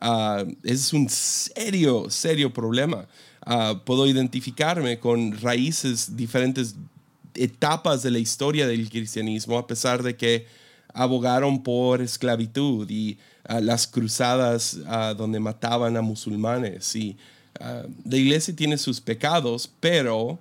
Ah, 0.01 0.45
es 0.63 0.93
un 0.93 1.09
serio, 1.09 2.09
serio 2.09 2.53
problema. 2.53 3.09
Ah, 3.45 3.83
puedo 3.85 4.07
identificarme 4.07 5.01
con 5.01 5.37
raíces 5.41 6.17
diferentes 6.17 6.77
etapas 7.35 8.05
de 8.05 8.13
la 8.13 8.21
historia 8.21 8.69
del 8.69 8.89
cristianismo, 8.91 9.59
a 9.59 9.67
pesar 9.67 10.05
de 10.05 10.17
que 10.17 10.47
abogaron 10.93 11.65
por 11.65 12.01
esclavitud 12.01 12.89
y 12.89 13.19
ah, 13.43 13.59
las 13.59 13.89
cruzadas 13.89 14.79
donde 15.17 15.41
mataban 15.41 15.97
a 15.97 16.01
musulmanes. 16.01 16.95
Y 16.95 17.17
ah, 17.61 17.83
la 18.05 18.17
iglesia 18.17 18.55
tiene 18.55 18.79
sus 18.79 19.01
pecados, 19.01 19.71
pero 19.81 20.39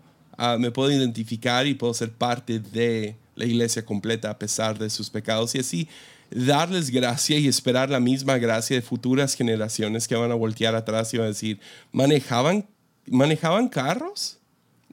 me 0.60 0.72
puedo 0.72 0.92
identificar 0.92 1.68
y 1.68 1.76
puedo 1.76 1.94
ser 1.94 2.12
parte 2.12 2.60
de 2.60 3.16
la 3.36 3.46
iglesia 3.46 3.86
completa 3.86 4.30
a 4.30 4.40
pesar 4.40 4.78
de 4.78 4.90
sus 4.90 5.10
pecados. 5.10 5.56
Y 5.56 5.60
así 5.60 5.88
darles 6.32 6.90
gracia 6.90 7.38
y 7.38 7.48
esperar 7.48 7.90
la 7.90 8.00
misma 8.00 8.38
gracia 8.38 8.76
de 8.76 8.82
futuras 8.82 9.36
generaciones 9.36 10.08
que 10.08 10.16
van 10.16 10.32
a 10.32 10.36
voltear 10.36 10.76
atrás 10.76 11.14
y 11.14 11.18
van 11.18 11.26
a 11.26 11.30
decir, 11.30 11.60
¿manejaban, 11.92 12.68
¿manejaban 13.06 13.70
carros? 13.70 14.40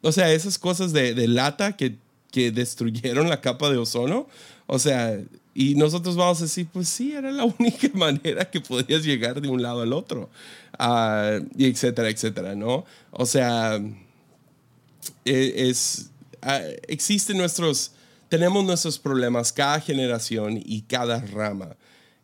O 0.03 0.12
sea, 0.12 0.33
esas 0.33 0.59
cosas 0.59 0.93
de, 0.93 1.14
de 1.14 1.29
lata 1.29 1.77
que, 1.77 1.97
que 2.31 2.51
destruyeron 2.51 3.29
la 3.29 3.41
capa 3.41 3.71
de 3.71 3.79
ozono. 3.79 4.29
O 4.73 4.79
sea, 4.79 5.21
y 5.53 5.75
nosotros 5.75 6.14
vamos 6.14 6.39
a 6.39 6.45
decir, 6.45 6.68
pues 6.73 6.89
sí, 6.89 7.12
era 7.12 7.33
la 7.33 7.45
única 7.59 7.89
manera 7.93 8.49
que 8.49 8.61
podías 8.61 9.03
llegar 9.05 9.41
de 9.41 9.49
un 9.49 9.61
lado 9.61 9.83
al 9.83 9.93
otro, 9.93 10.31
uh, 10.79 11.45
y 11.57 11.66
etcétera, 11.66 12.09
etcétera, 12.09 12.55
¿no? 12.55 12.85
O 13.11 13.27
sea, 13.27 13.83
e, 15.25 15.68
es, 15.68 16.11
uh, 16.47 16.73
existen 16.87 17.37
nuestros, 17.37 17.91
tenemos 18.29 18.64
nuestros 18.64 19.01
problemas 19.01 19.53
cada 19.53 19.81
generación 19.81 20.62
y 20.64 20.83
cada 20.83 21.21
rama. 21.21 21.77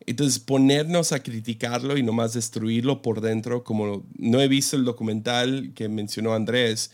Entonces, 0.06 0.38
ponernos 0.38 1.10
a 1.10 1.20
criticarlo 1.24 1.98
y 1.98 2.04
nomás 2.04 2.32
destruirlo 2.32 3.02
por 3.02 3.22
dentro, 3.22 3.64
como 3.64 4.06
no 4.16 4.40
he 4.40 4.46
visto 4.46 4.76
el 4.76 4.84
documental 4.84 5.72
que 5.74 5.88
mencionó 5.88 6.32
Andrés, 6.32 6.92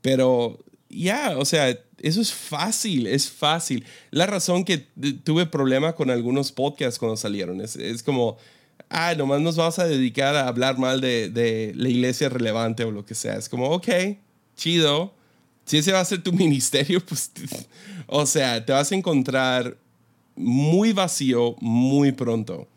pero 0.00 0.60
ya, 0.92 1.38
o 1.38 1.44
sea, 1.44 1.76
eso 1.98 2.20
es 2.20 2.32
fácil, 2.32 3.06
es 3.06 3.30
fácil. 3.30 3.84
La 4.10 4.26
razón 4.26 4.64
que 4.64 4.78
tuve 5.24 5.46
problema 5.46 5.94
con 5.94 6.10
algunos 6.10 6.52
podcasts 6.52 6.98
cuando 6.98 7.16
salieron 7.16 7.60
es, 7.60 7.76
es 7.76 8.02
como, 8.02 8.36
ah, 8.90 9.14
nomás 9.16 9.40
nos 9.40 9.56
vamos 9.56 9.78
a 9.78 9.86
dedicar 9.86 10.36
a 10.36 10.48
hablar 10.48 10.78
mal 10.78 11.00
de, 11.00 11.30
de, 11.30 11.72
la 11.74 11.88
iglesia 11.88 12.28
relevante 12.28 12.84
o 12.84 12.90
lo 12.90 13.04
que 13.04 13.14
sea. 13.14 13.36
Es 13.36 13.48
como, 13.48 13.70
ok, 13.70 13.88
chido. 14.56 15.14
Si 15.64 15.78
ese 15.78 15.92
va 15.92 16.00
a 16.00 16.04
ser 16.04 16.22
tu 16.22 16.32
ministerio, 16.32 17.00
pues, 17.04 17.30
o 18.06 18.26
sea, 18.26 18.64
te 18.64 18.72
vas 18.72 18.92
a 18.92 18.94
encontrar 18.94 19.76
muy 20.36 20.92
vacío 20.92 21.56
muy 21.60 22.12
pronto. 22.12 22.68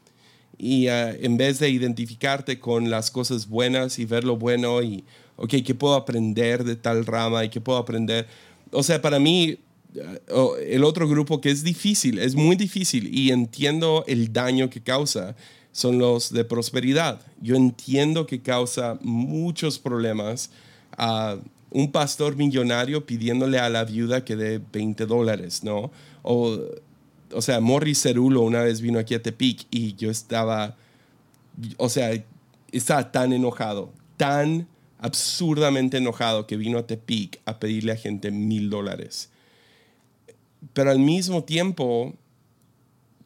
Y 0.57 0.87
uh, 0.87 1.17
en 1.19 1.35
vez 1.35 1.59
de 1.59 1.69
identificarte 1.69 2.59
con 2.59 2.89
las 2.89 3.11
cosas 3.11 3.47
buenas 3.47 3.99
y 3.99 4.05
ver 4.05 4.23
lo 4.23 4.37
bueno 4.37 4.81
y 4.81 5.03
ok, 5.37 5.55
¿qué 5.65 5.75
puedo 5.75 5.95
aprender 5.95 6.63
de 6.63 6.75
tal 6.75 7.05
rama 7.05 7.43
y 7.45 7.49
qué 7.49 7.61
puedo 7.61 7.77
aprender? 7.77 8.27
O 8.71 8.83
sea, 8.83 9.01
para 9.01 9.19
mí, 9.19 9.57
eh, 9.95 10.19
el 10.67 10.83
otro 10.83 11.07
grupo 11.07 11.41
que 11.41 11.51
es 11.51 11.63
difícil, 11.63 12.19
es 12.19 12.35
muy 12.35 12.55
difícil 12.55 13.13
y 13.13 13.31
entiendo 13.31 14.03
el 14.07 14.31
daño 14.33 14.69
que 14.69 14.81
causa, 14.81 15.35
son 15.71 15.99
los 15.99 16.31
de 16.31 16.45
prosperidad. 16.45 17.19
Yo 17.41 17.55
entiendo 17.55 18.25
que 18.25 18.41
causa 18.41 18.97
muchos 19.01 19.77
problemas 19.77 20.49
a 20.97 21.37
un 21.69 21.91
pastor 21.91 22.37
millonario 22.37 23.05
pidiéndole 23.05 23.59
a 23.59 23.69
la 23.69 23.83
viuda 23.83 24.23
que 24.23 24.37
dé 24.37 24.61
20 24.71 25.05
dólares, 25.05 25.65
¿no? 25.65 25.91
O, 26.23 26.57
o 27.33 27.41
sea, 27.41 27.59
Morris 27.59 28.01
Cerulo 28.01 28.41
una 28.43 28.61
vez 28.61 28.79
vino 28.79 28.97
aquí 28.99 29.13
a 29.13 29.21
Tepic 29.21 29.67
y 29.69 29.95
yo 29.95 30.09
estaba, 30.09 30.77
o 31.75 31.89
sea, 31.89 32.11
estaba 32.71 33.11
tan 33.11 33.33
enojado, 33.33 33.91
tan 34.15 34.67
absurdamente 35.05 35.97
enojado 35.97 36.47
que 36.47 36.57
vino 36.57 36.79
a 36.79 36.87
Tepic 36.87 37.39
a 37.45 37.59
pedirle 37.59 37.91
a 37.91 37.95
gente 37.95 38.31
mil 38.31 38.71
dólares. 38.71 39.29
Pero 40.73 40.89
al 40.89 40.97
mismo 40.97 41.43
tiempo, 41.43 42.15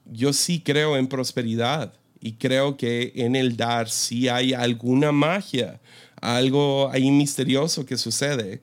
yo 0.06 0.34
sí 0.34 0.60
creo 0.60 0.98
en 0.98 1.08
prosperidad 1.08 1.94
y 2.20 2.34
creo 2.34 2.76
que 2.76 3.14
en 3.16 3.38
el 3.38 3.56
dar 3.56 3.90
sí 3.90 4.28
hay 4.28 4.54
alguna 4.54 5.14
magia, 5.14 5.80
algo 6.20 6.90
ahí 6.92 7.12
misterioso 7.12 7.86
que 7.86 7.98
sucede, 7.98 8.60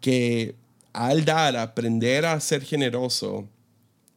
que 0.00 0.54
al 0.92 1.24
dar, 1.24 1.56
aprender 1.56 2.24
a 2.24 2.38
ser 2.38 2.62
generoso, 2.62 3.48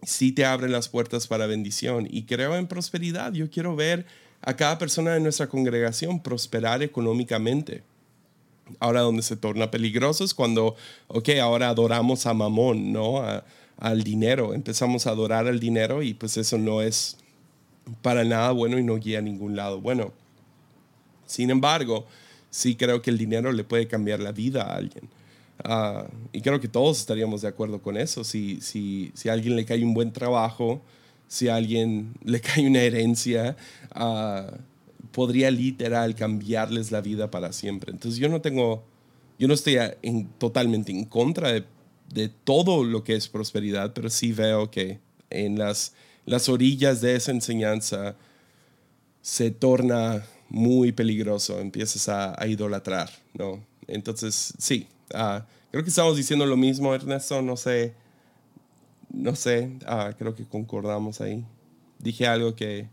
sí 0.04 0.32
te 0.32 0.46
abre 0.46 0.70
las 0.70 0.90
puertas 0.90 1.26
para 1.26 1.48
bendición. 1.48 2.08
Y 2.08 2.26
creo 2.26 2.56
en 2.56 2.68
prosperidad. 2.68 3.34
Yo 3.34 3.50
quiero 3.50 3.76
ver 3.76 4.06
a 4.42 4.56
cada 4.56 4.78
persona 4.78 5.16
de 5.16 5.22
nuestra 5.22 5.48
congregación 5.48 6.22
prosperar 6.22 6.84
económicamente. 6.84 7.82
Ahora 8.80 9.02
donde 9.02 9.24
se 9.24 9.38
torna 9.38 9.72
peligroso 9.72 10.24
es 10.24 10.34
cuando, 10.34 10.76
ok, 11.08 11.30
ahora 11.42 11.70
adoramos 11.70 12.26
a 12.26 12.34
Mamón, 12.34 12.92
¿no? 12.92 13.24
al 13.78 14.04
dinero, 14.04 14.54
empezamos 14.54 15.06
a 15.06 15.12
adorar 15.12 15.48
al 15.48 15.60
dinero 15.60 16.02
y 16.02 16.14
pues 16.14 16.38
eso 16.38 16.58
no 16.58 16.82
es 16.82 17.18
para 18.02 18.24
nada 18.24 18.52
bueno 18.52 18.80
y 18.80 18.84
no 18.84 18.98
guía 18.98 19.20
a 19.20 19.22
ningún 19.22 19.56
lado. 19.56 19.80
Bueno, 19.80 20.14
sin 21.26 21.52
embargo, 21.52 22.06
sí 22.50 22.76
creo 22.76 23.02
que 23.02 23.12
el 23.12 23.18
dinero 23.18 23.52
le 23.52 23.64
puede 23.64 23.88
cambiar 23.88 24.20
la 24.20 24.32
vida 24.32 24.64
a 24.64 24.76
alguien. 24.76 25.10
Ah, 25.64 26.08
y 26.34 26.42
creo 26.42 26.60
que 26.60 26.68
todos 26.68 27.00
estaríamos 27.00 27.42
de 27.42 27.48
acuerdo 27.48 27.82
con 27.82 27.98
eso. 27.98 28.24
Si, 28.24 28.62
si, 28.62 29.12
si 29.14 29.30
a 29.30 29.34
alguien 29.34 29.56
le 29.56 29.66
cae 29.66 29.84
un 29.84 29.94
buen 29.94 30.12
trabajo, 30.12 30.82
si 31.28 31.48
a 31.48 31.56
alguien 31.56 32.14
le 32.24 32.42
cae 32.42 32.68
una 32.68 32.82
herencia, 32.82 33.56
uh, 33.96 34.56
podría 35.12 35.52
literal 35.52 36.16
cambiarles 36.16 36.92
la 36.92 37.02
vida 37.02 37.32
para 37.32 37.54
siempre. 37.54 37.92
Entonces 37.92 38.20
yo 38.20 38.30
no 38.30 38.42
tengo, 38.42 38.86
yo 39.40 39.48
no 39.48 39.54
estoy 39.54 39.78
en, 40.02 40.28
totalmente 40.38 40.92
en 40.92 41.06
contra 41.06 41.52
de, 41.52 41.66
de, 42.14 42.30
todo 42.30 42.84
lo 42.84 43.04
que 43.04 43.16
es 43.16 43.28
prosperidad, 43.28 43.94
pero 43.94 44.10
sí 44.10 44.32
veo 44.32 44.72
que 44.72 45.00
en 45.30 45.58
las, 45.58 45.94
las 46.26 46.50
orillas 46.50 47.02
de 47.02 47.16
esa 47.16 47.32
enseñanza 47.32 48.16
se 49.22 49.52
torna 49.52 50.26
muy 50.50 50.92
peligroso, 50.92 51.60
empiezas 51.60 52.08
a, 52.10 52.42
a 52.42 52.48
idolatrar, 52.48 53.10
¿no? 53.34 53.62
Entonces, 53.88 54.54
sí, 54.58 54.88
uh, 55.14 55.42
creo 55.72 55.84
que 55.84 55.90
estamos 55.90 56.16
diciendo 56.16 56.46
lo 56.46 56.58
mismo, 56.58 56.94
Ernesto, 56.94 57.42
no 57.42 57.58
sé, 57.58 57.94
no 59.10 59.36
sé, 59.36 59.72
uh, 59.88 60.16
creo 60.18 60.36
que 60.36 60.46
concordamos 60.46 61.22
ahí. 61.22 61.46
Dije 62.00 62.28
algo 62.28 62.56
que, 62.56 62.90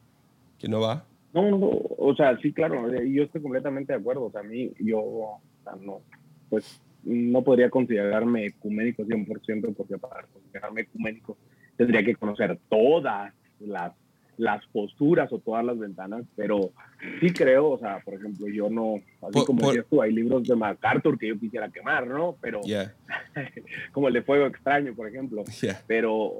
que 0.59 0.69
no 0.69 0.81
va. 0.81 1.05
No, 1.35 1.51
no, 1.51 1.59
o 1.59 2.14
sea, 2.14 2.39
sí, 2.39 2.53
claro, 2.53 2.89
yo 3.05 3.24
estoy 3.24 3.43
completamente 3.43 3.93
de 3.93 3.99
acuerdo. 3.99 4.26
O 4.26 4.30
sea, 4.30 4.41
a 4.41 4.45
mí, 4.45 4.72
yo, 4.78 5.41
no, 5.80 6.01
pues 6.49 6.80
no 7.03 7.43
podría 7.43 7.68
considerarme 7.70 8.47
ecuménico 8.47 9.05
100% 9.05 9.74
porque 9.76 9.99
para 9.99 10.22
considerarme 10.28 10.82
ecuménico 10.82 11.37
tendría 11.76 12.05
que 12.05 12.14
conocer 12.14 12.59
todas 12.68 13.35
las 13.59 13.93
las 14.37 14.66
posturas 14.68 15.32
o 15.32 15.39
todas 15.39 15.64
las 15.64 15.78
ventanas, 15.78 16.24
pero 16.37 16.72
sí 17.20 17.32
creo, 17.32 17.70
o 17.70 17.78
sea, 17.78 18.01
por 18.05 18.14
ejemplo, 18.14 18.47
yo 18.49 18.68
no, 18.68 18.97
así 19.22 19.45
como 19.45 19.68
decías 19.68 19.87
tú, 19.89 20.03
hay 20.03 20.12
libros 20.12 20.45
de 20.45 20.57
MacArthur 20.57 21.18
que 21.18 21.28
yo 21.28 21.39
quisiera 21.39 21.70
quemar, 21.70 22.07
¿no? 22.07 22.37
Pero, 22.41 22.61
como 23.93 24.09
el 24.09 24.14
de 24.14 24.22
Fuego 24.22 24.47
Extraño, 24.47 24.95
por 24.95 25.09
ejemplo, 25.09 25.45
pero, 25.87 26.32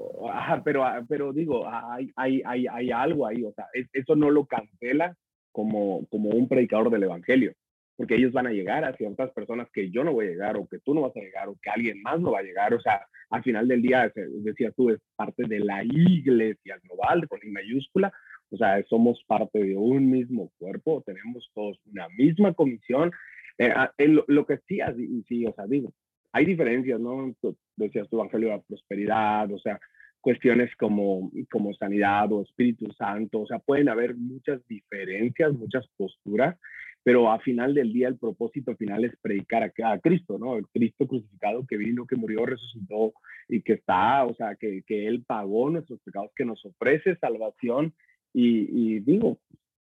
pero, 0.63 0.85
pero 1.07 1.33
digo, 1.33 1.67
hay, 1.67 2.11
hay, 2.15 2.41
hay, 2.45 2.67
hay 2.67 2.91
algo 2.91 3.27
ahí, 3.27 3.43
o 3.43 3.53
sea, 3.53 3.67
eso 3.93 4.15
no 4.15 4.29
lo 4.29 4.45
cancela 4.45 5.15
como, 5.51 6.05
como 6.09 6.29
un 6.29 6.47
predicador 6.47 6.89
del 6.89 7.03
Evangelio, 7.03 7.53
porque 7.95 8.15
ellos 8.15 8.33
van 8.33 8.47
a 8.47 8.51
llegar 8.51 8.83
a 8.83 8.95
ciertas 8.95 9.31
personas 9.31 9.67
que 9.71 9.89
yo 9.89 10.03
no 10.03 10.13
voy 10.13 10.25
a 10.25 10.29
llegar, 10.29 10.57
o 10.57 10.67
que 10.67 10.79
tú 10.79 10.93
no 10.93 11.01
vas 11.01 11.15
a 11.15 11.21
llegar, 11.21 11.47
o 11.47 11.57
que 11.61 11.69
alguien 11.69 12.01
más 12.01 12.19
no 12.19 12.31
va 12.31 12.39
a 12.39 12.43
llegar, 12.43 12.73
o 12.73 12.81
sea, 12.81 13.05
al 13.29 13.43
final 13.43 13.67
del 13.67 13.81
día, 13.81 14.11
decías 14.15 14.73
tú, 14.75 14.89
es 14.89 14.99
parte 15.15 15.43
de 15.47 15.59
la 15.59 15.83
iglesia 15.83 16.79
global, 16.83 17.27
con 17.27 17.39
I 17.43 17.49
mayúscula, 17.49 18.11
o 18.51 18.57
sea, 18.57 18.83
somos 18.87 19.23
parte 19.27 19.63
de 19.63 19.75
un 19.75 20.09
mismo 20.09 20.51
cuerpo, 20.57 21.03
tenemos 21.05 21.49
todos 21.53 21.79
una 21.91 22.07
misma 22.09 22.53
comisión. 22.53 23.11
Eh, 23.57 23.71
ah, 23.73 23.91
lo, 24.27 24.45
que 24.45 24.59
sí, 24.67 24.79
sí, 25.27 25.45
o 25.45 25.53
sea, 25.53 25.65
digo, 25.65 25.93
hay 26.31 26.45
diferencias, 26.45 26.99
¿no? 26.99 27.33
decías 27.77 28.09
tu 28.09 28.17
Evangelio 28.17 28.49
de 28.49 28.55
la 28.57 28.61
Prosperidad, 28.61 29.51
o 29.51 29.59
sea, 29.59 29.79
cuestiones 30.21 30.75
como, 30.75 31.31
como 31.51 31.73
sanidad 31.75 32.31
o 32.31 32.41
Espíritu 32.41 32.91
Santo, 32.93 33.41
o 33.41 33.47
sea, 33.47 33.59
pueden 33.59 33.89
haber 33.89 34.15
muchas 34.15 34.65
diferencias, 34.67 35.53
muchas 35.53 35.87
posturas, 35.97 36.57
pero 37.05 37.31
a 37.31 37.39
final 37.39 37.75
del 37.75 37.93
día 37.93 38.07
el 38.07 38.17
propósito 38.17 38.75
final 38.75 39.05
es 39.05 39.15
predicar 39.21 39.61
a, 39.61 39.99
Cristo, 39.99 40.39
¿no? 40.39 40.57
El 40.57 40.67
Cristo 40.69 41.05
crucificado 41.05 41.63
que 41.67 41.77
vino, 41.77 42.07
que 42.07 42.15
murió, 42.15 42.47
resucitó 42.47 43.13
y 43.47 43.61
que 43.61 43.73
está, 43.73 44.25
o 44.25 44.33
sea, 44.33 44.55
que, 44.55 44.81
que 44.87 45.05
Él 45.05 45.23
pagó 45.23 45.69
nuestros 45.69 45.99
pecados, 45.99 46.31
que 46.35 46.45
nos 46.45 46.65
ofrece 46.65 47.15
salvación 47.17 47.93
y, 48.33 49.01
digo, 49.01 49.37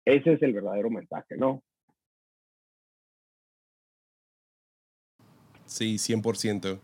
ese 0.04 0.34
es 0.34 0.42
el 0.42 0.54
verdadero 0.54 0.90
mensaje, 0.90 1.38
¿no? 1.38 1.62
Sí, 5.66 5.98
100%. 5.98 6.80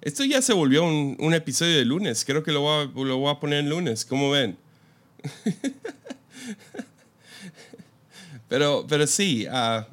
Esto 0.00 0.24
ya 0.24 0.40
se 0.40 0.54
volvió 0.54 0.84
un, 0.84 1.18
un, 1.20 1.34
episodio 1.34 1.76
de 1.76 1.84
lunes. 1.84 2.24
Creo 2.24 2.42
que 2.42 2.52
lo 2.52 2.62
voy 2.62 2.86
a, 2.86 3.04
lo 3.04 3.18
voy 3.18 3.30
a 3.30 3.38
poner 3.38 3.60
en 3.60 3.68
lunes. 3.68 4.06
¿Cómo 4.06 4.30
ven? 4.30 4.56
Pero, 8.54 8.86
pero 8.88 9.04
sí, 9.08 9.48
uh, 9.48 9.84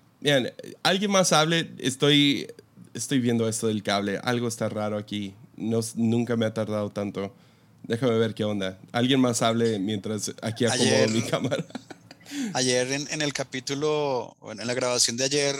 alguien 0.83 1.09
más 1.09 1.33
hable, 1.33 1.71
estoy, 1.79 2.45
estoy 2.93 3.19
viendo 3.19 3.49
esto 3.49 3.65
del 3.65 3.81
cable, 3.81 4.19
algo 4.23 4.47
está 4.47 4.69
raro 4.69 4.99
aquí. 4.99 5.33
no, 5.57 5.79
nunca 5.95 6.35
me 6.37 6.45
ha 6.45 6.53
tardado 6.53 6.91
tanto. 6.91 7.33
Déjame 7.81 8.19
ver 8.19 8.35
qué 8.35 8.43
onda. 8.43 8.77
Alguien 8.91 9.19
más 9.19 9.41
hable 9.41 9.79
mientras 9.79 10.31
aquí 10.43 10.65
acomodo 10.65 10.93
Ayer- 10.93 11.09
mi 11.09 11.21
cámara. 11.23 11.65
Ayer 12.53 12.91
en, 12.91 13.07
en 13.09 13.23
el 13.23 13.33
capítulo, 13.33 14.37
bueno, 14.39 14.61
en 14.61 14.67
la 14.67 14.75
grabación 14.75 15.17
de 15.17 15.23
ayer, 15.23 15.55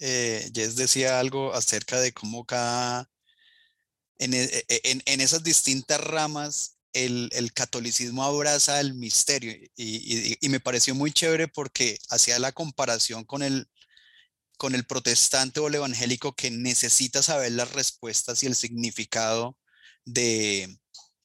eh, 0.00 0.50
Jess 0.54 0.76
decía 0.76 1.20
algo 1.20 1.52
acerca 1.52 2.00
de 2.00 2.12
cómo 2.12 2.46
cada, 2.46 3.10
en, 4.18 4.32
e- 4.32 4.64
e- 4.68 4.80
en- 4.84 5.02
en 5.04 5.20
esas 5.20 5.44
distintas 5.44 6.00
ramas, 6.00 6.75
el, 7.04 7.52
catolicismo 7.52 8.24
abraza 8.24 8.80
el 8.80 8.94
misterio 8.94 9.54
y, 9.76 10.38
me 10.48 10.60
pareció 10.60 10.94
muy 10.94 11.12
chévere 11.12 11.48
porque 11.48 11.98
hacía 12.08 12.38
la 12.38 12.52
comparación 12.52 13.24
con 13.24 13.42
el, 13.42 13.68
protestante 14.86 15.60
o 15.60 15.68
el 15.68 15.74
evangélico 15.74 16.34
que 16.34 16.50
necesita 16.50 17.22
saber 17.22 17.52
las 17.52 17.72
respuestas 17.72 18.42
y 18.42 18.46
el 18.46 18.54
significado 18.54 19.58
de, 20.04 20.78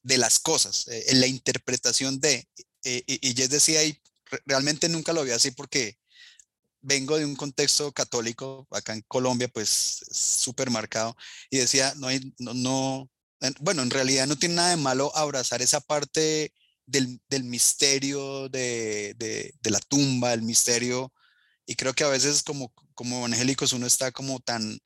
las 0.04 0.40
cosas, 0.40 0.88
eh, 0.88 1.06
en 1.08 1.22
la 1.22 1.28
interpretación 1.28 2.20
de, 2.20 2.48
eh, 2.84 3.04
y, 3.08 3.30
y 3.30 3.34
decía, 3.34 3.84
y 3.84 4.02
re- 4.26 4.42
realmente 4.46 4.90
nunca 4.90 5.14
lo 5.14 5.24
vi 5.24 5.32
así 5.32 5.52
porque 5.52 5.98
vengo 6.82 7.18
de 7.18 7.26
un 7.26 7.36
contexto 7.36 7.92
católico, 7.94 8.68
acá 8.72 8.94
en 8.94 9.04
Colombia, 9.08 9.48
pues 9.48 10.02
es 10.10 10.18
súper 10.18 10.70
marcado, 10.70 11.16
y 11.50 11.60
decía, 11.60 11.94
no 11.98 12.08
hay, 12.08 12.34
no, 12.40 13.10
bueno, 13.60 13.82
en 13.82 13.90
realidad 13.90 14.28
no 14.28 14.36
tiene 14.38 14.56
nada 14.56 14.70
de 14.72 14.78
malo 14.78 15.16
abrazar 15.16 15.62
esa 15.62 15.82
parte 15.82 16.54
del, 16.86 17.22
del 17.30 17.44
misterio 17.44 18.50
de, 18.50 19.16
de, 19.18 19.70
la 19.72 19.80
tumba, 19.80 20.34
el 20.34 20.42
misterio, 20.44 21.14
y 21.66 21.76
creo 21.76 21.94
que 21.94 22.04
a 22.04 22.10
veces 22.10 22.44
como, 22.44 22.74
como 22.94 23.20
evangélicos 23.20 23.74
uno 23.74 23.88
está 23.88 24.12
como 24.12 24.40
tan, 24.42 24.80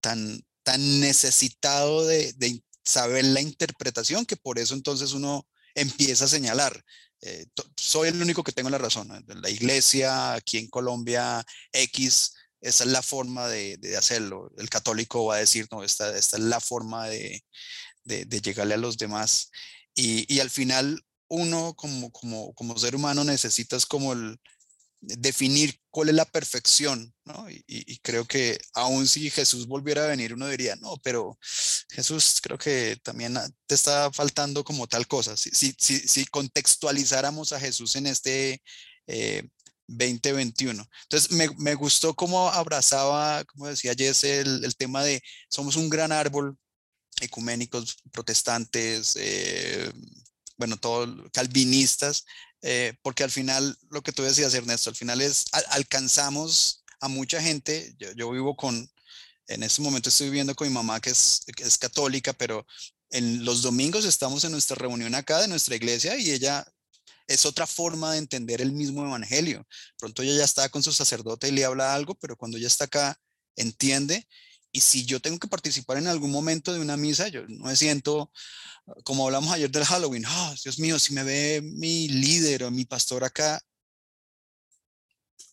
tan, 0.00 0.40
tan 0.62 1.00
necesitado 1.00 2.06
de, 2.06 2.32
de 2.34 2.62
saber 2.84 3.24
la 3.24 3.40
interpretación 3.40 4.26
que 4.26 4.36
por 4.36 4.58
eso 4.58 4.74
entonces 4.74 5.12
uno 5.12 5.46
empieza 5.74 6.24
a 6.26 6.28
señalar. 6.28 6.82
eh, 7.22 7.46
soy 7.76 8.08
el 8.08 8.22
único 8.22 8.42
que 8.44 8.52
tengo 8.52 8.70
la 8.70 8.78
razón. 8.78 9.08
La 9.26 9.50
iglesia 9.50 10.34
aquí 10.34 10.58
en 10.58 10.68
Colombia 10.68 11.44
X, 11.72 12.34
esa 12.60 12.84
es 12.84 12.90
la 12.90 13.02
forma 13.02 13.48
de, 13.48 13.76
de 13.78 13.96
hacerlo. 13.96 14.50
El 14.58 14.68
católico 14.70 15.26
va 15.26 15.36
a 15.36 15.38
decir, 15.38 15.66
no, 15.70 15.82
esta, 15.82 16.16
esta 16.16 16.36
es 16.38 16.42
la 16.42 16.60
forma 16.60 17.08
de, 17.08 17.42
de, 18.04 18.24
de 18.24 18.40
llegarle 18.40 18.74
a 18.74 18.78
los 18.78 18.96
demás. 18.98 19.50
Y, 19.94 20.40
al 20.40 20.50
final 20.50 21.04
uno 21.28 21.74
como, 21.74 22.10
como, 22.10 22.52
como 22.54 22.78
ser 22.78 22.96
humano 22.96 23.22
necesitas 23.24 23.86
como 23.86 24.14
definir 25.00 25.80
cuál 25.90 26.08
es 26.10 26.14
la 26.14 26.24
perfección. 26.24 27.14
Y, 27.66 27.98
creo 27.98 28.24
que 28.26 28.58
aun 28.74 29.06
si 29.06 29.30
Jesús 29.30 29.66
volviera 29.66 30.04
a 30.04 30.08
venir, 30.08 30.34
uno 30.34 30.48
diría, 30.48 30.76
no, 30.76 30.96
pero 31.02 31.38
Jesús 31.90 32.40
creo 32.42 32.58
que 32.58 32.98
también 33.02 33.38
te 33.66 33.74
está 33.74 34.10
faltando 34.12 34.64
como 34.64 34.86
tal 34.86 35.06
cosa. 35.06 35.36
Si, 35.36 35.50
si, 35.50 35.72
si, 35.98 36.24
contextualizáramos 36.26 37.52
a 37.52 37.60
Jesús 37.60 37.96
en 37.96 38.06
este 38.06 38.62
eh, 39.06 39.48
2021. 39.86 40.88
Entonces 41.02 41.32
me, 41.32 41.48
me 41.58 41.74
gustó 41.74 42.14
cómo 42.14 42.48
abrazaba, 42.50 43.44
como 43.44 43.66
decía 43.68 43.94
Jess, 43.96 44.24
el 44.24 44.76
tema 44.76 45.04
de 45.04 45.20
somos 45.48 45.76
un 45.76 45.90
gran 45.90 46.12
árbol 46.12 46.56
ecuménicos, 47.22 47.96
protestantes, 48.12 49.16
eh, 49.16 49.90
bueno, 50.56 50.76
todos 50.76 51.08
calvinistas, 51.32 52.24
eh, 52.62 52.94
porque 53.02 53.24
al 53.24 53.30
final, 53.30 53.76
lo 53.90 54.02
que 54.02 54.12
tú 54.12 54.22
decías, 54.22 54.52
Ernesto, 54.54 54.90
al 54.90 54.96
final 54.96 55.20
es, 55.20 55.44
al- 55.52 55.64
alcanzamos 55.70 56.84
a 57.00 57.08
mucha 57.08 57.40
gente, 57.40 57.94
yo, 57.98 58.12
yo 58.12 58.30
vivo 58.30 58.56
con, 58.56 58.90
en 59.48 59.62
este 59.62 59.82
momento 59.82 60.08
estoy 60.10 60.26
viviendo 60.28 60.54
con 60.54 60.68
mi 60.68 60.74
mamá 60.74 61.00
que 61.00 61.10
es, 61.10 61.40
que 61.56 61.64
es 61.64 61.78
católica, 61.78 62.32
pero 62.34 62.66
en 63.10 63.44
los 63.44 63.62
domingos 63.62 64.04
estamos 64.04 64.44
en 64.44 64.52
nuestra 64.52 64.76
reunión 64.76 65.14
acá 65.14 65.40
de 65.40 65.48
nuestra 65.48 65.74
iglesia 65.76 66.16
y 66.16 66.30
ella 66.30 66.64
es 67.26 67.46
otra 67.46 67.66
forma 67.66 68.12
de 68.12 68.18
entender 68.18 68.60
el 68.60 68.72
mismo 68.72 69.04
evangelio. 69.04 69.66
Pronto 69.98 70.22
ella 70.22 70.36
ya 70.38 70.44
está 70.44 70.68
con 70.68 70.82
su 70.82 70.92
sacerdote 70.92 71.48
y 71.48 71.52
le 71.52 71.64
habla 71.64 71.94
algo, 71.94 72.14
pero 72.16 72.36
cuando 72.36 72.58
ella 72.58 72.66
está 72.66 72.84
acá, 72.84 73.18
entiende. 73.56 74.26
Y 74.72 74.80
si 74.80 75.04
yo 75.04 75.20
tengo 75.20 75.38
que 75.38 75.48
participar 75.48 75.98
en 75.98 76.06
algún 76.06 76.30
momento 76.30 76.72
de 76.72 76.80
una 76.80 76.96
misa, 76.96 77.28
yo 77.28 77.42
no 77.48 77.66
me 77.66 77.76
siento, 77.76 78.30
como 79.04 79.26
hablamos 79.26 79.52
ayer 79.52 79.70
del 79.70 79.84
Halloween, 79.84 80.24
"Ah, 80.26 80.54
Dios 80.64 80.78
mío, 80.78 80.98
si 80.98 81.12
me 81.14 81.24
ve 81.24 81.60
mi 81.62 82.08
líder 82.08 82.64
o 82.64 82.70
mi 82.70 82.84
pastor 82.84 83.24
acá, 83.24 83.60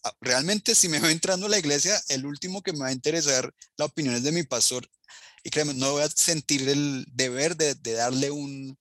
ah, 0.03 0.13
realmente 0.21 0.75
si 0.75 0.89
me 0.89 0.99
veo 0.99 1.09
entrando 1.09 1.45
a 1.47 1.49
la 1.49 1.57
iglesia, 1.59 2.01
el 2.09 2.25
último 2.25 2.61
que 2.61 2.73
me 2.73 2.79
va 2.79 2.87
a 2.87 2.91
interesar 2.93 3.53
la 3.77 3.85
opinión 3.85 4.15
es 4.15 4.23
de 4.23 4.31
mi 4.31 4.43
pastor. 4.43 4.87
Y 5.43 5.49
créeme, 5.49 5.73
no 5.73 5.93
voy 5.93 6.03
a 6.03 6.09
sentir 6.09 6.67
el 6.67 7.05
deber 7.11 7.55
de, 7.55 7.75
de 7.75 7.93
darle 7.93 8.31
un, 8.31 8.77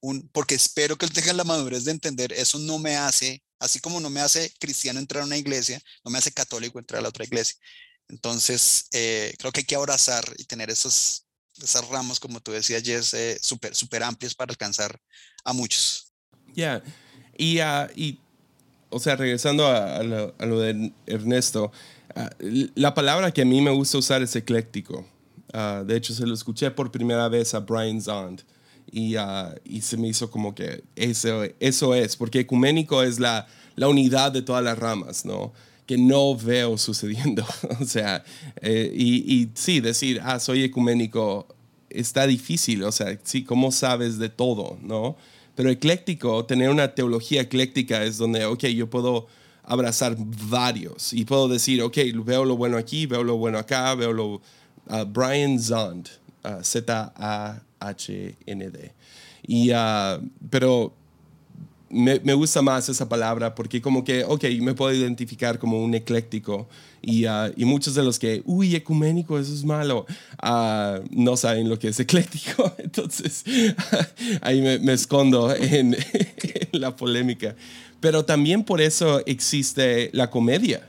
un, 0.00 0.28
porque 0.30 0.54
espero 0.54 0.96
que 0.98 1.06
él 1.06 1.12
tenga 1.12 1.32
la 1.32 1.44
madurez 1.44 1.84
de 1.84 1.92
entender, 1.92 2.32
eso 2.32 2.58
no 2.58 2.78
me 2.78 2.96
hace, 2.96 3.42
así 3.58 3.80
como 3.80 4.00
no 4.00 4.10
me 4.10 4.20
hace 4.20 4.52
cristiano 4.60 4.98
entrar 5.00 5.22
a 5.22 5.26
una 5.26 5.36
iglesia, 5.36 5.80
no 6.04 6.10
me 6.10 6.18
hace 6.18 6.32
católico 6.32 6.78
entrar 6.78 7.00
a 7.00 7.02
la 7.02 7.08
otra 7.10 7.24
iglesia. 7.24 7.56
Entonces, 8.08 8.86
eh, 8.92 9.34
creo 9.38 9.52
que 9.52 9.60
hay 9.60 9.66
que 9.66 9.76
abrazar 9.76 10.24
y 10.38 10.44
tener 10.44 10.70
esos, 10.70 11.26
esas 11.62 11.86
ramas, 11.88 12.20
como 12.20 12.40
tú 12.40 12.52
decías, 12.52 12.82
Jess, 12.82 13.14
eh, 13.14 13.38
súper 13.42 13.74
súper 13.74 14.02
amplias 14.02 14.34
para 14.34 14.50
alcanzar 14.52 14.98
a 15.44 15.52
muchos. 15.52 16.12
Ya, 16.54 16.82
y, 17.36 17.58
ah, 17.60 17.88
y, 17.94 18.18
o 18.90 18.98
sea, 18.98 19.16
regresando 19.16 19.66
a, 19.66 19.96
a 19.96 20.02
lo, 20.02 20.34
a 20.38 20.46
lo 20.46 20.60
de 20.60 20.92
Ernesto, 21.06 21.70
l- 22.40 22.70
la 22.74 22.94
palabra 22.94 23.30
que 23.32 23.42
a 23.42 23.44
mí 23.44 23.60
me 23.60 23.70
gusta 23.70 23.98
usar 23.98 24.22
es 24.22 24.34
ecléctico. 24.36 25.06
Ah, 25.52 25.82
de 25.86 25.96
hecho, 25.96 26.14
se 26.14 26.26
lo 26.26 26.34
escuché 26.34 26.70
por 26.70 26.90
primera 26.90 27.28
vez 27.28 27.54
a 27.54 27.60
Brian 27.60 28.00
Zond 28.00 28.42
y, 28.90 29.16
y 29.64 29.80
se 29.82 29.96
me 29.96 30.08
hizo 30.08 30.30
como 30.30 30.54
que 30.54 30.82
eso, 30.96 31.42
eso 31.60 31.94
es, 31.94 32.16
porque 32.16 32.40
ecuménico 32.40 33.02
es 33.02 33.18
la, 33.20 33.46
la 33.76 33.88
unidad 33.88 34.32
de 34.32 34.42
todas 34.42 34.64
las 34.64 34.78
ramas, 34.78 35.24
¿no? 35.24 35.52
Que 35.88 35.98
no 35.98 36.36
veo 36.36 36.78
sucediendo. 36.78 37.44
o 37.80 37.84
sea, 37.84 38.22
eh, 38.62 38.92
y, 38.94 39.34
y 39.34 39.50
sí, 39.54 39.80
decir, 39.80 40.20
ah, 40.22 40.38
soy 40.38 40.62
ecuménico 40.62 41.48
está 41.90 42.26
difícil, 42.26 42.82
o 42.84 42.92
sea, 42.92 43.18
sí, 43.22 43.44
¿cómo 43.44 43.70
sabes 43.72 44.18
de 44.18 44.28
todo, 44.28 44.78
no? 44.82 45.16
Pero 45.54 45.70
ecléctico, 45.70 46.44
tener 46.44 46.68
una 46.70 46.94
teología 46.94 47.40
ecléctica 47.42 48.04
es 48.04 48.18
donde, 48.18 48.44
ok, 48.44 48.66
yo 48.66 48.88
puedo 48.88 49.26
abrazar 49.64 50.16
varios 50.18 51.12
y 51.12 51.24
puedo 51.24 51.48
decir, 51.48 51.82
ok, 51.82 51.96
veo 52.24 52.44
lo 52.44 52.56
bueno 52.56 52.76
aquí, 52.76 53.06
veo 53.06 53.24
lo 53.24 53.36
bueno 53.36 53.58
acá, 53.58 53.94
veo 53.94 54.12
lo... 54.12 54.40
ah, 54.88 55.04
Brian 55.04 55.58
Zond, 55.58 56.08
ah, 56.44 56.60
Z-A-H-N-D. 56.62 57.62
Y, 59.46 59.70
ah, 59.72 60.20
pero 60.48 60.94
me, 61.90 62.20
me 62.20 62.34
gusta 62.34 62.62
más 62.62 62.88
esa 62.88 63.08
palabra 63.08 63.54
porque 63.54 63.80
como 63.80 64.04
que, 64.04 64.24
ok, 64.24 64.44
me 64.60 64.74
puedo 64.74 64.92
identificar 64.92 65.58
como 65.58 65.82
un 65.82 65.94
ecléctico 65.94 66.68
y, 67.00 67.26
ah, 67.26 67.50
y 67.56 67.64
muchos 67.64 67.94
de 67.94 68.02
los 68.02 68.18
que, 68.18 68.42
uy, 68.44 68.74
ecuménico, 68.74 69.38
eso 69.38 69.52
es 69.54 69.64
malo, 69.64 70.06
ah, 70.40 71.00
no 71.10 71.36
saben 71.36 71.68
lo 71.68 71.78
que 71.78 71.88
es 71.88 72.00
ecléctico. 72.00 72.74
Entonces, 72.78 73.44
ahí 74.42 74.60
me, 74.60 74.92
escondo 74.92 75.54
en, 75.54 75.96
la 76.72 76.96
polémica. 76.96 77.54
Pero 78.00 78.24
también 78.24 78.64
por 78.64 78.80
eso 78.80 79.24
existe 79.26 80.10
la 80.12 80.30
comedia. 80.30 80.88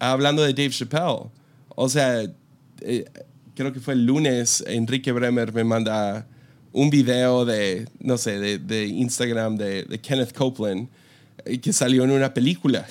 Hablando 0.00 0.42
de 0.42 0.52
Dave 0.52 0.70
Chappelle, 0.70 1.30
o 1.74 1.88
sea, 1.88 2.22
eh, 2.80 3.04
creo 3.54 3.72
que 3.72 3.80
fue 3.80 3.94
el 3.94 4.06
lunes, 4.06 4.62
Enrique 4.66 5.10
Bremer 5.10 5.52
me 5.52 5.64
manda 5.64 6.26
un 6.72 6.90
video 6.90 7.44
de, 7.44 7.88
no 8.00 8.18
sé, 8.18 8.38
de, 8.38 8.58
de 8.58 8.86
Instagram 8.86 9.56
de, 9.56 9.84
de 9.84 10.00
Kenneth 10.00 10.32
Copeland 10.32 10.88
eh, 11.44 11.60
que 11.60 11.72
salió 11.72 12.04
en 12.04 12.10
una 12.10 12.32
película. 12.32 12.86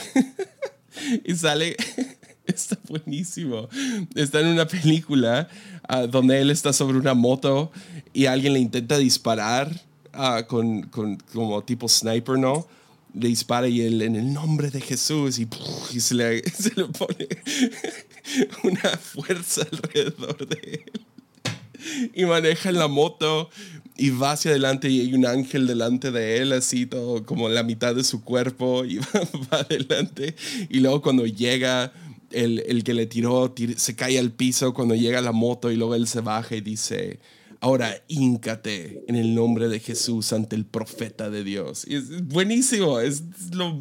y 1.26 1.36
sale, 1.36 1.76
está 2.46 2.78
buenísimo. 2.88 3.70
Está 4.16 4.42
en 4.42 4.48
una 4.48 4.68
película 4.68 5.48
ah, 5.88 6.08
donde 6.08 6.42
él 6.42 6.50
está 6.50 6.74
sobre 6.74 6.98
una 6.98 7.14
moto 7.14 7.72
y 8.14 8.26
alguien 8.26 8.54
le 8.54 8.60
intenta 8.60 8.98
disparar 8.98 9.82
ah, 10.14 10.44
con, 10.48 10.84
con 10.84 11.18
como 11.34 11.64
tipo 11.64 11.88
sniper, 11.88 12.38
¿no? 12.38 12.68
Le 13.14 13.30
dispara 13.30 13.68
y 13.68 13.82
él 13.82 14.02
en 14.02 14.16
el 14.16 14.34
nombre 14.34 14.70
de 14.70 14.82
Jesús 14.82 15.40
y, 15.40 15.48
se, 16.00 16.16
le, 16.16 16.44
se 16.50 16.74
le 16.76 16.86
pone 16.86 17.28
una 18.64 18.98
fuerza 18.98 19.66
alrededor 19.72 20.48
de 20.48 20.84
él 20.86 21.02
y 22.14 22.26
maneja 22.26 22.70
en 22.70 22.76
la 22.80 22.88
moto 22.88 23.50
y 23.96 24.12
va 24.12 24.32
hacia 24.34 24.52
adelante 24.52 24.90
y 24.90 25.02
hay 25.02 25.14
un 25.14 25.26
ángel 25.26 25.66
delante 25.68 26.12
de 26.12 26.38
él, 26.38 26.54
así 26.54 26.86
todo 26.86 27.26
como 27.26 27.50
la 27.50 27.64
mitad 27.64 27.96
de 27.96 28.04
su 28.04 28.24
cuerpo 28.24 28.86
y 28.86 28.98
va, 29.00 29.06
va 29.52 29.60
adelante. 29.62 30.36
Y 30.70 30.80
luego 30.82 31.02
cuando 31.02 31.26
llega 31.26 31.92
el, 32.32 32.64
el 32.68 32.84
que 32.84 32.94
le 32.94 33.06
tiró, 33.08 33.54
tir- 33.56 33.78
se 33.78 33.96
cae 33.96 34.20
al 34.20 34.32
piso 34.32 34.74
cuando 34.74 34.94
llega 34.96 35.22
la 35.22 35.32
moto 35.32 35.72
y 35.72 35.76
luego 35.78 35.96
él 35.96 36.08
se 36.08 36.22
baja 36.22 36.56
y 36.56 36.62
dice, 36.62 37.20
ahora 37.60 38.00
híncate 38.08 39.04
en 39.08 39.16
el 39.16 39.34
nombre 39.34 39.68
de 39.68 39.80
Jesús 39.80 40.32
ante 40.32 40.56
el 40.56 40.66
profeta 40.66 41.32
de 41.32 41.44
Dios. 41.44 41.86
Y 41.88 41.96
es 41.96 42.24
buenísimo, 42.28 43.00
es 43.00 43.24
lo... 43.54 43.80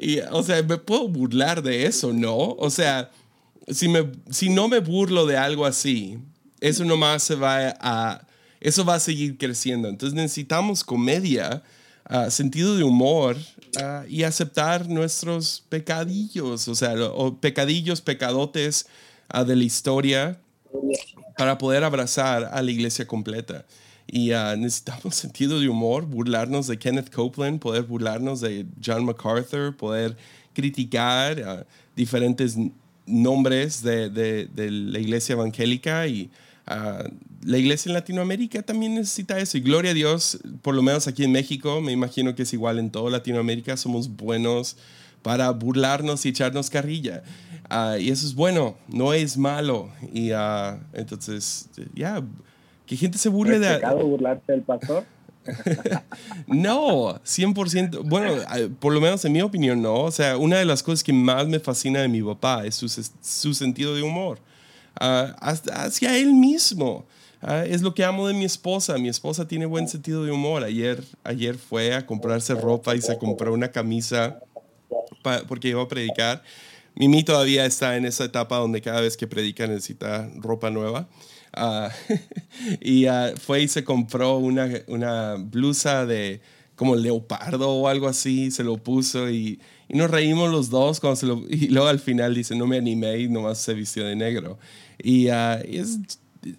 Y, 0.00 0.18
o 0.32 0.42
sea, 0.42 0.62
me 0.64 0.78
puedo 0.78 1.08
burlar 1.08 1.62
de 1.62 1.86
eso, 1.86 2.12
¿no? 2.12 2.36
O 2.36 2.70
sea, 2.70 3.10
si, 3.68 3.88
me, 3.88 4.10
si 4.30 4.48
no 4.48 4.66
me 4.66 4.80
burlo 4.80 5.26
de 5.26 5.36
algo 5.36 5.64
así, 5.64 6.18
eso 6.60 6.84
nomás 6.84 7.22
se 7.22 7.34
va 7.34 7.74
a, 7.80 8.22
eso 8.60 8.84
va 8.84 8.94
a 8.94 9.00
seguir 9.00 9.38
creciendo. 9.38 9.88
Entonces 9.88 10.14
necesitamos 10.14 10.84
comedia, 10.84 11.62
ah, 12.04 12.30
sentido 12.30 12.76
de 12.76 12.84
humor 12.84 13.36
ah, 13.80 14.04
y 14.08 14.22
aceptar 14.22 14.88
nuestros 14.88 15.64
pecadillos, 15.68 16.68
o 16.68 16.74
sea, 16.74 16.94
o 17.12 17.36
pecadillos, 17.36 18.00
pecadotes 18.00 18.86
ah, 19.28 19.44
de 19.44 19.56
la 19.56 19.64
historia 19.64 20.38
para 21.36 21.56
poder 21.56 21.84
abrazar 21.84 22.50
a 22.52 22.62
la 22.62 22.70
iglesia 22.70 23.06
completa. 23.06 23.64
Y 24.06 24.30
necesitamos 24.58 25.14
sentido 25.16 25.60
de 25.60 25.68
humor, 25.68 26.04
burlarnos 26.04 26.66
de 26.66 26.78
Kenneth 26.78 27.14
Copeland, 27.14 27.60
poder 27.60 27.84
burlarnos 27.84 28.40
de 28.40 28.66
John 28.84 29.04
MacArthur, 29.04 29.76
poder 29.76 30.16
criticar 30.52 31.66
diferentes 31.96 32.56
nombres 33.06 33.82
de, 33.82 34.10
de, 34.10 34.46
de, 34.46 34.70
la 34.70 34.98
iglesia 34.98 35.34
evangélica 35.34 36.06
y 36.06 36.30
la 36.66 37.58
iglesia 37.58 37.90
en 37.90 37.94
Latinoamérica 37.94 38.62
también 38.62 38.94
necesita 38.94 39.38
eso. 39.38 39.58
Y 39.58 39.60
gloria 39.60 39.90
a 39.90 39.94
Dios, 39.94 40.38
por 40.62 40.74
lo 40.74 40.82
menos 40.82 41.06
aquí 41.08 41.24
en 41.24 41.32
México, 41.32 41.80
me 41.80 41.92
imagino 41.92 42.34
que 42.34 42.42
es 42.42 42.52
igual 42.52 42.78
en 42.78 42.90
toda 42.90 43.10
Latinoamérica, 43.10 43.76
somos 43.76 44.08
buenos 44.16 44.76
para 45.22 45.50
burlarnos 45.50 46.24
y 46.26 46.30
echarnos 46.30 46.70
carrilla. 46.70 47.22
Ah, 47.68 47.96
y 47.98 48.10
eso 48.10 48.26
es 48.26 48.34
bueno, 48.34 48.76
no 48.88 49.12
es 49.12 49.36
malo. 49.36 49.90
Y 50.12 50.32
uh, 50.32 50.78
entonces, 50.92 51.68
ya, 51.94 52.22
que 52.86 52.96
gente 52.96 53.18
se 53.18 53.28
burle 53.28 53.54
¿Es 53.54 53.60
de... 53.60 53.74
pecado 53.74 54.06
burlarse 54.06 54.52
del 54.52 54.62
pastor? 54.62 55.04
no, 56.46 57.14
100%. 57.20 58.02
Bueno, 58.04 58.34
por 58.78 58.92
lo 58.92 59.00
menos 59.00 59.24
en 59.24 59.32
mi 59.32 59.42
opinión, 59.42 59.80
no. 59.80 59.94
O 60.02 60.10
sea, 60.10 60.36
una 60.36 60.58
de 60.58 60.64
las 60.64 60.82
cosas 60.82 61.02
que 61.02 61.12
más 61.12 61.46
me 61.46 61.60
fascina 61.60 62.00
de 62.00 62.08
mi 62.08 62.22
papá 62.22 62.64
es 62.66 62.74
su, 62.74 62.88
su 62.88 63.54
sentido 63.54 63.94
de 63.94 64.02
humor. 64.02 64.38
Uh, 64.98 65.32
hacia 65.72 66.16
él 66.16 66.32
mismo. 66.32 67.06
Uh, 67.42 67.64
es 67.66 67.82
lo 67.82 67.94
que 67.94 68.04
amo 68.04 68.26
de 68.28 68.34
mi 68.34 68.44
esposa. 68.44 68.98
Mi 68.98 69.08
esposa 69.08 69.46
tiene 69.46 69.66
buen 69.66 69.88
sentido 69.88 70.24
de 70.24 70.32
humor. 70.32 70.64
Ayer, 70.64 71.02
ayer 71.24 71.56
fue 71.56 71.94
a 71.94 72.06
comprarse 72.06 72.54
ropa 72.54 72.94
y 72.94 73.00
se 73.00 73.18
compró 73.18 73.52
una 73.52 73.70
camisa 73.70 74.40
porque 75.48 75.68
iba 75.68 75.82
a 75.82 75.88
predicar. 75.88 76.42
Mimi 76.94 77.22
todavía 77.22 77.64
está 77.66 77.96
en 77.96 78.04
esa 78.04 78.24
etapa 78.24 78.56
donde 78.56 78.80
cada 78.80 79.00
vez 79.00 79.16
que 79.16 79.26
predica 79.26 79.66
necesita 79.66 80.28
ropa 80.36 80.70
nueva. 80.70 81.08
Uh, 81.56 81.88
y 82.80 83.06
fue 83.38 83.62
y 83.62 83.68
se 83.68 83.84
compró 83.84 84.38
una, 84.38 84.68
una 84.86 85.36
blusa 85.36 86.06
de 86.06 86.40
como 86.80 86.96
leopardo 86.96 87.68
o 87.70 87.88
algo 87.88 88.08
así, 88.08 88.50
se 88.50 88.64
lo 88.64 88.78
puso 88.78 89.28
y, 89.28 89.60
y 89.90 89.96
nos 89.96 90.08
reímos 90.08 90.52
los 90.52 90.70
dos 90.70 91.00
cuando 91.00 91.16
se 91.16 91.26
lo, 91.26 91.42
y 91.48 91.66
luego 91.66 91.88
al 91.88 91.98
final 91.98 92.32
dice, 92.32 92.54
no 92.54 92.64
me 92.64 92.78
animé 92.78 93.18
y 93.18 93.28
nomás 93.28 93.58
se 93.58 93.74
vistió 93.74 94.04
de 94.04 94.14
negro. 94.14 94.56
Y, 95.02 95.28
uh, 95.28 95.58
es, 95.64 95.98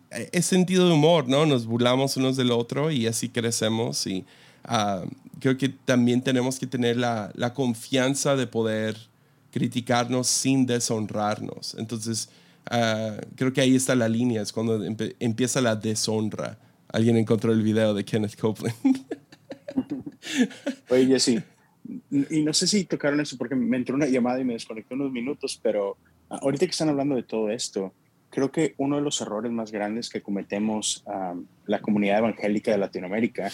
es, 0.09 0.45
sentido 0.45 0.85
de 0.85 0.93
humor, 0.93 1.29
¿no? 1.29 1.45
Nos 1.45 1.65
burlamos 1.65 2.17
unos 2.17 2.35
del 2.35 2.51
otro 2.51 2.91
y 2.91 3.07
así 3.07 3.29
crecemos 3.29 4.05
y 4.05 4.25
uh, 4.67 5.07
creo 5.39 5.57
que 5.57 5.69
también 5.69 6.21
tenemos 6.21 6.59
que 6.59 6.67
tener 6.67 6.97
la, 6.97 7.31
la, 7.33 7.53
confianza 7.53 8.35
de 8.35 8.47
poder 8.47 8.97
criticarnos 9.49 10.27
sin 10.27 10.65
deshonrarnos. 10.65 11.75
Entonces, 11.79 12.27
uh, 12.69 13.15
creo 13.37 13.53
que 13.53 13.61
ahí 13.61 13.77
está 13.77 13.95
la 13.95 14.09
línea, 14.09 14.41
es 14.41 14.51
cuando 14.51 14.83
empieza 15.19 15.61
la 15.61 15.77
deshonra. 15.77 16.59
Alguien 16.89 17.15
encontró 17.15 17.53
el 17.53 17.61
video 17.61 17.93
de 17.93 18.03
Kenneth 18.03 18.37
Copeland. 18.37 18.75
Oye, 20.89 21.05
Jesse, 21.07 21.41
y 22.11 22.43
no 22.43 22.53
sé 22.53 22.67
si 22.67 22.85
tocaron 22.85 23.19
eso 23.19 23.37
porque 23.37 23.55
me 23.55 23.77
entró 23.77 23.95
una 23.95 24.07
llamada 24.07 24.39
y 24.39 24.45
me 24.45 24.53
desconecté 24.53 24.93
unos 24.93 25.11
minutos, 25.11 25.59
pero 25.61 25.97
ahorita 26.29 26.65
que 26.65 26.71
están 26.71 26.89
hablando 26.89 27.15
de 27.15 27.23
todo 27.23 27.49
esto, 27.49 27.93
creo 28.29 28.51
que 28.51 28.75
uno 28.77 28.95
de 28.95 29.01
los 29.01 29.19
errores 29.21 29.51
más 29.51 29.71
grandes 29.71 30.09
que 30.09 30.21
cometemos 30.21 31.03
um, 31.05 31.45
la 31.65 31.81
comunidad 31.81 32.19
evangélica 32.19 32.71
de 32.71 32.77
Latinoamérica, 32.77 33.51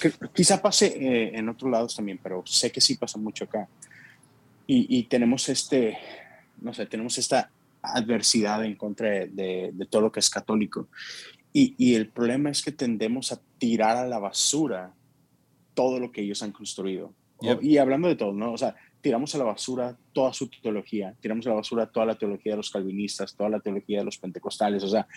que 0.00 0.12
quizá 0.32 0.60
pase 0.60 0.86
eh, 0.86 1.32
en 1.34 1.48
otros 1.48 1.70
lados 1.70 1.96
también, 1.96 2.20
pero 2.22 2.42
sé 2.46 2.70
que 2.70 2.80
sí 2.80 2.96
pasa 2.96 3.18
mucho 3.18 3.44
acá. 3.44 3.66
Y, 4.66 4.98
y 4.98 5.04
tenemos 5.04 5.48
este, 5.48 5.96
no 6.60 6.74
sé, 6.74 6.86
tenemos 6.86 7.16
esta 7.18 7.50
adversidad 7.80 8.64
en 8.64 8.76
contra 8.76 9.08
de, 9.08 9.70
de 9.72 9.86
todo 9.86 10.02
lo 10.02 10.12
que 10.12 10.20
es 10.20 10.30
católico. 10.30 10.88
Y, 11.52 11.74
y, 11.76 11.94
el 11.94 12.08
problema 12.08 12.50
es 12.50 12.62
que 12.62 12.72
tendemos 12.72 13.32
a 13.32 13.40
tirar 13.58 13.96
a 13.96 14.06
la 14.06 14.18
basura 14.18 14.94
todo 15.74 15.98
lo 16.00 16.12
que 16.12 16.22
ellos 16.22 16.42
han 16.42 16.52
construido. 16.52 17.12
Yep. 17.40 17.62
Y 17.62 17.78
hablando 17.78 18.08
de 18.08 18.16
todo, 18.16 18.32
¿no? 18.32 18.52
O 18.52 18.58
sea, 18.58 18.76
tiramos 19.02 19.34
a 19.34 19.38
la 19.38 19.44
basura 19.44 19.96
toda 20.12 20.32
su 20.32 20.48
teología, 20.48 21.14
tiramos 21.20 21.44
a 21.46 21.50
la 21.50 21.56
basura 21.56 21.86
toda 21.86 22.06
la 22.06 22.14
teología 22.14 22.52
de 22.52 22.58
los 22.58 22.70
calvinistas, 22.70 23.34
toda 23.34 23.50
la 23.50 23.60
teología 23.60 23.98
de 23.98 24.04
los 24.04 24.16
pentecostales, 24.16 24.82
o 24.84 24.88
sea, 24.88 25.08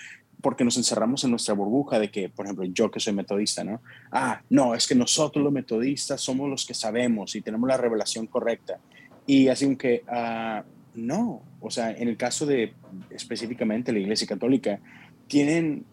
porque 0.42 0.64
nos 0.64 0.76
encerramos 0.76 1.24
en 1.24 1.30
nuestra 1.30 1.54
burbuja 1.54 2.00
de 2.00 2.10
que, 2.10 2.30
por 2.30 2.46
ejemplo, 2.46 2.66
yo 2.66 2.90
que 2.90 3.00
soy 3.00 3.14
metodista, 3.14 3.64
¿no? 3.64 3.82
Ah, 4.12 4.42
no, 4.50 4.74
es 4.74 4.88
que 4.88 4.96
nosotros 4.96 5.44
los 5.44 5.54
metodistas 5.54 6.20
somos 6.20 6.50
los 6.50 6.66
que 6.66 6.74
sabemos 6.74 7.36
y 7.36 7.42
tenemos 7.42 7.68
la 7.68 7.78
revelación 7.78 8.26
correcta. 8.28 8.80
Y 9.28 9.48
así 9.48 9.76
que, 9.76 10.04
uh, 10.08 10.64
no, 10.96 11.44
o 11.62 11.70
sea, 11.70 11.92
en 11.92 12.08
el 12.08 12.18
caso 12.18 12.46
de 12.46 12.74
específicamente 13.12 13.92
la 13.92 14.00
Iglesia 14.00 14.28
Católica, 14.28 14.80
tienen 15.28 15.86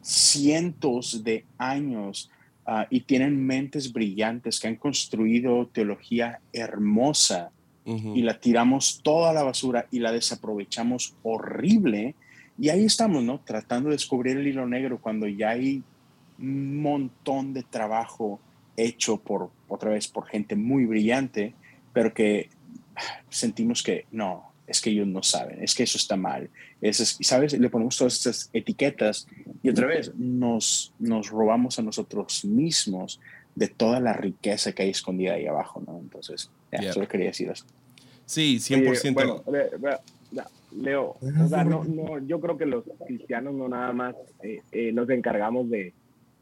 cientos 0.00 1.22
de 1.22 1.44
años 1.58 2.30
Uh, 2.64 2.86
y 2.90 3.00
tienen 3.00 3.44
mentes 3.44 3.92
brillantes 3.92 4.60
que 4.60 4.68
han 4.68 4.76
construido 4.76 5.66
teología 5.66 6.40
hermosa 6.52 7.50
uh 7.84 7.96
-huh. 7.96 8.16
y 8.16 8.22
la 8.22 8.38
tiramos 8.38 9.00
toda 9.02 9.30
a 9.30 9.32
la 9.32 9.42
basura 9.42 9.88
y 9.90 9.98
la 9.98 10.12
desaprovechamos 10.12 11.16
horrible. 11.24 12.14
Y 12.56 12.68
ahí 12.68 12.84
estamos, 12.84 13.24
¿no? 13.24 13.40
Tratando 13.40 13.88
de 13.88 13.96
descubrir 13.96 14.36
el 14.36 14.46
hilo 14.46 14.66
negro 14.68 15.00
cuando 15.00 15.26
ya 15.26 15.50
hay 15.50 15.82
un 16.38 16.80
montón 16.80 17.52
de 17.52 17.64
trabajo 17.64 18.38
hecho 18.76 19.16
por, 19.16 19.50
otra 19.68 19.90
vez, 19.90 20.06
por 20.06 20.26
gente 20.26 20.54
muy 20.54 20.86
brillante, 20.86 21.54
pero 21.92 22.14
que 22.14 22.48
sentimos 23.28 23.82
que 23.82 24.06
no, 24.12 24.51
es 24.66 24.80
que 24.80 24.90
ellos 24.90 25.06
no 25.06 25.22
saben, 25.22 25.62
es 25.62 25.74
que 25.74 25.82
eso 25.82 25.98
está 25.98 26.16
mal. 26.16 26.48
Es, 26.80 27.18
¿Sabes? 27.20 27.52
Le 27.58 27.68
ponemos 27.68 27.96
todas 27.96 28.14
estas 28.14 28.50
etiquetas 28.52 29.26
y 29.62 29.68
otra 29.68 29.86
vez 29.86 30.14
nos, 30.16 30.94
nos 30.98 31.30
robamos 31.30 31.78
a 31.78 31.82
nosotros 31.82 32.44
mismos 32.44 33.20
de 33.54 33.68
toda 33.68 34.00
la 34.00 34.12
riqueza 34.12 34.72
que 34.72 34.84
hay 34.84 34.90
escondida 34.90 35.34
ahí 35.34 35.46
abajo, 35.46 35.82
¿no? 35.86 35.98
Entonces, 35.98 36.50
ya, 36.70 36.80
yeah. 36.80 36.92
solo 36.92 37.06
quería 37.06 37.26
decir 37.26 37.50
eso. 37.50 37.66
Sí, 38.24 38.56
100%. 38.56 39.42
Oye, 39.44 39.70
bueno, 39.78 39.98
Leo, 40.74 41.16
o 41.20 41.48
sea, 41.48 41.64
no, 41.64 41.84
no, 41.84 42.18
yo 42.20 42.40
creo 42.40 42.56
que 42.56 42.64
los 42.64 42.84
cristianos 43.06 43.52
no 43.52 43.68
nada 43.68 43.92
más 43.92 44.14
eh, 44.42 44.62
eh, 44.72 44.90
nos 44.92 45.08
encargamos 45.10 45.68
de 45.68 45.92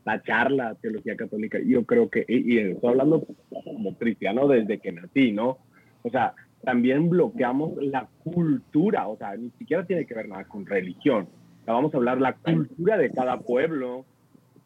tachar 0.05 0.53
la 0.53 0.75
teología 0.77 1.17
católica. 1.17 1.59
Yo 1.65 1.85
creo 1.85 2.09
que, 2.09 2.25
y, 2.29 2.55
y 2.55 2.59
estoy 2.59 2.91
hablando 2.91 3.27
como 3.65 3.97
cristiano 3.97 4.47
desde 4.47 4.79
que 4.79 4.93
nací, 4.93 5.33
¿no? 5.33 5.59
O 6.03 6.11
sea, 6.11 6.35
también 6.63 7.09
bloqueamos 7.09 7.77
la 7.83 8.09
cultura, 8.23 9.09
o 9.09 9.17
sea, 9.17 9.37
ni 9.37 9.51
siquiera 9.59 9.87
tiene 9.87 10.07
que 10.07 10.15
ver 10.15 10.29
nada 10.29 10.45
con 10.45 10.67
religión. 10.67 11.29
O 11.63 11.65
sea, 11.65 11.75
vamos 11.75 11.95
a 11.95 11.97
hablar 11.97 12.21
la 12.21 12.35
cultura 12.35 12.99
de 12.99 13.11
cada 13.11 13.39
pueblo. 13.41 14.05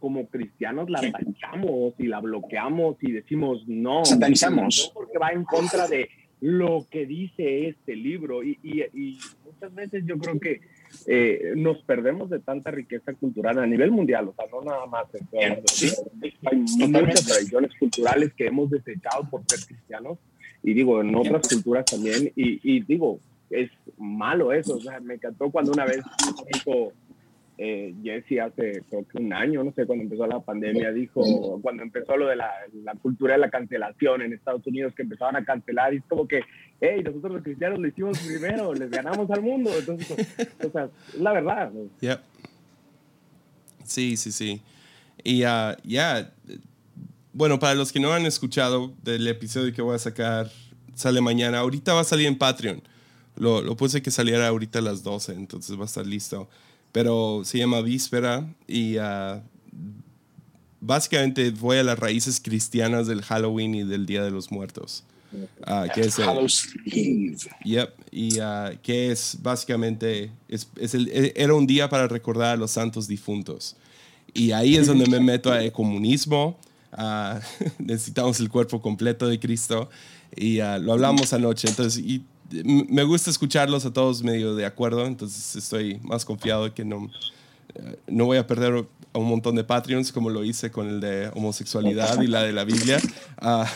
Como 0.01 0.26
cristianos 0.26 0.90
la 0.90 0.99
atacamos 0.99 1.95
y 1.99 2.09
la 2.09 2.20
bloqueamos 2.20 2.97
y 3.01 3.12
decimos 3.12 3.66
no. 3.66 4.05
Satanizamos. 4.05 4.92
No 4.95 5.01
porque 5.01 5.18
va 5.18 5.30
en 5.30 5.45
contra 5.45 5.88
de 5.88 6.11
lo 6.40 6.84
que 6.90 7.07
dice 7.07 7.68
este 7.68 7.97
libro. 7.97 8.42
Y, 8.42 8.59
y, 8.62 8.82
y 8.82 9.18
muchas 9.47 9.74
veces 9.74 10.05
yo 10.05 10.18
creo 10.18 10.38
que 10.38 10.61
eh, 11.07 11.53
nos 11.57 11.78
perdemos 11.84 12.28
de 12.28 12.40
tanta 12.40 12.70
riqueza 12.70 13.14
cultural 13.14 13.59
a 13.59 13.66
nivel 13.66 13.90
mundial, 13.90 14.28
o 14.28 14.34
sea, 14.34 14.45
no 14.51 14.61
nada 14.62 14.86
más. 14.86 15.07
¿sí? 15.64 15.90
Hay 16.45 16.57
muchas 16.57 17.26
tradiciones 17.26 17.70
culturales 17.78 18.34
que 18.34 18.47
hemos 18.47 18.70
desechado 18.70 19.28
por 19.30 19.42
ser 19.47 19.61
cristianos 19.66 20.18
y 20.64 20.72
digo, 20.72 21.00
en 21.02 21.14
otras 21.14 21.46
culturas 21.46 21.84
también, 21.84 22.32
y, 22.34 22.58
y, 22.62 22.80
digo, 22.80 23.20
es 23.50 23.70
malo 23.98 24.50
eso, 24.50 24.76
o 24.76 24.80
sea, 24.80 24.98
me 24.98 25.14
encantó 25.14 25.50
cuando 25.50 25.72
una 25.72 25.84
vez 25.84 26.00
dijo 26.52 26.92
eh, 27.58 27.94
Jesse 28.02 28.40
hace 28.40 28.82
creo 28.88 29.06
que 29.06 29.18
un 29.18 29.32
año, 29.34 29.62
no 29.62 29.72
sé, 29.72 29.84
cuando 29.84 30.04
empezó 30.04 30.26
la 30.26 30.40
pandemia, 30.40 30.90
dijo, 30.90 31.60
cuando 31.60 31.82
empezó 31.82 32.16
lo 32.16 32.28
de 32.28 32.36
la, 32.36 32.50
la, 32.82 32.94
cultura 32.94 33.34
de 33.34 33.40
la 33.40 33.50
cancelación 33.50 34.22
en 34.22 34.32
Estados 34.32 34.66
Unidos, 34.66 34.94
que 34.94 35.02
empezaban 35.02 35.36
a 35.36 35.44
cancelar, 35.44 35.92
y 35.92 35.98
es 35.98 36.04
como 36.08 36.26
que, 36.26 36.40
hey, 36.80 37.02
nosotros 37.04 37.34
los 37.34 37.42
cristianos 37.42 37.78
lo 37.78 37.86
hicimos 37.86 38.18
primero, 38.20 38.72
les 38.72 38.90
ganamos 38.90 39.30
al 39.30 39.42
mundo, 39.42 39.70
entonces, 39.78 40.10
o 40.66 40.70
sea, 40.70 40.88
es 41.12 41.20
la 41.20 41.32
verdad. 41.32 41.70
Sí, 43.84 44.16
sí, 44.16 44.32
sí. 44.32 44.62
Y 45.22 45.42
uh, 45.42 45.44
ya, 45.44 45.76
yeah 45.84 46.32
bueno, 47.35 47.59
para 47.59 47.74
los 47.74 47.93
que 47.93 48.01
no 48.01 48.12
han 48.12 48.24
escuchado 48.26 48.95
del 49.03 49.26
episodio 49.28 49.74
que 49.74 49.82
voy 49.82 49.95
a 49.97 49.99
sacar, 49.99 50.51
sale 50.95 51.20
mañana. 51.20 51.59
Ahorita 51.59 51.93
va 51.93 52.01
a 52.01 52.05
salir 52.05 52.26
en 52.26 52.39
Patreon. 52.39 52.80
Lo, 53.37 53.61
lo 53.61 53.76
puse 53.76 54.01
que 54.01 54.11
saliera 54.11 54.47
ahorita 54.49 54.78
a 54.78 54.82
las 54.82 55.03
12, 55.03 55.32
entonces 55.35 55.76
va 55.76 55.82
a 55.82 55.87
estar 55.87 56.07
listo. 56.07 56.49
Pero 56.93 57.43
se 57.45 57.59
llama 57.59 57.80
Víspera 57.80 58.47
y 58.68 58.97
uh, 58.99 59.41
básicamente 60.80 61.51
voy 61.51 61.78
a 61.78 61.82
las 61.82 61.99
raíces 61.99 62.41
cristianas 62.41 63.07
del 63.07 63.22
Halloween 63.22 63.74
y 63.74 63.82
del 63.82 64.07
Día 64.07 64.22
de 64.22 64.30
los 64.30 64.51
Muertos. 64.53 65.03
ah, 65.66 65.87
que 65.93 66.03
es 66.03 66.18
el-. 66.20 66.26
Yep, 67.64 67.91
y 68.12 68.39
ah, 68.39 68.72
que 68.82 69.11
es 69.11 69.39
básicamente, 69.43 70.30
es, 70.49 70.68
es 70.78 70.95
el- 70.95 71.09
e- 71.09 71.32
era 71.35 71.55
un 71.55 71.66
día 71.66 71.89
para 71.89 72.07
recordar 72.07 72.53
a 72.55 72.57
los 72.57 72.70
santos 72.70 73.09
difuntos. 73.09 73.74
Y 74.32 74.53
ahí 74.53 74.76
es 74.76 74.87
donde 74.87 75.07
me 75.09 75.18
meto 75.20 75.53
a 75.53 75.68
comunismo. 75.72 76.57
Ah, 76.95 77.40
necesitamos 77.78 78.40
el 78.40 78.49
cuerpo 78.49 78.80
completo 78.80 79.26
de 79.26 79.38
Cristo. 79.38 79.90
Y 80.34 80.61
ah, 80.61 80.78
lo 80.78 80.92
hablamos 80.92 81.32
anoche. 81.32 81.68
Entonces, 81.68 82.03
y 82.03 82.24
me 82.62 83.03
gusta 83.05 83.30
escucharlos 83.30 83.84
a 83.84 83.92
todos 83.92 84.22
medio 84.22 84.55
de 84.55 84.66
acuerdo. 84.66 85.07
Entonces, 85.07 85.57
estoy 85.57 85.99
más 86.03 86.24
confiado 86.24 86.72
que 86.74 86.84
no, 86.84 87.11
eh, 87.74 87.99
no 88.07 88.26
voy 88.26 88.38
a 88.38 88.47
perder 88.47 88.86
a 89.12 89.18
un 89.18 89.28
montón 89.28 89.55
de 89.55 89.64
Patreons 89.64 90.12
como 90.12 90.28
lo 90.28 90.45
hice 90.45 90.70
con 90.70 90.88
el 90.88 91.01
de 91.01 91.30
homosexualidad 91.34 92.20
y 92.20 92.26
la 92.26 92.42
de 92.42 92.53
la 92.53 92.64
Biblia. 92.64 93.01
Ah, 93.38 93.70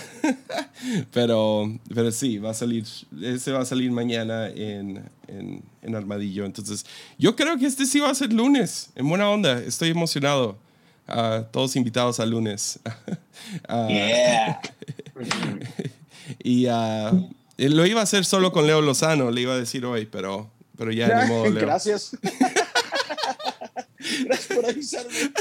pero, 1.12 1.72
pero 1.94 2.10
sí, 2.10 2.38
va 2.38 2.50
a 2.50 2.54
salir, 2.54 2.84
ese 3.22 3.52
va 3.52 3.60
a 3.60 3.64
salir 3.64 3.90
mañana 3.90 4.48
en, 4.48 5.02
en, 5.28 5.62
en 5.82 5.94
Armadillo. 5.94 6.44
Entonces, 6.44 6.84
yo 7.18 7.36
creo 7.36 7.56
que 7.56 7.66
este 7.66 7.86
sí 7.86 8.00
va 8.00 8.10
a 8.10 8.14
ser 8.14 8.32
lunes, 8.32 8.90
en 8.94 9.08
buena 9.08 9.30
onda. 9.30 9.60
Estoy 9.60 9.90
emocionado. 9.90 10.58
Ah, 11.08 11.44
todos 11.50 11.74
invitados 11.76 12.20
al 12.20 12.30
lunes. 12.30 12.78
Ah, 13.68 13.86
Yeah. 13.88 14.60
y 16.42 16.66
eh, 16.66 17.68
lo 17.70 17.86
iba 17.86 18.00
a 18.00 18.02
hacer 18.02 18.24
solo 18.26 18.52
con 18.52 18.66
Leo 18.66 18.82
Lozano, 18.82 19.30
le 19.30 19.40
iba 19.40 19.54
a 19.54 19.58
decir 19.58 19.86
hoy, 19.86 20.04
pero, 20.06 20.50
pero 20.76 20.92
ya 20.92 21.22
ni 21.24 21.28
modo, 21.30 21.48
Leo. 21.48 21.62
Gracias. 21.62 22.10
Gracias 24.24 24.46
por 24.54 24.66
avisarme. 24.66 25.32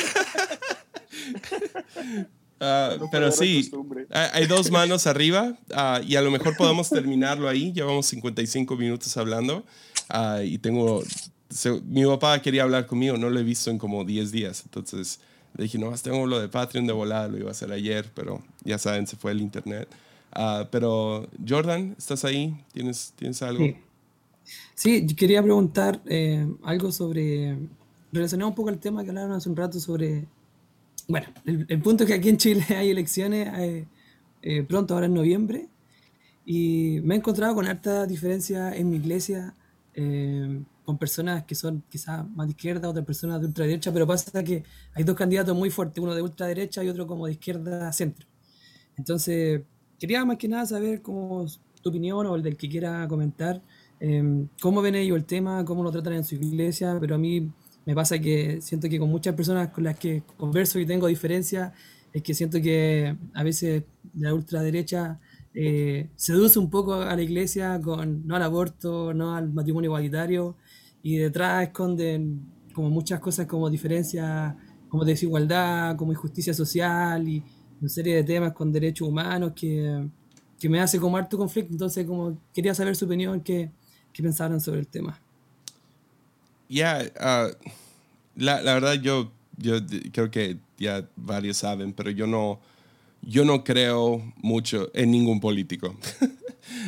No 2.59 3.09
pero 3.11 3.31
sí, 3.31 3.69
hay, 4.11 4.47
dos 4.47 4.71
manos 4.71 5.05
arriba 5.05 5.57
y 6.05 6.15
a 6.15 6.21
lo 6.21 6.31
mejor 6.31 6.55
podemos 6.57 6.89
terminarlo 6.89 7.47
ahí. 7.49 7.71
Llevamos 7.73 8.05
55 8.07 8.75
minutos 8.77 9.15
hablando 9.17 9.63
y 10.43 10.57
tengo... 10.59 11.03
se- 11.49 11.81
mi 11.81 12.05
papá 12.05 12.41
quería 12.41 12.63
hablar 12.63 12.87
conmigo, 12.87 13.17
no 13.17 13.29
lo 13.29 13.39
he 13.39 13.43
visto 13.43 13.69
en 13.69 13.77
como 13.77 14.03
10 14.05 14.31
días. 14.31 14.61
Entonces 14.65 15.19
le 15.57 15.63
dije, 15.63 15.77
no, 15.77 15.91
tengo 15.97 16.25
lo 16.25 16.39
de 16.39 16.47
Patreon 16.47 16.87
de 16.87 16.93
volada, 16.93 17.27
lo 17.27 17.37
iba 17.37 17.49
a 17.49 17.51
hacer 17.51 17.71
ayer, 17.71 18.09
pero 18.13 18.43
ya 18.63 18.77
saben, 18.77 19.07
se 19.07 19.15
fue 19.15 19.31
el 19.31 19.41
internet. 19.41 19.87
Ah, 20.31 20.67
pero 20.71 21.27
Jordan, 21.47 21.95
¿estás 21.97 22.23
ahí? 22.25 22.55
¿Tienes, 22.73 23.13
¿tienes 23.17 23.41
algo? 23.41 23.65
Sí. 23.65 23.75
Sí, 24.75 25.05
quería 25.07 25.43
preguntar 25.43 26.01
eh, 26.05 26.47
algo 26.63 26.91
sobre, 26.91 27.57
relacionado 28.11 28.49
un 28.49 28.55
poco 28.55 28.69
al 28.69 28.79
tema 28.79 29.03
que 29.03 29.09
hablaron 29.09 29.33
hace 29.33 29.49
un 29.49 29.55
rato 29.55 29.79
sobre, 29.79 30.25
bueno, 31.07 31.27
el, 31.45 31.65
el 31.67 31.81
punto 31.81 32.03
es 32.03 32.09
que 32.09 32.15
aquí 32.15 32.29
en 32.29 32.37
Chile 32.37 32.63
hay 32.77 32.89
elecciones 32.89 33.47
eh, 33.57 33.87
eh, 34.41 34.63
pronto, 34.63 34.93
ahora 34.93 35.07
en 35.07 35.13
noviembre, 35.13 35.67
y 36.45 36.99
me 37.03 37.15
he 37.15 37.17
encontrado 37.17 37.55
con 37.55 37.67
harta 37.67 38.05
diferencia 38.05 38.73
en 38.73 38.89
mi 38.89 38.97
iglesia, 38.97 39.53
eh, 39.93 40.61
con 40.87 40.97
personas 40.97 41.43
que 41.43 41.53
son 41.53 41.83
quizás 41.89 42.25
más 42.29 42.47
de 42.47 42.51
izquierda, 42.51 42.87
otras 42.87 43.05
personas 43.05 43.41
de 43.41 43.47
ultraderecha, 43.47 43.91
pero 43.91 44.07
pasa 44.07 44.41
que 44.41 44.63
hay 44.93 45.03
dos 45.03 45.17
candidatos 45.17 45.53
muy 45.53 45.69
fuertes, 45.69 46.01
uno 46.01 46.15
de 46.15 46.21
ultraderecha 46.21 46.81
y 46.81 46.87
otro 46.87 47.05
como 47.05 47.25
de 47.25 47.33
izquierda 47.33 47.91
centro. 47.91 48.25
Entonces, 48.95 49.63
quería 49.99 50.23
más 50.23 50.37
que 50.37 50.47
nada 50.47 50.65
saber 50.65 51.01
cómo 51.01 51.45
tu 51.81 51.89
opinión 51.89 52.25
o 52.25 52.37
el 52.37 52.41
del 52.41 52.55
que 52.55 52.69
quiera 52.69 53.05
comentar, 53.09 53.61
eh, 53.99 54.45
cómo 54.61 54.81
ven 54.81 54.95
ellos 54.95 55.17
el 55.17 55.25
tema, 55.25 55.65
cómo 55.65 55.83
lo 55.83 55.91
tratan 55.91 56.13
en 56.13 56.23
su 56.23 56.35
iglesia, 56.35 56.97
pero 57.01 57.15
a 57.15 57.17
mí 57.17 57.51
me 57.85 57.93
pasa 57.93 58.17
que 58.19 58.61
siento 58.61 58.87
que 58.87 58.97
con 58.97 59.09
muchas 59.09 59.35
personas 59.35 59.67
con 59.71 59.83
las 59.83 59.99
que 59.99 60.23
converso 60.37 60.79
y 60.79 60.85
tengo 60.85 61.07
diferencias, 61.07 61.73
es 62.13 62.23
que 62.23 62.33
siento 62.33 62.61
que 62.61 63.13
a 63.33 63.43
veces 63.43 63.83
la 64.15 64.33
ultraderecha 64.33 65.19
eh, 65.53 66.07
seduce 66.15 66.59
un 66.59 66.69
poco 66.69 66.93
a 66.93 67.13
la 67.13 67.21
iglesia 67.21 67.77
con 67.83 68.25
no 68.25 68.37
al 68.37 68.43
aborto, 68.43 69.13
no 69.13 69.35
al 69.35 69.51
matrimonio 69.51 69.89
igualitario, 69.89 70.55
y 71.03 71.17
detrás 71.17 71.63
esconden 71.63 72.45
como 72.73 72.89
muchas 72.89 73.19
cosas 73.19 73.47
como 73.47 73.69
diferencias, 73.69 74.55
como 74.89 75.03
desigualdad, 75.03 75.95
como 75.95 76.11
injusticia 76.11 76.53
social 76.53 77.27
y 77.27 77.43
una 77.79 77.89
serie 77.89 78.15
de 78.15 78.23
temas 78.23 78.53
con 78.53 78.71
derechos 78.71 79.07
humanos 79.07 79.53
que, 79.55 80.07
que 80.59 80.69
me 80.69 80.79
hace 80.79 80.99
como 80.99 81.17
harto 81.17 81.37
conflicto. 81.37 81.71
Entonces, 81.71 82.05
como 82.05 82.37
quería 82.53 82.73
saber 82.73 82.95
su 82.95 83.05
opinión, 83.05 83.41
qué, 83.41 83.71
qué 84.13 84.23
pensaron 84.23 84.59
sobre 84.59 84.79
el 84.81 84.87
tema. 84.87 85.19
Ya, 86.69 87.01
ah, 87.19 87.49
la, 88.35 88.61
la 88.61 88.73
verdad 88.73 88.93
yo, 88.95 89.31
yo 89.57 89.75
creo 90.11 90.29
que 90.29 90.57
ya 90.77 91.07
varios 91.15 91.57
saben, 91.57 91.93
pero 91.93 92.11
yo 92.11 92.27
no, 92.27 92.59
yo 93.21 93.45
no 93.45 93.63
creo 93.63 94.21
mucho 94.37 94.89
en 94.93 95.11
ningún 95.11 95.39
político. 95.39 95.95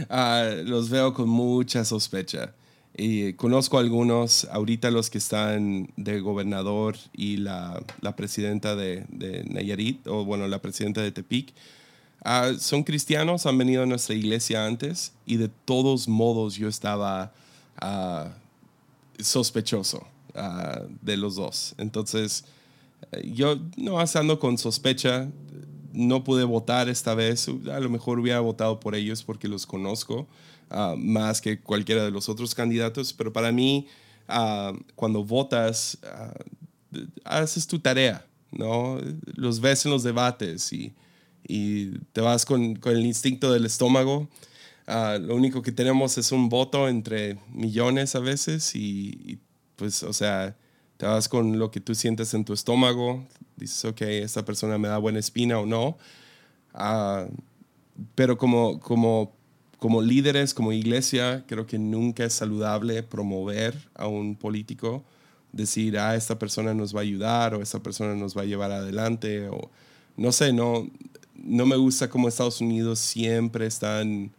Ah, 0.10 0.56
los 0.66 0.90
veo 0.90 1.14
con 1.14 1.30
mucha 1.30 1.86
sospecha. 1.86 2.54
Y 3.02 3.34
conozco 3.34 3.80
algunos, 3.80 4.46
ahorita 4.52 4.92
los 4.92 5.10
que 5.10 5.20
están 5.20 5.90
de 5.96 6.20
gobernador 6.20 6.98
y 7.14 7.38
la, 7.38 7.82
la 8.02 8.16
presidenta 8.16 8.76
de, 8.76 9.06
de 9.08 9.46
Nayarit, 9.46 10.06
o 10.08 10.26
bueno, 10.26 10.48
la 10.48 10.62
presidenta 10.62 11.02
de 11.02 11.12
Tepic, 11.12 11.54
ah, 12.26 12.52
son 12.60 12.84
cristianos, 12.84 13.46
han 13.46 13.58
venido 13.58 13.84
a 13.84 13.86
nuestra 13.86 14.16
iglesia 14.16 14.66
antes 14.66 15.14
y 15.26 15.38
de 15.38 15.48
todos 15.48 16.08
modos 16.08 16.56
yo 16.56 16.68
estaba... 16.68 17.32
ah, 17.78 18.34
sospechoso 19.20 20.08
ah, 20.36 20.82
de 21.02 21.18
los 21.18 21.36
dos. 21.36 21.76
Entonces, 21.78 22.46
eh, 23.12 23.32
yo 23.34 23.60
no 23.78 24.00
ando 24.00 24.40
con 24.40 24.58
sospecha. 24.58 25.30
No 25.94 26.24
pude 26.24 26.44
votar 26.44 26.90
esta 26.90 27.16
vez. 27.16 27.48
A 27.72 27.80
lo 27.80 27.90
mejor 27.90 28.20
hubiera 28.20 28.40
votado 28.40 28.80
por 28.80 28.96
ellos 28.96 29.24
porque 29.24 29.48
los 29.48 29.66
conozco 29.66 30.28
ah, 30.70 30.96
más 30.98 31.42
que 31.42 31.60
cualquiera 31.60 32.04
de 32.04 32.12
los 32.12 32.30
otros 32.30 32.56
candidatos. 32.56 33.14
Pero 33.14 33.34
para 33.34 33.52
mí, 33.52 33.88
ah, 34.28 34.74
cuando 34.96 35.24
votas, 35.24 35.98
ah, 36.04 36.34
haces 37.24 37.68
tu 37.68 37.80
tarea, 37.80 38.26
¿no? 38.52 39.00
Los 39.36 39.60
ves 39.60 39.86
en 39.86 39.92
los 39.92 40.04
debates 40.04 40.72
y, 40.74 40.94
y 41.48 41.98
te 42.14 42.22
vas 42.22 42.46
con, 42.46 42.76
con 42.76 42.94
el 42.94 43.06
instinto 43.06 43.52
del 43.52 43.66
estómago. 43.66 44.28
Lo 44.88 45.36
único 45.36 45.62
que 45.62 45.72
tenemos 45.72 46.18
es 46.18 46.32
un 46.32 46.50
voto 46.50 46.90
entre 46.90 47.38
millones 47.54 48.16
a 48.16 48.20
veces 48.20 48.76
y, 48.76 49.38
pues, 49.76 50.02
o 50.02 50.14
sea, 50.14 50.56
te 51.00 51.06
vas 51.06 51.30
con 51.30 51.58
lo 51.58 51.72
que 51.72 51.80
tú 51.80 51.96
sientes 51.96 52.34
en 52.34 52.44
tu 52.44 52.52
estómago, 52.52 53.26
dices, 53.56 53.86
ok, 53.86 54.02
esta 54.02 54.44
persona 54.44 54.78
me 54.78 54.90
da 54.90 54.98
buena 54.98 55.20
espina 55.20 55.58
o 55.58 55.66
no. 55.66 55.98
Ah, 56.74 57.26
pero 58.16 58.38
como, 58.38 58.82
como, 58.82 59.32
como 59.78 60.02
líderes, 60.02 60.54
como 60.54 60.74
iglesia, 60.74 61.46
creo 61.48 61.66
que 61.66 61.80
nunca 61.80 62.26
es 62.26 62.34
saludable 62.34 63.02
promover 63.02 63.90
a 63.96 64.08
un 64.08 64.36
político, 64.36 65.06
decir, 65.54 65.98
ah, 65.98 66.18
esta 66.18 66.38
persona 66.38 66.74
nos 66.74 66.94
va 66.94 67.00
a 67.00 67.04
ayudar 67.04 67.56
o 67.56 67.62
esta 67.62 67.80
persona 67.82 68.14
nos 68.14 68.38
va 68.38 68.42
a 68.42 68.46
llevar 68.46 68.74
adelante 68.74 69.48
o 69.48 69.72
no 70.18 70.34
sé, 70.34 70.52
no, 70.52 70.90
no 71.34 71.66
me 71.66 71.78
gusta 71.78 72.10
como 72.10 72.28
Estados 72.28 72.60
Unidos 72.60 73.00
siempre 73.00 73.66
están 73.66 74.32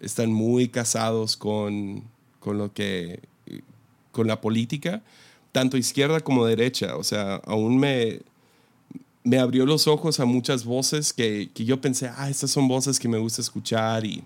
están 0.00 0.32
muy 0.32 0.68
casados 0.70 1.36
con, 1.36 2.02
con 2.40 2.58
lo 2.58 2.72
que 2.72 3.20
con 4.10 4.26
la 4.26 4.40
política, 4.40 5.02
tanto 5.52 5.76
izquierda 5.76 6.20
como 6.20 6.46
derecha. 6.46 6.96
O 6.96 7.04
sea, 7.04 7.36
aún 7.46 7.78
me, 7.78 8.20
me 9.24 9.38
abrió 9.38 9.66
los 9.66 9.86
ojos 9.86 10.20
a 10.20 10.24
muchas 10.24 10.64
voces 10.64 11.12
que, 11.12 11.50
que 11.52 11.64
yo 11.64 11.80
pensé, 11.80 12.10
ah, 12.16 12.30
estas 12.30 12.50
son 12.50 12.68
voces 12.68 12.98
que 12.98 13.08
me 13.08 13.18
gusta 13.18 13.42
escuchar 13.42 14.04
y, 14.04 14.24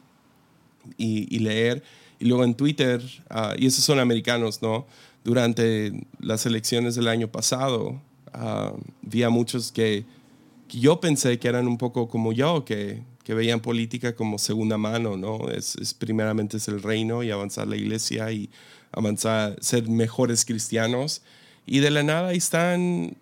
y, 0.96 1.34
y 1.34 1.38
leer. 1.40 1.82
Y 2.18 2.26
luego 2.26 2.44
en 2.44 2.54
Twitter, 2.54 3.02
ah, 3.30 3.54
y 3.58 3.66
esos 3.66 3.84
son 3.84 3.98
americanos, 3.98 4.62
¿no? 4.62 4.86
Durante 5.24 6.06
las 6.20 6.46
elecciones 6.46 6.94
del 6.94 7.08
año 7.08 7.28
pasado, 7.28 8.00
ah, 8.32 8.72
vi 9.02 9.22
a 9.22 9.30
muchos 9.30 9.72
que, 9.72 10.04
que 10.68 10.78
yo 10.78 11.00
pensé 11.00 11.38
que 11.38 11.48
eran 11.48 11.66
un 11.66 11.78
poco 11.78 12.08
como 12.08 12.32
yo, 12.32 12.64
que, 12.64 13.02
que 13.24 13.34
veían 13.34 13.60
política 13.60 14.14
como 14.14 14.38
segunda 14.38 14.78
mano, 14.78 15.16
¿no? 15.16 15.48
Es, 15.48 15.76
es 15.76 15.94
primeramente 15.94 16.58
es 16.58 16.68
el 16.68 16.82
reino 16.82 17.22
y 17.22 17.30
avanzar 17.30 17.66
la 17.66 17.76
iglesia 17.76 18.30
y 18.30 18.50
avanzar, 18.96 19.56
ser 19.60 19.88
mejores 19.88 20.44
cristianos. 20.44 21.22
Y 21.66 21.80
de 21.80 21.90
la 21.90 22.02
nada 22.02 22.32
están 22.32 23.16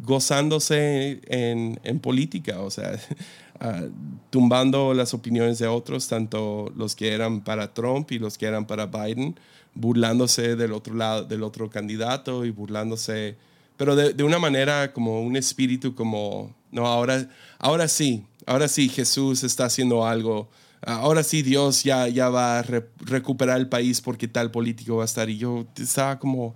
gozándose 0.00 1.20
en, 1.26 1.80
en 1.82 1.98
política, 1.98 2.60
o 2.60 2.70
sea, 2.70 2.98
ah, 3.60 3.82
tumbando 4.30 4.94
las 4.94 5.12
opiniones 5.14 5.58
de 5.58 5.66
otros, 5.66 6.08
tanto 6.08 6.72
los 6.76 6.94
que 6.94 7.12
eran 7.12 7.42
para 7.42 7.74
Trump 7.74 8.10
y 8.12 8.18
los 8.18 8.38
que 8.38 8.46
eran 8.46 8.66
para 8.66 8.86
Biden, 8.86 9.38
burlándose 9.74 10.56
del 10.56 10.72
otro 10.72 10.94
lado, 10.94 11.24
del 11.24 11.42
otro 11.42 11.68
candidato 11.68 12.44
y 12.44 12.50
burlándose, 12.50 13.36
pero 13.76 13.94
de, 13.96 14.12
de 14.12 14.24
una 14.24 14.38
manera 14.38 14.92
como 14.92 15.20
un 15.20 15.36
espíritu 15.36 15.94
como, 15.94 16.54
no, 16.70 16.86
ahora, 16.86 17.28
ahora 17.58 17.86
sí, 17.88 18.24
ahora 18.46 18.68
sí 18.68 18.88
Jesús 18.88 19.44
está 19.44 19.66
haciendo 19.66 20.06
algo, 20.06 20.48
ahora 20.82 21.22
sí 21.22 21.42
Dios 21.42 21.82
ya, 21.84 22.08
ya 22.08 22.28
va 22.28 22.60
a 22.60 22.62
re- 22.62 22.88
recuperar 23.00 23.58
el 23.58 23.68
país 23.68 24.00
porque 24.00 24.28
tal 24.28 24.50
político 24.50 24.96
va 24.96 25.02
a 25.02 25.06
estar. 25.06 25.28
Y 25.30 25.38
yo 25.38 25.66
estaba 25.76 26.18
como, 26.18 26.54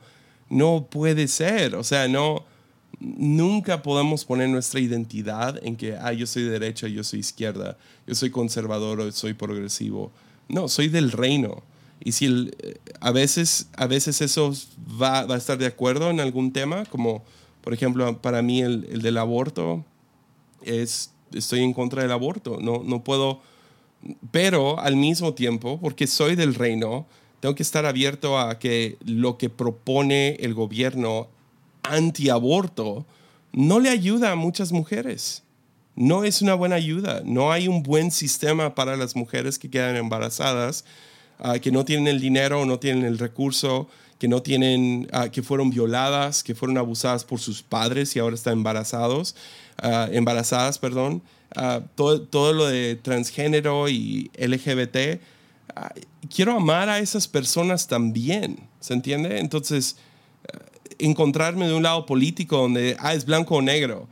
no 0.49 0.87
puede 0.91 1.29
ser, 1.29 1.75
o 1.75 1.85
sea, 1.85 2.09
no, 2.09 2.45
nunca 3.01 3.83
podemos 3.83 4.25
poner 4.25 4.49
nuestra 4.49 4.81
identidad 4.81 5.59
en 5.63 5.77
que, 5.77 5.97
ah, 5.97 6.13
yo 6.13 6.27
soy 6.27 6.45
derecha, 6.45 6.89
yo 6.89 7.03
soy 7.05 7.21
izquierda, 7.21 7.77
yo 8.07 8.15
soy 8.15 8.31
conservador 8.31 9.01
o 9.01 9.13
soy 9.13 9.35
progresivo. 9.35 10.13
No, 10.49 10.69
soy 10.69 10.89
del 10.89 11.11
reino. 11.13 11.63
Y 12.05 12.13
si 12.13 12.27
el, 12.27 12.57
eh, 12.61 12.79
a, 13.01 13.11
veces, 13.13 13.69
a 13.77 13.87
veces 13.87 14.21
eso 14.21 14.53
va, 15.01 15.25
va, 15.25 15.37
a 15.37 15.39
estar 15.39 15.57
de 15.59 15.67
acuerdo 15.67 16.11
en 16.11 16.21
algún 16.21 16.53
tema, 16.53 16.85
como 16.87 17.25
por 17.63 17.73
ejemplo 17.73 18.21
para 18.21 18.43
mí 18.43 18.61
el, 18.61 18.87
el 18.91 19.03
del 19.03 19.19
aborto, 19.19 19.85
es, 20.63 21.13
estoy 21.33 21.61
en 21.61 21.73
contra 21.73 22.03
del 22.03 22.13
aborto. 22.13 22.59
No, 22.61 22.83
no 22.85 23.05
puedo, 23.05 23.41
pero 24.31 24.79
al 24.81 24.97
mismo 24.97 25.35
tiempo, 25.35 25.79
porque 25.81 26.07
soy 26.07 26.35
del 26.37 26.55
reino, 26.55 27.07
tengo 27.41 27.55
que 27.55 27.63
estar 27.63 27.87
abierto 27.87 28.39
a 28.39 28.59
que 28.59 28.99
lo 29.05 29.37
que 29.37 29.51
propone 29.51 30.37
el 30.37 30.55
gobierno 30.55 31.29
antiaborto 31.83 33.05
no 33.53 33.81
le 33.81 33.91
ayuda 33.91 34.33
a 34.33 34.37
muchas 34.37 34.73
mujeres. 34.73 35.43
No 35.95 36.25
es 36.25 36.41
una 36.41 36.55
buena 36.55 36.77
ayuda. 36.77 37.23
No 37.25 37.53
hay 37.53 37.69
un 37.69 37.83
buen 37.83 38.11
sistema 38.11 38.75
para 38.75 38.97
las 38.97 39.15
mujeres 39.15 39.59
que 39.59 39.69
quedan 39.69 39.97
embarazadas, 39.97 40.85
uh, 41.41 41.61
que 41.61 41.71
no 41.71 41.85
tienen 41.85 42.09
el 42.09 42.21
dinero, 42.21 42.65
no 42.65 42.79
tienen 42.79 43.05
el 43.05 43.19
recurso, 43.19 43.89
que 44.19 44.29
no 44.29 44.41
tienen, 44.41 45.09
uh, 45.13 45.31
que 45.31 45.43
fueron 45.43 45.71
violadas, 45.71 46.43
que 46.43 46.55
fueron 46.55 46.79
abusadas 46.79 47.25
por 47.25 47.41
sus 47.41 47.63
padres 47.63 48.15
y 48.17 48.21
ahora 48.21 48.37
están 48.37 48.55
embarazados, 48.55 49.35
uh, 49.83 50.11
embarazadas, 50.13 50.79
perdón. 50.79 51.23
Todo, 51.95 52.23
todo 52.23 52.53
lo 52.53 52.67
de 52.67 52.97
transgénero 52.97 53.89
y 53.89 54.31
LGBT. 54.39 55.21
quiero 56.35 56.57
amar 56.57 56.89
a 56.89 56.99
esas 56.99 57.29
personas 57.29 57.87
también, 57.87 58.59
¿se 58.81 58.95
entiende? 58.95 59.39
Entonces, 59.39 59.97
encontrarme 60.99 61.67
de 61.67 61.75
un 61.75 61.83
lado 61.83 62.07
político 62.07 62.59
donde, 62.59 62.97
ah, 62.99 63.15
es 63.15 63.25
blanco 63.25 63.57
o 63.57 63.63
negro. 63.63 64.09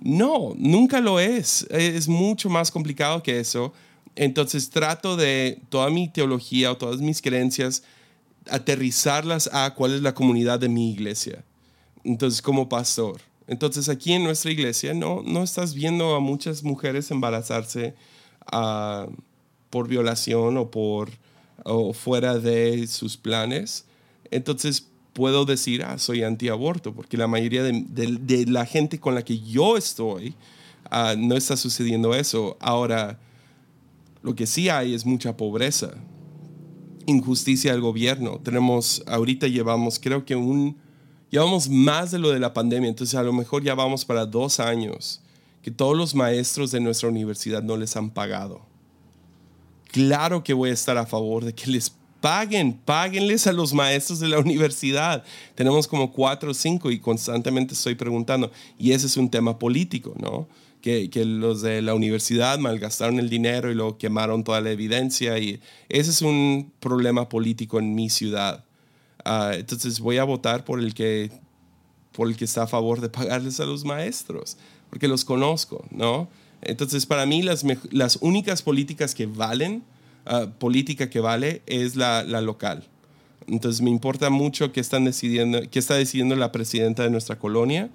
No, 0.00 0.52
nunca 0.56 1.00
lo 1.00 1.20
es. 1.20 1.66
Es 1.70 2.08
mucho 2.08 2.48
más 2.48 2.70
complicado 2.70 3.22
que 3.22 3.38
eso. 3.38 3.72
Entonces 4.16 4.68
trato 4.68 5.16
de 5.16 5.60
toda 5.68 5.88
mi 5.90 6.08
teología 6.08 6.72
o 6.72 6.76
todas 6.76 7.00
mis 7.00 7.22
creencias 7.22 7.82
aterrizarlas 8.50 9.48
a 9.52 9.74
cuál 9.74 9.94
es 9.94 10.02
la 10.02 10.14
comunidad 10.14 10.58
de 10.58 10.68
mi 10.68 10.90
iglesia. 10.92 11.44
Entonces, 12.04 12.42
como 12.42 12.68
pastor. 12.68 13.20
Entonces, 13.46 13.88
aquí 13.88 14.12
en 14.12 14.24
nuestra 14.24 14.50
iglesia 14.50 14.94
no, 14.94 15.22
no 15.22 15.42
estás 15.42 15.74
viendo 15.74 16.14
a 16.14 16.20
muchas 16.20 16.62
mujeres 16.62 17.10
embarazarse 17.10 17.94
uh, 18.52 19.10
por 19.70 19.88
violación 19.88 20.56
o 20.56 20.70
por 20.70 21.10
o 21.64 21.92
fuera 21.92 22.38
de 22.38 22.86
sus 22.86 23.16
planes. 23.16 23.86
Entonces, 24.30 24.88
puedo 25.12 25.44
decir, 25.44 25.84
ah, 25.84 25.98
soy 25.98 26.22
antiaborto, 26.22 26.94
porque 26.94 27.16
la 27.16 27.26
mayoría 27.26 27.62
de, 27.62 27.82
de, 27.82 28.46
la 28.46 28.66
gente 28.66 28.98
con 28.98 29.14
la 29.14 29.22
que 29.22 29.38
yo 29.40 29.76
estoy 29.76 30.34
uh, 30.90 31.16
no 31.16 31.36
está 31.36 31.56
sucediendo 31.56 32.14
eso. 32.14 32.56
Ahora, 32.60 33.18
lo 34.22 34.34
que 34.34 34.46
sí 34.46 34.68
hay 34.68 34.94
es 34.94 35.04
mucha 35.04 35.36
pobreza, 35.36 35.94
injusticia 37.06 37.72
del 37.72 37.80
gobierno. 37.80 38.40
Tenemos, 38.42 39.02
ahorita 39.06 39.48
llevamos, 39.48 39.98
creo 39.98 40.24
que 40.24 40.36
un, 40.36 40.76
llevamos 41.32 41.68
más 41.68 42.12
de 42.12 42.20
lo 42.20 42.30
de 42.30 42.38
la 42.38 42.54
pandemia, 42.54 42.88
entonces 42.88 43.16
a 43.16 43.22
lo 43.24 43.32
mejor 43.32 43.64
ya 43.64 43.74
vamos 43.74 44.04
para 44.04 44.26
dos 44.26 44.60
años 44.60 45.20
que 45.62 45.70
todos 45.70 45.96
los 45.96 46.14
maestros 46.14 46.70
de 46.70 46.80
nuestra 46.80 47.08
universidad 47.08 47.62
no 47.62 47.76
les 47.76 47.96
han 47.96 48.10
pagado. 48.10 48.60
Claro 49.90 50.44
que 50.44 50.54
voy 50.54 50.70
a 50.70 50.74
estar 50.74 50.98
a 50.98 51.06
favor 51.06 51.44
de 51.44 51.54
que 51.54 51.70
les 51.70 51.92
paguen, 52.20 52.74
páguenles 52.74 53.46
a 53.46 53.52
los 53.52 53.72
maestros 53.72 54.20
de 54.20 54.28
la 54.28 54.38
universidad. 54.38 55.24
Tenemos 55.54 55.88
como 55.88 56.12
cuatro 56.12 56.50
o 56.50 56.54
cinco 56.54 56.90
y 56.90 56.98
constantemente 56.98 57.74
estoy 57.74 57.94
preguntando. 57.94 58.50
Y 58.78 58.92
ese 58.92 59.06
es 59.06 59.16
un 59.16 59.30
tema 59.30 59.58
político, 59.58 60.14
¿no? 60.18 60.48
Que, 60.80 61.10
que, 61.10 61.24
los 61.24 61.62
de 61.62 61.80
la 61.80 61.94
universidad 61.94 62.58
malgastaron 62.58 63.20
el 63.20 63.30
dinero 63.30 63.70
y 63.70 63.74
lo 63.74 63.98
quemaron 63.98 64.42
toda 64.42 64.60
la 64.60 64.70
evidencia. 64.70 65.38
Y 65.38 65.60
ese 65.88 66.10
es 66.10 66.22
un 66.22 66.72
problema 66.80 67.28
político 67.28 67.78
en 67.78 67.94
mi 67.94 68.10
ciudad. 68.10 68.64
Uh, 69.24 69.54
entonces 69.54 70.00
voy 70.00 70.18
a 70.18 70.24
votar 70.24 70.64
por 70.64 70.80
el, 70.80 70.94
que, 70.94 71.30
por 72.12 72.28
el 72.28 72.36
que 72.36 72.44
está 72.44 72.64
a 72.64 72.66
favor 72.66 73.00
de 73.00 73.08
pagarles 73.10 73.60
a 73.60 73.66
los 73.66 73.84
maestros, 73.84 74.56
porque 74.90 75.08
los 75.08 75.24
conozco, 75.24 75.84
¿no? 75.90 76.28
Entonces, 76.62 77.06
para 77.06 77.26
mí, 77.26 77.42
las, 77.42 77.64
las 77.90 78.16
únicas 78.20 78.62
políticas 78.62 79.14
que 79.14 79.26
valen 79.26 79.82
uh, 80.26 80.48
política 80.58 81.10
que 81.10 81.20
vale 81.20 81.62
es 81.66 81.96
la, 81.96 82.22
la, 82.22 82.40
local. 82.40 82.84
Entonces 83.48 83.82
me 83.82 83.90
importa 83.90 84.30
mucho 84.30 84.72
qué, 84.72 84.80
están 84.80 85.04
decidiendo, 85.04 85.60
qué 85.70 85.78
está 85.78 85.94
decidiendo 85.94 86.36
la 86.36 86.52
presidenta 86.52 87.02
de 87.02 87.10
nuestra 87.10 87.38
colonia. 87.38 87.90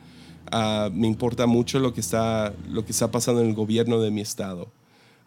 Uh, 0.52 0.92
me 0.92 1.08
importa 1.08 1.46
mucho 1.46 1.80
lo 1.80 1.94
que, 1.94 2.02
está, 2.02 2.54
lo 2.70 2.86
que 2.86 2.92
está 2.92 3.12
pasando 3.12 3.42
en 3.42 3.48
el 3.48 3.54
gobierno 3.54 4.00
de 4.02 4.12
mi 4.12 4.22
estado. 4.22 4.72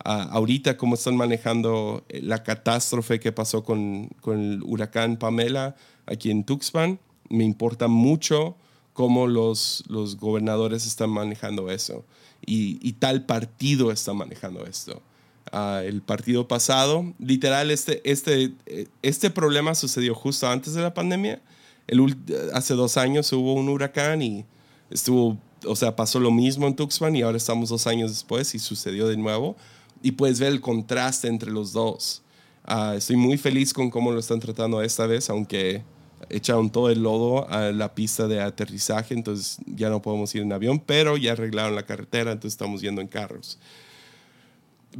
Uh, 0.04 0.28
ahorita 0.30 0.76
cómo 0.76 0.94
están 0.94 1.16
manejando 1.16 2.04
eh, 2.08 2.20
la 2.22 2.42
catástrofe 2.42 3.20
que 3.20 3.32
pasó 3.32 3.64
con, 3.64 4.08
con, 4.22 4.40
el 4.40 4.62
huracán 4.62 5.18
Pamela 5.18 5.76
aquí 6.10 6.30
en 6.30 6.44
Tuxpan. 6.44 6.98
Me 7.28 7.44
importa 7.44 7.88
mucho 7.88 8.56
cómo 8.92 9.26
los, 9.26 9.84
los 9.88 10.16
gobernadores 10.16 10.86
están 10.86 11.10
manejando 11.10 11.70
eso 11.70 12.04
y, 12.44 12.78
y 12.86 12.94
tal 12.94 13.24
partido 13.24 13.92
está 13.92 14.12
manejando 14.12 14.66
esto 14.66 15.00
el 15.84 16.02
partido 16.02 16.46
pasado. 16.46 17.12
Literal, 17.18 17.70
este, 17.70 18.00
este, 18.10 18.52
este 19.02 19.30
problema 19.30 19.74
sucedió 19.74 20.14
justo 20.14 20.48
antes 20.48 20.74
de 20.74 20.82
la 20.82 20.94
pandemia. 20.94 21.40
El, 21.86 22.16
hace 22.54 22.74
dos 22.74 22.96
años 22.96 23.32
hubo 23.32 23.54
un 23.54 23.68
huracán 23.68 24.22
y 24.22 24.44
estuvo, 24.90 25.38
o 25.66 25.76
sea, 25.76 25.96
pasó 25.96 26.20
lo 26.20 26.30
mismo 26.30 26.66
en 26.66 26.76
Tuxpan 26.76 27.16
y 27.16 27.22
ahora 27.22 27.36
estamos 27.36 27.68
dos 27.68 27.86
años 27.86 28.10
después 28.10 28.54
y 28.54 28.58
sucedió 28.58 29.08
de 29.08 29.16
nuevo. 29.16 29.56
Y 30.02 30.12
puedes 30.12 30.38
ver 30.40 30.52
el 30.52 30.60
contraste 30.60 31.28
entre 31.28 31.50
los 31.50 31.72
dos. 31.72 32.22
Uh, 32.68 32.92
estoy 32.92 33.16
muy 33.16 33.36
feliz 33.36 33.72
con 33.72 33.90
cómo 33.90 34.12
lo 34.12 34.20
están 34.20 34.38
tratando 34.38 34.80
esta 34.82 35.06
vez, 35.06 35.28
aunque 35.30 35.82
echaron 36.30 36.70
todo 36.70 36.90
el 36.90 37.02
lodo 37.02 37.48
a 37.50 37.72
la 37.72 37.94
pista 37.94 38.26
de 38.26 38.40
aterrizaje, 38.40 39.14
entonces 39.14 39.58
ya 39.66 39.90
no 39.90 40.00
podemos 40.02 40.34
ir 40.34 40.42
en 40.42 40.52
avión, 40.52 40.80
pero 40.80 41.16
ya 41.16 41.32
arreglaron 41.32 41.74
la 41.74 41.84
carretera, 41.84 42.32
entonces 42.32 42.54
estamos 42.54 42.80
yendo 42.80 43.00
en 43.00 43.08
carros 43.08 43.58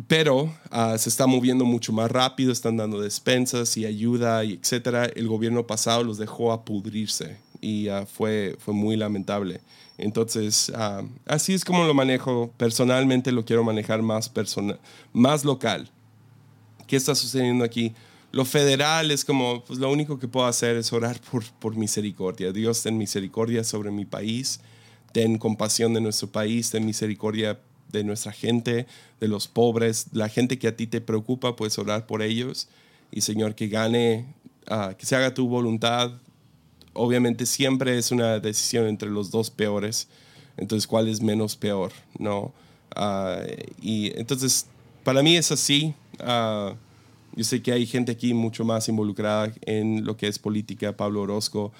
pero 0.06 0.44
uh, 0.44 0.96
se 0.96 1.08
está 1.08 1.26
moviendo 1.26 1.64
mucho 1.64 1.92
más 1.92 2.10
rápido, 2.10 2.52
están 2.52 2.76
dando 2.76 3.00
despensas 3.00 3.76
y 3.76 3.86
ayuda 3.86 4.44
y 4.44 4.54
etcétera. 4.54 5.06
El 5.06 5.28
gobierno 5.28 5.66
pasado 5.66 6.04
los 6.04 6.18
dejó 6.18 6.52
a 6.52 6.64
pudrirse 6.64 7.38
y 7.60 7.88
uh, 7.88 8.06
fue, 8.06 8.56
fue 8.58 8.72
muy 8.74 8.96
lamentable. 8.96 9.60
Entonces, 9.98 10.70
uh, 10.74 11.06
así 11.26 11.54
es 11.54 11.64
como 11.64 11.84
lo 11.84 11.92
manejo. 11.92 12.52
Personalmente 12.56 13.32
lo 13.32 13.44
quiero 13.44 13.64
manejar 13.64 14.00
más, 14.02 14.28
personal, 14.28 14.78
más 15.12 15.44
local. 15.44 15.90
¿Qué 16.86 16.96
está 16.96 17.14
sucediendo 17.14 17.64
aquí? 17.64 17.92
Lo 18.32 18.44
federal 18.44 19.10
es 19.10 19.24
como, 19.24 19.64
pues 19.64 19.78
lo 19.78 19.90
único 19.90 20.18
que 20.18 20.28
puedo 20.28 20.46
hacer 20.46 20.76
es 20.76 20.92
orar 20.92 21.20
por, 21.30 21.44
por 21.58 21.76
misericordia. 21.76 22.52
Dios, 22.52 22.82
ten 22.82 22.96
misericordia 22.96 23.64
sobre 23.64 23.90
mi 23.90 24.04
país, 24.04 24.60
ten 25.12 25.36
compasión 25.36 25.94
de 25.94 26.00
nuestro 26.00 26.28
país, 26.28 26.70
ten 26.70 26.86
misericordia 26.86 27.58
de 27.90 28.04
nuestra 28.04 28.30
gente, 28.30 28.86
de 29.18 29.28
los 29.28 29.48
pobres, 29.48 30.06
la 30.12 30.28
gente 30.28 30.58
que 30.58 30.68
a 30.68 30.76
ti 30.76 30.86
te 30.86 31.00
preocupa, 31.00 31.56
puedes 31.56 31.76
orar 31.78 32.06
por 32.06 32.22
ellos. 32.22 32.68
Y 33.10 33.22
Señor, 33.22 33.56
que 33.56 33.66
gane, 33.66 34.32
uh, 34.70 34.94
que 34.96 35.06
se 35.06 35.16
haga 35.16 35.34
tu 35.34 35.48
voluntad. 35.48 36.12
Obviamente 36.92 37.46
siempre 37.46 37.98
es 37.98 38.12
una 38.12 38.38
decisión 38.38 38.86
entre 38.86 39.10
los 39.10 39.32
dos 39.32 39.50
peores. 39.50 40.06
Entonces, 40.56 40.86
¿cuál 40.86 41.08
es 41.08 41.20
menos 41.20 41.56
peor? 41.56 41.92
¿No? 42.18 42.52
Uh, 42.96 43.44
y 43.82 44.16
entonces, 44.16 44.66
para 45.02 45.20
mí 45.22 45.36
es 45.36 45.50
así. 45.50 45.94
Uh, 46.20 46.74
yo 47.36 47.44
sé 47.44 47.62
que 47.62 47.72
hay 47.72 47.86
gente 47.86 48.12
aquí 48.12 48.34
mucho 48.34 48.64
más 48.64 48.88
involucrada 48.88 49.52
en 49.62 50.04
lo 50.04 50.16
que 50.16 50.26
es 50.26 50.38
política. 50.38 50.96
Pablo 50.96 51.22
Orozco 51.22 51.72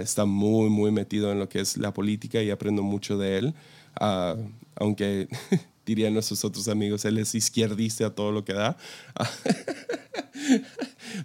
está 0.00 0.24
muy, 0.24 0.70
muy 0.70 0.90
metido 0.90 1.30
en 1.32 1.38
lo 1.38 1.48
que 1.48 1.60
es 1.60 1.76
la 1.76 1.92
política 1.92 2.42
y 2.42 2.50
aprendo 2.50 2.82
mucho 2.82 3.18
de 3.18 3.38
él. 3.38 3.54
Uh, 4.00 4.48
aunque 4.76 5.28
dirían 5.86 6.14
nuestros 6.14 6.44
otros 6.44 6.68
amigos, 6.68 7.04
él 7.04 7.18
es 7.18 7.34
izquierdista 7.34 8.06
a 8.06 8.10
todo 8.10 8.32
lo 8.32 8.44
que 8.44 8.52
da. 8.52 8.76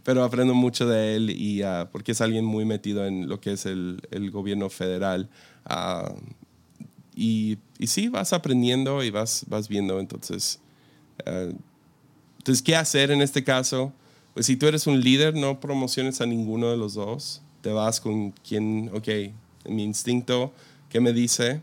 Pero 0.03 0.23
aprendo 0.23 0.53
mucho 0.53 0.87
de 0.87 1.15
él 1.15 1.29
y 1.29 1.63
uh, 1.63 1.87
porque 1.91 2.13
es 2.13 2.21
alguien 2.21 2.45
muy 2.45 2.65
metido 2.65 3.05
en 3.05 3.29
lo 3.29 3.39
que 3.39 3.53
es 3.53 3.65
el, 3.65 4.01
el 4.11 4.31
gobierno 4.31 4.69
federal. 4.69 5.29
Uh, 5.69 6.15
y, 7.15 7.59
y, 7.77 7.87
sí, 7.87 8.07
vas 8.07 8.33
aprendiendo 8.33 9.03
y 9.03 9.11
vas, 9.11 9.45
vas 9.47 9.69
viendo. 9.69 9.99
Entonces, 9.99 10.59
uh, 11.27 11.53
entonces, 12.43 12.61
¿qué 12.61 12.75
hacer 12.75 13.09
en 13.09 13.21
este 13.21 13.41
caso? 13.41 13.93
Pues 14.33 14.47
si 14.47 14.57
tú 14.57 14.67
eres 14.67 14.85
un 14.85 14.99
líder, 14.99 15.33
no 15.33 15.61
promociones 15.61 16.19
a 16.19 16.25
ninguno 16.25 16.69
de 16.69 16.75
los 16.75 16.93
dos. 16.93 17.41
Te 17.61 17.71
vas 17.71 18.01
con 18.01 18.31
quien, 18.31 18.91
ok, 18.93 19.07
mi 19.69 19.85
instinto, 19.85 20.51
¿qué 20.89 20.99
me 20.99 21.13
dice? 21.13 21.61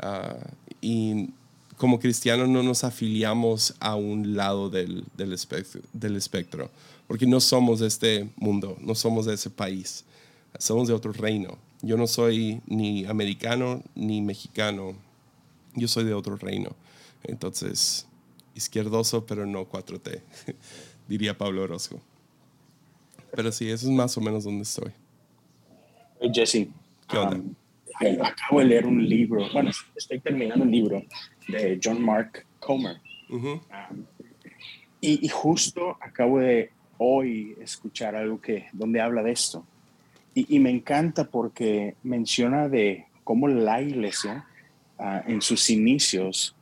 Uh, 0.00 0.38
y 0.80 1.30
como 1.78 1.98
cristianos 1.98 2.48
no 2.48 2.62
nos 2.62 2.84
afiliamos 2.84 3.74
a 3.80 3.96
un 3.96 4.36
lado 4.36 4.70
del, 4.70 5.02
del, 5.16 5.32
espectro, 5.32 5.80
del 5.92 6.14
espectro, 6.14 6.70
porque 7.08 7.26
no 7.26 7.40
somos 7.40 7.80
de 7.80 7.88
este 7.88 8.30
mundo, 8.36 8.78
no 8.82 8.94
somos 8.94 9.26
de 9.26 9.34
ese 9.34 9.50
país, 9.50 10.04
somos 10.60 10.86
de 10.86 10.94
otro 10.94 11.12
reino. 11.12 11.58
yo 11.82 11.96
no 11.96 12.06
soy 12.06 12.60
ni 12.66 13.04
americano 13.06 13.82
ni 13.96 14.22
mexicano, 14.22 14.94
yo 15.74 15.88
soy 15.88 16.04
de 16.04 16.14
otro 16.14 16.36
reino. 16.36 16.70
Entonces, 17.24 18.06
izquierdoso, 18.54 19.26
pero 19.26 19.46
no 19.46 19.68
4T, 19.68 20.20
diría 21.08 21.36
Pablo 21.36 21.62
Orozco. 21.62 22.00
Pero 23.34 23.50
sí, 23.52 23.68
eso 23.70 23.86
es 23.86 23.92
más 23.92 24.16
o 24.16 24.20
menos 24.20 24.44
donde 24.44 24.62
estoy. 24.62 24.92
Jesse, 26.32 26.68
¿Qué 27.08 27.18
onda? 27.18 27.36
um, 27.36 27.54
acabo 28.22 28.60
de 28.60 28.66
leer 28.66 28.86
un 28.86 29.06
libro, 29.06 29.44
bueno, 29.52 29.70
estoy 29.94 30.20
terminando 30.20 30.64
un 30.64 30.70
libro 30.70 31.02
de 31.48 31.78
John 31.82 32.02
Mark 32.02 32.46
Comer. 32.60 33.00
Um, 33.28 33.60
y, 35.00 35.26
y 35.26 35.28
justo 35.28 35.98
acabo 36.00 36.38
de 36.38 36.70
hoy 36.98 37.56
escuchar 37.60 38.14
algo 38.14 38.40
que, 38.40 38.66
donde 38.72 39.00
habla 39.00 39.22
de 39.22 39.32
esto. 39.32 39.66
Y, 40.34 40.56
y 40.56 40.58
me 40.60 40.70
encanta 40.70 41.24
porque 41.24 41.96
menciona 42.02 42.68
de 42.68 43.06
cómo 43.24 43.48
la 43.48 43.82
iglesia 43.82 44.46
ah, 44.98 45.22
en 45.26 45.42
sus 45.42 45.70
inicios, 45.70 46.54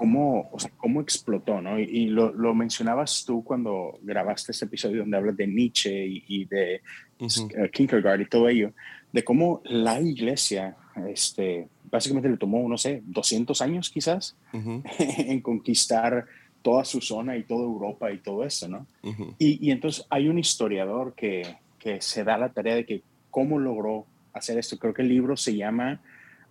cómo, 0.00 0.48
o 0.50 0.58
sea, 0.58 0.70
cómo 0.78 1.02
explotó, 1.02 1.60
¿no? 1.60 1.78
Y, 1.78 1.82
y 1.82 2.06
lo, 2.06 2.32
lo 2.32 2.54
mencionabas 2.54 3.22
tú 3.26 3.44
cuando 3.44 3.98
grabaste 4.00 4.52
ese 4.52 4.64
episodio 4.64 5.00
donde 5.00 5.18
hablas 5.18 5.36
de 5.36 5.46
Nietzsche 5.46 6.06
y, 6.06 6.24
y 6.26 6.44
de 6.46 6.80
Ujú. 7.20 7.50
eh, 7.54 7.68
Kierkegaard 7.70 8.22
y 8.22 8.26
todo 8.26 8.48
ello, 8.48 8.72
de 9.12 9.22
cómo 9.22 9.60
la 9.66 10.00
iglesia, 10.00 10.74
este, 11.06 11.68
básicamente 11.84 12.30
le 12.30 12.38
tomó, 12.38 12.66
no 12.66 12.78
sé, 12.78 13.02
200 13.04 13.60
años 13.60 13.90
quizás 13.90 14.38
Ujú. 14.54 14.82
en 14.98 15.42
conquistar 15.42 16.24
toda 16.62 16.82
su 16.86 17.02
zona 17.02 17.36
y 17.36 17.42
toda 17.42 17.64
Europa 17.64 18.10
y 18.10 18.20
todo 18.20 18.42
eso, 18.42 18.68
¿no? 18.68 18.86
Ujú. 19.02 19.34
Y, 19.36 19.68
y 19.68 19.70
entonces 19.70 20.06
hay 20.08 20.30
un 20.30 20.38
historiador 20.38 21.12
que, 21.14 21.42
que 21.78 22.00
se 22.00 22.24
da 22.24 22.38
la 22.38 22.54
tarea 22.54 22.74
de 22.74 22.86
que 22.86 23.02
cómo 23.28 23.58
logró 23.58 24.06
hacer 24.32 24.56
esto. 24.56 24.78
Creo 24.78 24.94
que 24.94 25.02
el 25.02 25.08
libro 25.08 25.36
se 25.36 25.54
llama 25.54 26.00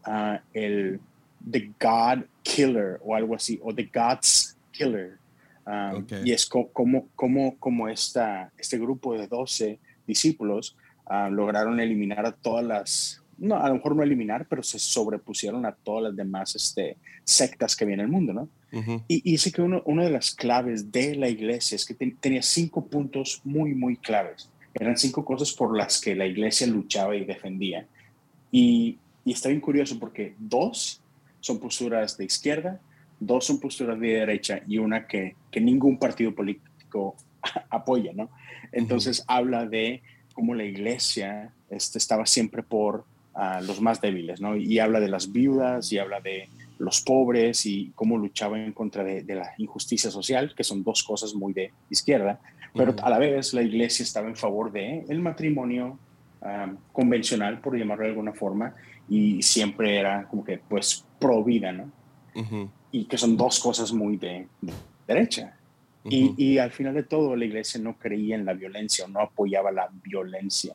ah, 0.06 0.40
el 0.54 1.00
The 1.50 1.72
God 1.80 2.26
Killer 2.44 3.00
o 3.04 3.16
algo 3.16 3.36
así, 3.36 3.60
o 3.64 3.74
The 3.74 3.90
God's 3.94 4.58
Killer. 4.72 5.18
Ah, 5.66 5.94
Ok. 5.96 6.14
Y 6.26 6.32
es 6.32 6.46
co- 6.46 6.70
como, 6.74 7.08
como, 7.16 7.56
como 7.58 7.88
esta, 7.88 8.52
este 8.58 8.78
grupo 8.78 9.16
de 9.18 9.28
12 9.28 9.80
discípulos 10.08 10.76
ah, 11.06 11.30
lograron 11.30 11.80
eliminar 11.80 12.26
a 12.26 12.32
todas 12.32 12.66
las, 12.66 13.24
no, 13.38 13.56
a 13.56 13.68
lo 13.70 13.76
mejor 13.76 13.96
no 13.96 14.04
eliminar, 14.04 14.48
pero 14.50 14.64
se 14.64 14.80
sobrepusieron 14.80 15.66
a 15.66 15.72
todas 15.74 16.04
las 16.06 16.16
demás 16.16 16.56
este, 16.56 16.98
sectas 17.24 17.76
que 17.76 17.84
había 17.84 17.96
en 17.96 18.02
el 18.02 18.08
mundo, 18.08 18.34
¿no? 18.34 18.50
Ujú. 18.72 19.04
Y, 19.08 19.34
y 19.34 19.38
sé 19.38 19.52
que 19.52 19.62
uno, 19.62 19.82
una 19.86 20.04
de 20.04 20.10
las 20.12 20.34
claves 20.36 20.92
de 20.92 21.16
la 21.16 21.30
iglesia 21.30 21.76
es 21.76 21.86
que 21.86 21.94
ten- 21.94 22.18
tenía 22.20 22.42
cinco 22.42 22.86
puntos 22.86 23.42
muy, 23.44 23.74
muy 23.74 23.96
claves. 23.98 24.50
Eran 24.74 24.98
cinco 24.98 25.24
cosas 25.26 25.52
por 25.54 25.76
las 25.76 26.00
que 26.00 26.16
la 26.16 26.26
iglesia 26.28 26.68
luchaba 26.68 27.16
y 27.16 27.26
defendía. 27.26 27.86
Y, 28.52 28.98
y 29.26 29.32
está 29.34 29.50
bien 29.50 29.62
curioso 29.62 30.00
porque 30.00 30.36
dos 30.38 31.02
son 31.40 31.60
posturas 31.60 32.18
de 32.18 32.26
izquierda, 32.26 32.80
dos 33.20 33.46
son 33.46 33.60
posturas 33.60 34.00
de 34.00 34.08
derecha 34.08 34.62
y 34.68 34.78
una 34.78 35.08
que, 35.08 35.36
que 35.52 35.62
ningún 35.62 35.98
partido 35.98 36.34
político 36.34 37.16
apoya, 37.70 38.12
¿no? 38.14 38.30
Entonces 38.72 39.24
habla 39.28 39.66
de 39.66 40.02
cómo 40.34 40.56
la 40.56 40.64
iglesia 40.64 41.54
este, 41.70 41.98
estaba 41.98 42.26
siempre 42.26 42.64
por 42.64 43.06
ah, 43.34 43.62
los 43.62 43.82
más 43.82 44.02
débiles, 44.02 44.42
¿no? 44.42 44.56
Y 44.56 44.80
habla 44.80 45.00
de 45.00 45.10
las 45.10 45.32
viudas 45.32 45.92
y 45.92 45.98
habla 45.98 46.22
de 46.22 46.50
los 46.78 47.02
pobres 47.02 47.66
y 47.66 47.92
cómo 47.94 48.18
luchaba 48.18 48.58
en 48.58 48.72
contra 48.72 49.04
de, 49.04 49.24
de 49.24 49.36
la 49.36 49.52
injusticia 49.58 50.10
social, 50.10 50.54
que 50.56 50.64
son 50.64 50.84
dos 50.84 51.04
cosas 51.04 51.34
muy 51.34 51.52
de 51.52 51.72
izquierda, 51.90 52.40
pero 52.74 52.96
a 53.02 53.10
la 53.10 53.20
vez 53.20 53.54
la 53.54 53.62
iglesia 53.62 54.04
estaba 54.04 54.28
en 54.28 54.36
favor 54.36 54.72
de 54.72 55.04
el 55.10 55.20
matrimonio 55.20 55.98
ah, 56.42 56.72
convencional, 56.92 57.60
por 57.60 57.78
llamarlo 57.78 58.04
de 58.04 58.10
alguna 58.12 58.34
forma, 58.34 58.76
y 59.10 59.42
siempre 59.42 59.98
era 59.98 60.28
como 60.28 60.44
que 60.44 60.60
pues 60.60 61.06
pro 61.20 61.44
vida, 61.44 61.72
¿no? 61.72 61.92
Y 62.92 63.06
que 63.06 63.18
son 63.18 63.36
dos 63.36 63.60
cosas 63.60 63.92
muy 63.92 64.18
de, 64.18 64.48
de 64.62 64.74
derecha. 65.08 65.56
Y, 66.06 66.34
y 66.38 66.58
al 66.58 66.72
final 66.72 66.94
de 66.94 67.04
todo, 67.04 67.36
la 67.36 67.46
iglesia 67.46 67.80
no 67.82 67.98
creía 67.98 68.36
en 68.36 68.46
la 68.46 68.54
violencia 68.54 69.06
o 69.06 69.08
no 69.10 69.20
apoyaba 69.20 69.72
la 69.72 69.90
violencia. 70.04 70.74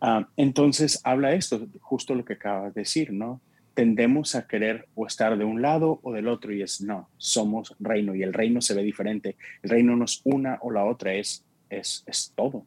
Ah, 0.00 0.26
entonces, 0.36 1.00
habla 1.04 1.32
esto, 1.32 1.66
justo 1.80 2.14
lo 2.14 2.24
que 2.24 2.34
acabas 2.34 2.74
de 2.74 2.80
decir, 2.80 3.12
¿no? 3.12 3.40
Tendemos 3.74 4.34
a 4.34 4.46
querer 4.46 4.88
o 4.94 5.06
estar 5.06 5.36
de 5.36 5.44
un 5.44 5.62
lado 5.62 6.00
o 6.02 6.12
del 6.12 6.28
otro 6.28 6.52
y 6.52 6.62
es, 6.62 6.80
no, 6.80 7.08
somos 7.18 7.76
reino 7.78 8.14
y 8.14 8.22
el 8.22 8.32
reino 8.32 8.60
se 8.60 8.74
ve 8.74 8.82
diferente. 8.82 9.36
El 9.62 9.70
reino 9.70 9.94
no 9.94 10.04
es 10.04 10.20
una 10.24 10.58
o 10.62 10.70
la 10.70 10.84
otra, 10.84 11.12
es, 11.12 11.44
es, 11.68 12.02
es 12.06 12.32
todo. 12.34 12.64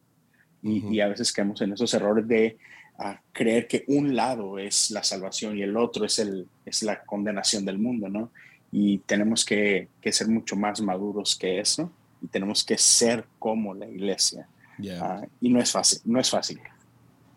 Y, 0.62 0.86
y 0.94 1.00
a 1.00 1.08
veces 1.08 1.32
caemos 1.32 1.60
en 1.60 1.72
esos 1.72 1.92
errores 1.92 2.26
de 2.28 2.56
ah, 3.02 3.20
creer 3.32 3.66
que 3.66 3.84
un 3.88 4.14
lado 4.14 4.58
es 4.58 4.90
la 4.90 5.02
salvación 5.02 5.56
y 5.56 5.62
el 5.62 5.76
otro 5.76 6.04
es, 6.04 6.18
el, 6.18 6.48
es 6.64 6.82
la 6.82 7.02
condenación 7.02 7.64
del 7.64 7.78
mundo, 7.78 8.08
¿no? 8.08 8.30
Y 8.70 8.98
tenemos 8.98 9.44
que, 9.44 9.88
que 10.00 10.12
ser 10.12 10.28
mucho 10.28 10.56
más 10.56 10.80
maduros 10.80 11.36
que 11.36 11.60
eso 11.60 11.90
y 12.22 12.26
tenemos 12.28 12.64
que 12.64 12.78
ser 12.78 13.26
como 13.38 13.74
la 13.74 13.86
iglesia. 13.86 14.48
Ya. 14.78 15.04
Ah, 15.04 15.26
y 15.40 15.50
no 15.50 15.60
es 15.60 15.70
fácil, 15.70 16.00
no 16.04 16.20
es 16.20 16.30
fácil. 16.30 16.60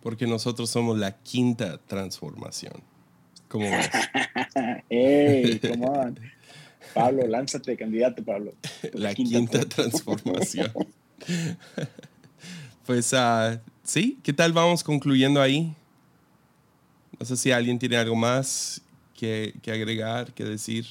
Porque 0.01 0.28
nosotros 0.28 0.70
somos 0.70 0.97
la 0.97 1.11
quinta 1.11 1.80
transformación. 1.80 2.74
¿Cómo 3.47 3.70
ves? 3.70 3.89
¡Hey! 4.89 5.59
Come 5.59 5.86
on. 5.88 6.20
Pablo, 6.93 7.28
lánzate, 7.28 7.76
candidato, 7.76 8.24
Pablo. 8.24 8.53
La 8.93 9.13
quinta 9.13 9.59
transformación. 9.66 10.72
Pues 12.86 13.16
ah, 13.16 13.59
sí, 13.86 14.19
¿qué 14.23 14.33
tal 14.33 14.51
vamos 14.51 14.83
concluyendo 14.83 15.41
ahí? 15.41 15.73
No 17.17 17.25
sé 17.25 17.38
si 17.38 17.51
alguien 17.51 17.79
tiene 17.79 17.95
algo 17.95 18.15
más 18.15 18.81
que, 19.17 19.53
que 19.61 19.71
agregar, 19.71 20.33
que 20.33 20.43
decir. 20.43 20.86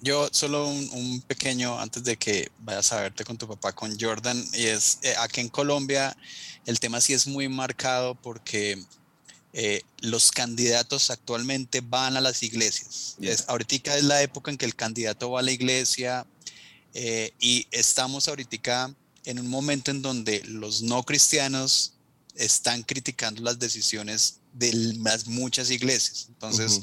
Yo 0.00 0.28
solo 0.32 0.68
un, 0.68 0.88
un 0.92 1.20
pequeño 1.22 1.78
antes 1.78 2.02
de 2.04 2.16
que 2.16 2.50
vayas 2.60 2.92
a 2.92 3.02
verte 3.02 3.24
con 3.24 3.36
tu 3.36 3.46
papá 3.46 3.72
con 3.72 3.98
Jordan 3.98 4.44
y 4.52 4.64
es 4.64 4.98
eh, 5.02 5.14
aquí 5.18 5.40
en 5.40 5.48
Colombia 5.48 6.16
el 6.66 6.78
tema 6.80 7.00
sí 7.00 7.14
es 7.14 7.26
muy 7.26 7.48
marcado 7.48 8.14
porque 8.14 8.84
eh, 9.54 9.82
los 10.00 10.30
candidatos 10.30 11.08
actualmente 11.08 11.80
van 11.80 12.16
a 12.18 12.20
las 12.20 12.42
iglesias. 12.42 13.16
Yeah. 13.18 13.32
Es, 13.32 13.48
ahorita 13.48 13.96
es 13.96 14.04
la 14.04 14.20
época 14.22 14.50
en 14.50 14.58
que 14.58 14.66
el 14.66 14.76
candidato 14.76 15.30
va 15.30 15.40
a 15.40 15.42
la 15.42 15.50
iglesia 15.50 16.26
eh, 16.92 17.32
y 17.40 17.66
estamos 17.70 18.28
ahorita 18.28 18.94
en 19.24 19.38
un 19.38 19.48
momento 19.48 19.90
en 19.90 20.02
donde 20.02 20.42
los 20.44 20.82
no 20.82 21.02
cristianos 21.04 21.94
están 22.38 22.82
criticando 22.84 23.42
las 23.42 23.58
decisiones 23.58 24.38
de 24.52 24.72
las 24.72 25.26
muchas 25.26 25.70
iglesias. 25.70 26.26
Entonces, 26.28 26.82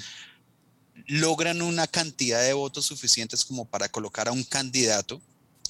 logran 1.08 1.62
una 1.62 1.88
cantidad 1.88 2.44
de 2.44 2.54
votos 2.54 2.86
suficientes 2.86 3.46
como 3.46 3.66
para 3.66 3.90
colocar 3.90 4.28
a 4.28 4.34
un 4.34 4.44
candidato. 4.44 5.22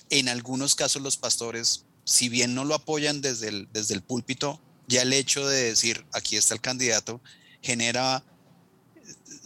En 0.10 0.28
algunos 0.28 0.76
casos 0.76 1.02
los 1.02 1.18
pastores, 1.18 1.86
si 2.04 2.30
bien 2.30 2.56
no 2.56 2.66
lo 2.66 2.76
apoyan 2.76 3.22
desde 3.22 3.50
el, 3.50 3.70
desde 3.72 3.94
el 3.94 4.02
púlpito, 4.02 4.60
ya 4.88 5.04
el 5.04 5.14
hecho 5.14 5.48
de 5.48 5.64
decir 5.64 6.06
aquí 6.14 6.36
está 6.36 6.54
el 6.54 6.62
candidato 6.62 7.22
genera 7.62 8.24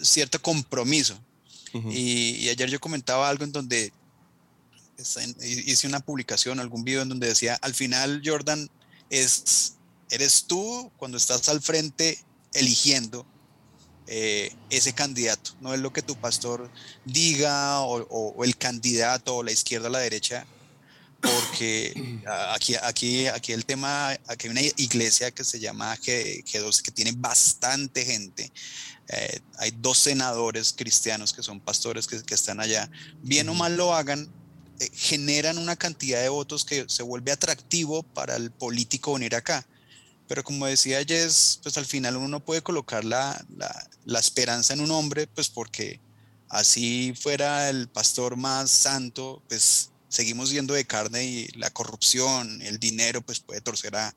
cierto 0.01 0.41
compromiso. 0.41 1.19
Y, 1.91 2.37
y 2.37 2.49
ayer 2.49 2.69
yo 2.69 2.79
comentaba 2.79 3.29
algo 3.29 3.43
en 3.43 3.51
donde 3.51 3.93
hice 5.41 5.87
una 5.87 5.99
publicación, 5.99 6.59
algún 6.59 6.83
video 6.83 7.03
en 7.03 7.09
donde 7.09 7.27
decía, 7.27 7.55
al 7.61 7.73
final 7.73 8.21
Jordan 8.25 8.69
es, 9.09 9.75
eres 10.09 10.45
tú 10.45 10.91
cuando 10.97 11.17
estás 11.17 11.47
al 11.49 11.61
frente 11.61 12.17
eligiendo 12.53 13.25
eh, 14.07 14.51
ese 14.69 14.93
candidato, 14.93 15.51
no 15.59 15.73
es 15.73 15.79
lo 15.79 15.93
que 15.93 16.01
tu 16.01 16.15
pastor 16.15 16.71
diga 17.05 17.81
o, 17.81 18.01
o- 18.01 18.33
o 18.35 18.43
el 18.43 18.57
candidato 18.57 19.37
o 19.37 19.43
la 19.43 19.51
izquierda 19.51 19.87
o 19.87 19.91
la 19.91 19.99
derecha, 19.99 20.47
porque 21.21 21.93
aquí, 22.53 22.75
aquí, 22.81 23.27
aquí 23.27 23.53
el 23.53 23.65
tema, 23.65 24.09
aquí 24.27 24.47
hay 24.47 24.49
una 24.49 24.61
iglesia 24.77 25.31
que 25.31 25.43
se 25.43 25.59
llama 25.59 25.95
G, 25.97 26.43
G12 26.43 26.81
que 26.81 26.91
tiene 26.91 27.11
bastante 27.15 28.03
gente, 28.05 28.51
eh, 29.09 29.39
hay 29.57 29.71
dos 29.71 29.99
senadores 29.99 30.73
cristianos 30.73 31.33
que 31.33 31.43
son 31.43 31.59
pastores 31.59 32.07
que, 32.07 32.21
que 32.23 32.35
están 32.35 32.59
allá, 32.59 32.89
bien 33.21 33.49
o 33.49 33.53
mal 33.53 33.75
lo 33.75 33.93
hagan, 33.93 34.27
eh, 34.79 34.89
generan 34.93 35.57
una 35.57 35.75
cantidad 35.75 36.21
de 36.21 36.29
votos 36.29 36.63
que 36.65 36.85
se 36.87 37.03
vuelve 37.03 37.31
atractivo 37.31 38.01
para 38.03 38.35
el 38.37 38.51
político 38.51 39.13
venir 39.13 39.35
acá. 39.35 39.67
Pero 40.29 40.43
como 40.43 40.67
decía 40.67 41.03
Jess, 41.03 41.59
pues 41.63 41.75
al 41.79 41.87
final 41.87 42.15
uno 42.15 42.27
no 42.27 42.45
puede 42.45 42.61
colocar 42.61 43.03
la, 43.03 43.43
la, 43.57 43.89
la 44.05 44.19
esperanza 44.19 44.73
en 44.75 44.81
un 44.81 44.91
hombre, 44.91 45.25
pues 45.25 45.49
porque 45.49 45.99
así 46.49 47.15
fuera 47.19 47.67
el 47.67 47.89
pastor 47.89 48.37
más 48.37 48.69
santo, 48.69 49.41
pues 49.49 49.89
seguimos 50.07 50.51
yendo 50.51 50.75
de 50.75 50.85
carne 50.85 51.23
y 51.25 51.47
la 51.55 51.71
corrupción, 51.71 52.61
el 52.61 52.79
dinero, 52.79 53.23
pues 53.23 53.39
puede 53.39 53.59
torcer 53.61 53.95
a, 53.95 54.15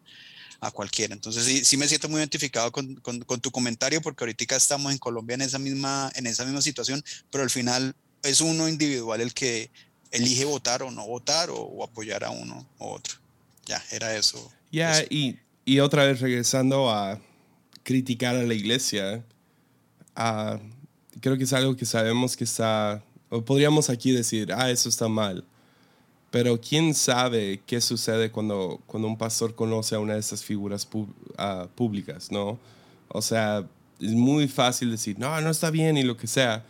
a 0.60 0.70
cualquiera. 0.70 1.14
Entonces 1.14 1.44
sí, 1.44 1.64
sí 1.64 1.78
me 1.78 1.88
siento 1.88 2.10
muy 2.10 2.18
identificado 2.18 2.70
con, 2.72 2.96
con, 2.96 3.20
con 3.20 3.40
tu 3.40 3.50
comentario 3.50 4.02
porque 4.02 4.24
ahorita 4.24 4.54
estamos 4.54 4.92
en 4.92 4.98
Colombia 4.98 5.34
en 5.34 5.40
esa, 5.40 5.58
misma, 5.58 6.12
en 6.14 6.26
esa 6.26 6.44
misma 6.44 6.60
situación, 6.60 7.02
pero 7.30 7.42
al 7.42 7.50
final 7.50 7.96
es 8.22 8.42
uno 8.42 8.68
individual 8.68 9.22
el 9.22 9.32
que 9.32 9.70
elige 10.10 10.44
votar 10.44 10.82
o 10.82 10.90
no 10.90 11.06
votar 11.06 11.48
o, 11.48 11.56
o 11.56 11.82
apoyar 11.82 12.22
a 12.22 12.28
uno 12.28 12.68
u 12.78 12.84
otro. 12.84 13.14
Ya, 13.64 13.82
era 13.90 14.14
eso. 14.14 14.52
Ya, 14.70 15.00
eso. 15.00 15.06
y, 15.10 15.38
y 15.64 15.80
otra 15.80 16.04
vez 16.04 16.20
regresando 16.20 16.90
a 16.90 17.20
criticar 17.82 18.36
a 18.36 18.42
la 18.42 18.54
iglesia, 18.54 19.24
ah, 20.16 20.58
creo 21.20 21.36
que 21.36 21.44
es 21.44 21.52
algo 21.52 21.76
que 21.76 21.86
sabemos 21.86 22.36
que 22.36 22.44
está, 22.44 23.02
o 23.28 23.44
podríamos 23.44 23.90
aquí 23.90 24.12
decir, 24.12 24.52
ah, 24.52 24.70
eso 24.70 24.88
está 24.88 25.08
mal. 25.08 25.44
Pero 26.30 26.60
quién 26.60 26.94
sabe 26.94 27.60
qué 27.66 27.80
sucede 27.80 28.30
cuando, 28.30 28.80
cuando 28.86 29.06
un 29.06 29.18
pastor 29.18 29.54
conoce 29.54 29.94
a 29.94 30.00
una 30.00 30.14
de 30.14 30.20
esas 30.20 30.42
figuras 30.42 30.88
ah, 31.36 31.68
públicas, 31.74 32.30
¿no? 32.32 32.58
O 33.08 33.20
sea, 33.20 33.66
es 34.00 34.12
muy 34.12 34.48
fácil 34.48 34.90
decir, 34.90 35.18
no, 35.18 35.40
no 35.40 35.50
está 35.50 35.70
bien 35.70 35.96
y 35.96 36.02
lo 36.02 36.16
que 36.16 36.26
sea. 36.26 36.64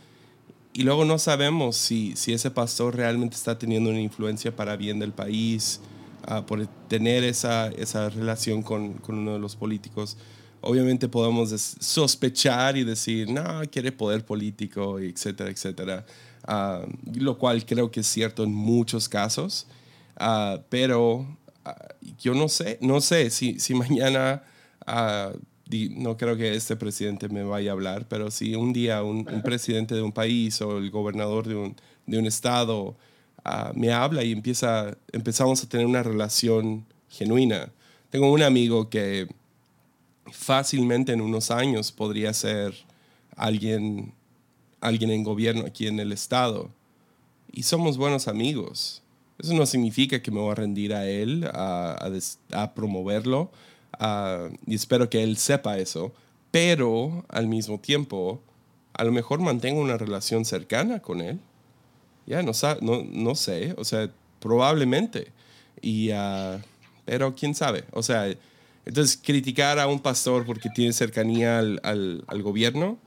Y 0.74 0.82
luego 0.82 1.05
no 1.05 1.19
sabemos 1.19 1.77
si, 1.77 2.16
si 2.16 2.32
ese 2.32 2.51
pastor 2.51 2.97
realmente 2.97 3.36
está 3.36 3.59
teniendo 3.59 3.90
una 3.90 4.01
influencia 4.01 4.55
para 4.55 4.77
bien 4.77 4.98
del 4.98 5.12
país, 5.12 5.81
uh, 6.28 6.44
por 6.44 6.66
tener 6.89 7.24
esa, 7.24 7.69
esa 7.69 8.09
relación 8.11 8.62
con, 8.62 8.94
con, 8.94 9.19
uno 9.19 9.35
de 9.35 9.39
los 9.39 9.57
políticos. 9.57 10.16
Obviamente 10.61 11.09
podemos 11.09 11.51
sospechar 11.51 12.77
y 12.77 12.85
decir, 12.85 13.28
no, 13.31 13.62
quiere 13.70 13.90
poder 13.93 14.24
político, 14.24 14.99
etcétera, 14.99 15.51
etcétera. 15.51 16.07
Uh, 16.47 16.86
lo 17.19 17.39
cual 17.39 17.65
creo 17.65 17.90
que 17.90 18.01
es 18.01 18.07
cierto 18.07 18.44
en 18.44 18.53
muchos 18.53 19.09
casos. 19.09 19.66
Uh, 20.20 20.61
pero 20.69 21.27
yo 22.19 22.35
no 22.35 22.49
sé, 22.49 22.78
no 22.81 23.01
sé 23.01 23.31
si, 23.31 23.59
si 23.59 23.74
mañana 23.74 24.43
no 25.90 26.16
creo 26.16 26.36
que 26.36 26.55
este 26.55 26.77
presidente 26.77 27.28
me 27.28 27.43
vaya 27.43 27.70
a 27.70 27.74
hablar, 27.74 28.07
pero 28.09 28.31
si 28.31 28.55
un 28.55 28.73
día 28.73 29.03
un, 29.03 29.24
presidente 29.43 29.94
de 29.94 30.03
un 30.03 30.12
país 30.12 30.61
o 30.61 30.78
el 30.78 30.90
gobernador 30.90 31.47
de 31.47 31.55
un, 31.55 31.77
de 32.07 32.19
un 32.19 32.27
estado 32.27 32.97
me 33.74 33.93
habla 33.93 34.24
y 34.24 34.32
empieza, 34.32 34.97
empezamos 35.12 35.62
a 35.62 35.69
tener 35.69 35.86
una 35.86 36.02
relación 36.02 36.86
genuina. 37.09 37.73
Tengo 38.10 38.31
un 38.31 38.43
amigo 38.43 38.89
que 38.89 39.28
fácilmente 40.31 41.12
en 41.12 41.20
unos 41.20 41.51
años 41.51 41.93
podría 41.93 42.32
ser 42.32 42.74
alguien, 43.36 44.12
alguien 44.81 45.10
en 45.10 45.24
gobierno 45.24 45.64
aquí 45.66 45.86
en 45.86 45.98
el 45.98 46.12
estado. 46.12 46.70
Y 47.51 47.64
somos 47.64 47.97
buenos 47.97 48.28
amigos. 48.28 49.02
Eso 49.39 49.55
no 49.55 49.66
significa 49.66 50.23
que 50.23 50.31
me 50.31 50.40
voy 50.40 50.52
a 50.52 50.55
rendir 50.55 50.94
a 50.94 51.06
él, 51.09 51.48
a, 51.52 52.73
promoverlo, 52.74 53.51
y 54.66 54.74
espero 54.74 55.10
que 55.10 55.23
él 55.23 55.36
sepa 55.36 55.78
eso, 55.78 56.12
pero 56.51 57.24
al 57.28 57.48
mismo 57.48 57.81
tiempo, 57.81 58.40
a 58.94 59.05
lo 59.05 59.12
mejor 59.12 59.40
mantengo 59.40 59.81
una 59.81 59.98
relación 59.98 60.44
cercana 60.44 61.01
con 61.01 61.20
él. 61.20 61.40
Ya, 62.27 62.43
no, 62.43 62.53
no, 62.81 63.05
no 63.11 63.35
sé, 63.35 63.74
o 63.77 63.85
sea, 63.85 64.11
probablemente. 64.40 65.28
Y, 65.81 66.12
uh, 66.12 66.61
pero 67.05 67.35
quién 67.35 67.55
sabe, 67.55 67.85
o 67.93 68.03
sea, 68.03 68.32
entonces 68.85 69.19
criticar 69.23 69.78
a 69.78 69.86
un 69.86 70.01
pastor 70.01 70.44
porque 70.47 70.69
tiene 70.70 70.93
cercanía 70.93 71.59
al, 71.59 71.81
al, 71.82 72.24
al 72.27 72.43
gobierno 72.43 72.99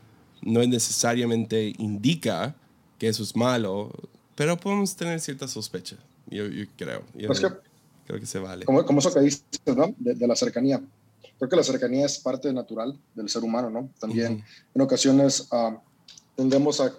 no 0.42 0.66
necesariamente 0.66 1.74
indica 1.78 2.56
que 3.00 3.08
eso 3.08 3.24
es 3.24 3.36
malo, 3.36 3.92
pero 4.36 4.58
podemos 4.58 4.96
tener 4.96 5.20
cierta 5.20 5.48
sospecha, 5.48 5.98
yo, 6.28 6.46
yo 6.48 6.66
creo. 6.78 7.04
Yo, 7.16 7.28
pues 7.28 7.42
Creo 8.06 8.20
que 8.20 8.26
se 8.28 8.38
vale. 8.38 8.66
Como, 8.66 8.86
como 8.86 9.00
eso 9.00 9.12
que 9.12 9.20
dices, 9.20 9.44
¿no? 9.66 9.96
De, 9.98 10.28
la 10.28 10.36
cercanía. 10.36 10.80
Creo 11.40 11.50
que 11.50 11.56
la 11.56 11.64
cercanía 11.64 12.06
es 12.06 12.20
parte 12.20 12.54
natural 12.54 12.96
del 13.16 13.30
ser 13.30 13.44
humano, 13.44 13.72
¿no? 13.72 13.90
También 14.00 14.44
en 14.76 14.82
ocasiones 14.82 15.48
uh, 15.52 15.76
tendemos 16.36 16.80
a 16.82 16.94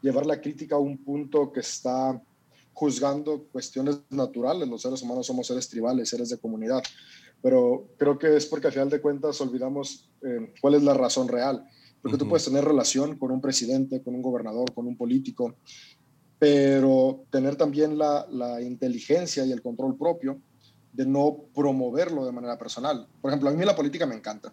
llevar 0.00 0.26
la 0.26 0.40
crítica 0.40 0.76
a 0.76 0.80
un 0.80 0.98
punto 0.98 1.52
que 1.52 1.60
está 1.60 2.20
juzgando 2.72 3.44
cuestiones 3.50 4.00
naturales. 4.10 4.68
Los 4.68 4.82
seres 4.82 5.02
humanos 5.02 5.26
somos 5.26 5.46
seres 5.46 5.68
tribales, 5.68 6.08
seres 6.08 6.28
de 6.28 6.38
comunidad. 6.38 6.82
Pero 7.42 7.88
creo 7.96 8.18
que 8.18 8.36
es 8.36 8.46
porque 8.46 8.66
al 8.66 8.72
final 8.72 8.90
de 8.90 9.00
cuentas 9.00 9.40
olvidamos 9.40 10.10
eh, 10.22 10.52
cuál 10.60 10.74
es 10.74 10.82
la 10.82 10.94
razón 10.94 11.28
real. 11.28 11.64
Porque 12.02 12.18
tú 12.18 12.28
puedes 12.28 12.44
tener 12.44 12.64
relación 12.64 13.18
con 13.18 13.30
un 13.32 13.40
presidente, 13.40 14.02
con 14.02 14.14
un 14.14 14.22
gobernador, 14.22 14.72
con 14.74 14.86
un 14.86 14.96
político, 14.96 15.56
pero 16.38 17.24
tener 17.30 17.56
también 17.56 17.96
la, 17.96 18.26
la, 18.30 18.60
inteligencia 18.60 19.44
y 19.44 19.52
el 19.52 19.62
control 19.62 19.96
propio 19.96 20.38
de 20.92 21.06
no 21.06 21.46
promoverlo 21.54 22.24
de 22.24 22.32
manera 22.32 22.58
personal. 22.58 23.08
Por 23.20 23.30
ejemplo, 23.30 23.48
a 23.48 23.52
mí 23.52 23.64
la 23.64 23.74
política 23.74 24.06
me 24.06 24.14
encanta. 24.14 24.52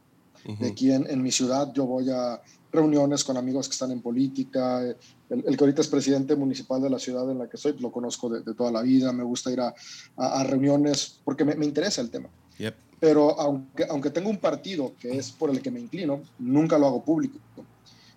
De 0.59 0.69
aquí 0.69 0.91
en, 0.91 1.09
en, 1.09 1.21
mi 1.21 1.31
ciudad 1.31 1.71
yo 1.73 1.85
voy 1.85 2.09
a 2.09 2.41
reuniones 2.73 3.23
con 3.23 3.37
amigos 3.37 3.69
que 3.69 3.73
están 3.73 3.91
en 3.91 4.01
política. 4.01 4.81
El, 4.81 4.97
el, 5.29 5.55
que 5.55 5.63
ahorita 5.63 5.81
es 5.81 5.87
presidente 5.87 6.35
municipal 6.35 6.81
de 6.81 6.89
la 6.89 6.99
ciudad 6.99 7.29
en 7.31 7.37
la 7.37 7.47
que 7.47 7.57
soy, 7.57 7.77
lo 7.79 7.91
conozco 7.91 8.27
de, 8.27 8.41
de 8.41 8.53
toda 8.53 8.71
la 8.71 8.81
vida. 8.81 9.13
Me 9.13 9.23
gusta 9.23 9.51
ir 9.51 9.61
a, 9.61 9.73
a, 10.17 10.43
reuniones 10.43 11.19
porque 11.23 11.45
me, 11.45 11.55
me, 11.55 11.65
interesa 11.65 12.01
el 12.01 12.09
tema. 12.09 12.29
Pero 12.99 13.39
aunque, 13.39 13.85
aunque 13.89 14.09
tengo 14.09 14.29
un 14.29 14.37
partido 14.37 14.93
que 14.99 15.17
es 15.17 15.31
por 15.31 15.49
el 15.49 15.61
que 15.61 15.71
me 15.71 15.79
inclino, 15.79 16.21
nunca 16.39 16.77
lo 16.77 16.87
hago 16.87 17.03
público 17.03 17.39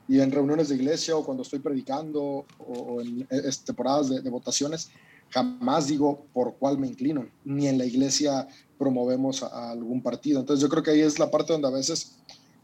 y 0.08 0.20
en 0.20 0.30
reuniones 0.30 0.68
de 0.68 0.76
iglesia 0.76 1.16
o 1.16 1.24
cuando 1.24 1.42
estoy 1.42 1.58
predicando 1.58 2.46
o, 2.58 3.00
en 3.00 3.26
temporadas 3.64 4.08
de, 4.22 4.30
votaciones, 4.30 4.90
jamás 5.30 5.88
digo 5.88 6.26
por 6.32 6.54
cuál 6.56 6.78
me 6.78 6.86
inclino, 6.86 7.26
ni 7.44 7.66
en 7.66 7.78
la 7.78 7.84
iglesia 7.84 8.46
promovemos 8.78 9.42
a, 9.42 9.70
algún 9.70 10.02
partido. 10.02 10.40
Entonces 10.40 10.62
yo 10.62 10.68
creo 10.68 10.82
que 10.82 10.92
ahí 10.92 11.00
es 11.00 11.18
la 11.18 11.30
parte 11.30 11.52
donde 11.52 11.68
a 11.68 11.72
veces 11.72 12.16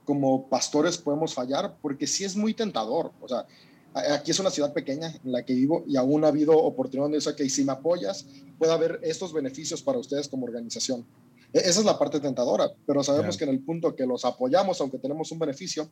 como 0.04 0.48
pastores 0.48 0.98
podemos 0.98 1.34
fallar, 1.34 1.76
porque 1.80 2.06
sí 2.06 2.24
es 2.24 2.36
muy 2.36 2.54
tentador. 2.54 3.12
O 3.20 3.28
sea, 3.28 3.46
aquí 3.94 4.30
es 4.30 4.40
una 4.40 4.50
ciudad 4.50 4.72
pequeña 4.72 5.14
en 5.24 5.32
la 5.32 5.44
que 5.44 5.54
vivo 5.54 5.84
y 5.86 5.96
aún 5.96 6.24
ha 6.24 6.28
habido 6.28 6.56
oportunidades 6.56 7.24
de 7.24 7.36
que 7.36 7.48
si 7.48 7.64
me 7.64 7.72
apoyas, 7.72 8.26
puede 8.58 8.72
haber 8.72 9.00
estos 9.02 9.32
beneficios 9.32 9.82
para 9.82 9.98
ustedes 9.98 10.28
como 10.28 10.46
organización. 10.46 11.04
E, 11.52 11.58
esa 11.58 11.80
es 11.80 11.84
la 11.84 11.98
parte 11.98 12.20
tentadora, 12.20 12.70
pero 12.86 13.02
sabemos 13.02 13.36
que 13.36 13.44
en 13.44 13.50
el 13.50 13.60
punto 13.60 13.94
que 13.94 14.06
los 14.06 14.24
apoyamos, 14.24 14.80
aunque 14.80 14.98
tenemos 14.98 15.30
un 15.32 15.38
beneficio, 15.38 15.90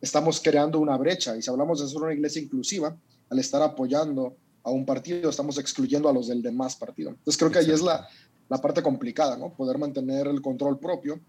estamos 0.00 0.40
creando 0.40 0.78
una 0.78 0.96
brecha. 0.96 1.36
Y 1.36 1.42
si 1.42 1.50
hablamos 1.50 1.80
de 1.80 1.88
ser 1.88 2.02
una 2.02 2.14
iglesia 2.14 2.42
inclusiva, 2.42 2.96
al 3.30 3.38
estar 3.38 3.62
apoyando 3.62 4.36
a 4.62 4.70
un 4.70 4.86
partido, 4.86 5.28
estamos 5.30 5.58
excluyendo 5.58 6.08
a 6.08 6.12
los 6.12 6.28
del 6.28 6.42
demás 6.42 6.76
partido. 6.76 7.10
Entonces 7.10 7.36
creo 7.36 7.50
que 7.50 7.58
ahí 7.58 7.70
es 7.70 7.82
la, 7.82 8.08
la 8.48 8.58
parte 8.58 8.82
complicada, 8.82 9.36
¿no? 9.36 9.52
Poder 9.54 9.78
mantener 9.78 10.26
el 10.26 10.40
control 10.40 10.78
propio 10.78 11.20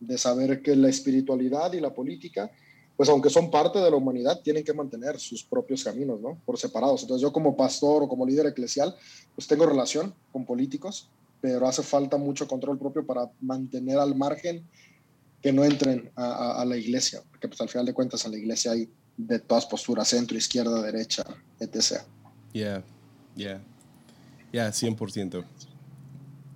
de 0.00 0.16
saber 0.16 0.62
que 0.62 0.74
la 0.74 0.88
espiritualidad 0.88 1.72
y 1.74 1.80
la 1.80 1.94
política, 1.94 2.50
pues 2.96 3.08
aunque 3.08 3.30
son 3.30 3.50
parte 3.50 3.78
de 3.78 3.90
la 3.90 3.96
humanidad, 3.96 4.40
tienen 4.42 4.64
que 4.64 4.72
mantener 4.72 5.20
sus 5.20 5.44
propios 5.44 5.84
caminos, 5.84 6.20
¿no? 6.20 6.40
Por 6.44 6.58
separados. 6.58 7.02
Entonces 7.02 7.22
yo 7.22 7.32
como 7.32 7.56
pastor 7.56 8.02
o 8.02 8.08
como 8.08 8.26
líder 8.26 8.46
eclesial, 8.46 8.94
pues 9.34 9.46
tengo 9.46 9.66
relación 9.66 10.14
con 10.32 10.44
políticos, 10.44 11.08
pero 11.40 11.68
hace 11.68 11.82
falta 11.82 12.16
mucho 12.16 12.48
control 12.48 12.78
propio 12.78 13.06
para 13.06 13.30
mantener 13.40 13.98
al 13.98 14.14
margen 14.14 14.66
que 15.42 15.52
no 15.52 15.64
entren 15.64 16.10
a, 16.16 16.64
la 16.66 16.76
iglesia, 16.76 17.22
porque 17.30 17.48
pues 17.48 17.60
al 17.62 17.68
final 17.68 17.86
de 17.86 17.94
cuentas 17.94 18.24
en 18.26 18.32
la 18.32 18.38
iglesia 18.38 18.72
hay 18.72 18.90
de 19.16 19.38
todas 19.38 19.64
posturas, 19.64 20.08
centro, 20.08 20.36
izquierda, 20.36 20.82
derecha, 20.82 21.24
etc. 21.58 22.02
Yeah, 22.52 22.82
yeah, 23.34 23.62
yeah, 24.52 24.68
100%. 24.68 25.44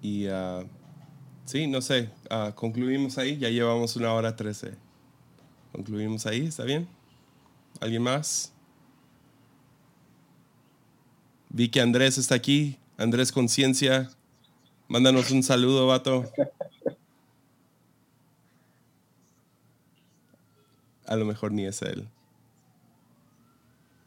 Y 0.02 0.28
uh, 0.28 0.68
sí, 1.44 1.66
no 1.66 1.80
sé, 1.80 2.10
uh, 2.30 2.52
concluimos 2.54 3.18
ahí, 3.18 3.38
ya 3.38 3.48
llevamos 3.48 3.96
una 3.96 4.12
hora 4.12 4.34
trece. 4.36 4.74
Concluimos 5.72 6.26
ahí, 6.26 6.46
¿está 6.46 6.64
bien? 6.64 6.88
¿Alguien 7.80 8.02
más? 8.02 8.52
Vi 11.48 11.68
que 11.68 11.80
Andrés 11.80 12.18
está 12.18 12.34
aquí. 12.34 12.78
Andrés 12.96 13.32
Conciencia, 13.32 14.10
mándanos 14.88 15.30
un 15.30 15.42
saludo, 15.42 15.88
vato. 15.88 16.24
a 21.06 21.16
lo 21.16 21.24
mejor 21.24 21.52
ni 21.52 21.64
es 21.64 21.82
él. 21.82 22.08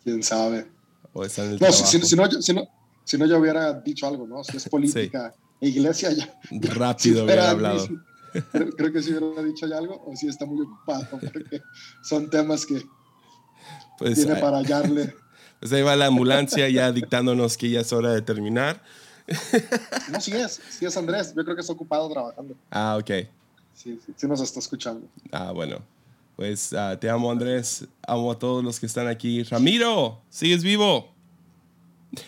Quién 0.03 0.23
sabe. 0.23 0.67
O 1.13 1.23
está 1.23 1.43
en 1.43 1.51
el 1.51 1.59
no, 1.59 1.71
si, 1.71 1.85
si, 1.85 1.99
no, 1.99 2.05
si, 2.05 2.15
no, 2.53 2.67
si, 3.03 3.17
no, 3.17 3.25
yo 3.25 3.39
hubiera 3.39 3.73
dicho 3.73 4.07
algo, 4.07 4.27
¿no? 4.27 4.43
Si 4.43 4.57
es 4.57 4.69
política, 4.69 5.33
sí. 5.35 5.46
Iglesia, 5.61 6.11
ya. 6.11 6.39
Rápido 6.51 7.25
hubiera 7.25 7.49
hablado. 7.49 7.87
Creo, 8.51 8.69
creo, 8.71 8.93
que 8.93 9.01
si 9.01 9.13
hubiera 9.13 9.43
dicho 9.43 9.67
ya 9.67 9.77
algo, 9.77 10.03
o 10.05 10.15
si 10.15 10.27
está 10.27 10.45
muy 10.45 10.61
ocupado, 10.61 11.07
porque 11.09 11.61
son 12.03 12.29
temas 12.29 12.65
que 12.65 12.83
pues, 13.97 14.15
tiene 14.15 14.35
para 14.35 14.57
hallarle. 14.57 15.13
Pues 15.59 15.73
ahí 15.73 15.81
va 15.81 15.95
la 15.95 16.05
ambulancia 16.05 16.69
ya 16.69 16.91
dictándonos 16.91 17.57
que 17.57 17.71
ya 17.71 17.79
es 17.79 17.91
hora 17.91 18.13
de 18.13 18.21
terminar. 18.21 18.79
No, 20.11 20.21
sí 20.21 20.31
es, 20.31 20.61
sí 20.69 20.85
es 20.85 20.95
Andrés, 20.95 21.33
yo 21.35 21.43
creo 21.43 21.55
que 21.55 21.61
está 21.61 21.73
ocupado 21.73 22.07
trabajando. 22.07 22.55
Ah, 22.69 22.95
ok. 22.99 23.27
Sí, 23.73 23.99
sí, 24.05 24.13
sí 24.15 24.27
nos 24.27 24.39
está 24.39 24.59
escuchando. 24.59 25.07
Ah, 25.31 25.51
bueno. 25.51 25.81
Pues 26.37 26.71
uh, 26.71 26.95
te 26.97 27.09
amo 27.09 27.31
Andrés, 27.31 27.87
amo 28.07 28.31
a 28.31 28.37
todos 28.37 28.63
los 28.63 28.79
que 28.79 28.85
están 28.85 29.07
aquí. 29.07 29.41
Ramiro, 29.41 30.21
¿sigues 30.29 30.61
vivo? 30.61 31.11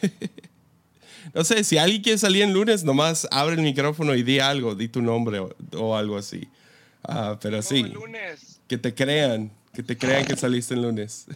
no 1.33 1.43
sé, 1.43 1.63
si 1.63 1.77
alguien 1.77 2.01
quiere 2.01 2.17
salir 2.17 2.43
en 2.43 2.53
lunes, 2.53 2.83
nomás 2.83 3.27
abre 3.31 3.55
el 3.55 3.61
micrófono 3.61 4.15
y 4.15 4.23
di 4.23 4.39
algo, 4.39 4.75
di 4.75 4.87
tu 4.87 5.01
nombre 5.01 5.39
o, 5.39 5.55
o 5.77 5.95
algo 5.95 6.17
así. 6.17 6.47
Uh, 7.07 7.37
pero 7.41 7.61
sí, 7.61 7.83
lunes. 7.83 8.59
que 8.67 8.77
te 8.77 8.93
crean, 8.93 9.51
que 9.73 9.83
te 9.83 9.97
crean 9.97 10.25
que 10.25 10.35
saliste 10.35 10.73
el 10.73 10.81
lunes. 10.81 11.27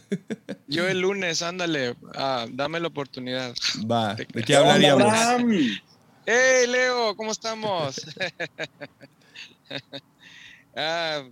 Yo 0.67 0.87
el 0.87 0.99
lunes, 0.99 1.41
ándale, 1.41 1.91
uh, 1.91 2.47
dame 2.51 2.79
la 2.79 2.87
oportunidad. 2.87 3.53
Va, 3.89 4.15
¿de 4.15 4.43
qué 4.43 4.55
hablaríamos? 4.55 5.13
¡Hey, 6.25 6.67
Leo! 6.67 7.15
¿Cómo 7.15 7.31
estamos? 7.31 8.01
ah, 10.75 11.23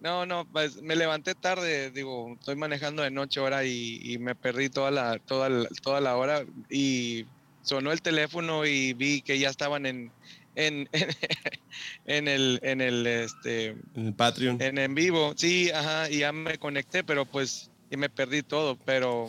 No, 0.00 0.26
no, 0.26 0.46
pues 0.52 0.82
me 0.82 0.96
levanté 0.96 1.34
tarde, 1.34 1.90
digo, 1.90 2.34
estoy 2.38 2.56
manejando 2.56 3.02
de 3.02 3.10
noche 3.10 3.40
ahora 3.40 3.64
y, 3.64 4.00
y 4.02 4.18
me 4.18 4.34
perdí 4.34 4.68
toda 4.68 4.90
la, 4.90 5.18
toda, 5.18 5.48
la, 5.48 5.66
toda 5.82 6.02
la 6.02 6.16
hora 6.16 6.44
y 6.68 7.24
sonó 7.64 7.90
el 7.90 8.02
teléfono 8.02 8.64
y 8.64 8.92
vi 8.92 9.22
que 9.22 9.38
ya 9.38 9.48
estaban 9.48 9.86
en, 9.86 10.12
en, 10.54 10.88
en, 12.06 12.28
el, 12.28 12.60
en 12.62 12.80
el, 12.80 13.06
este, 13.06 13.70
En 13.94 14.06
el 14.06 14.14
Patreon. 14.14 14.62
en 14.62 14.78
en 14.78 14.94
vivo. 14.94 15.34
Sí, 15.36 15.70
ajá, 15.70 16.08
y 16.10 16.18
ya 16.18 16.32
me 16.32 16.58
conecté, 16.58 17.02
pero 17.02 17.24
pues, 17.26 17.70
y 17.90 17.96
me 17.96 18.08
perdí 18.08 18.42
todo, 18.42 18.76
pero 18.84 19.28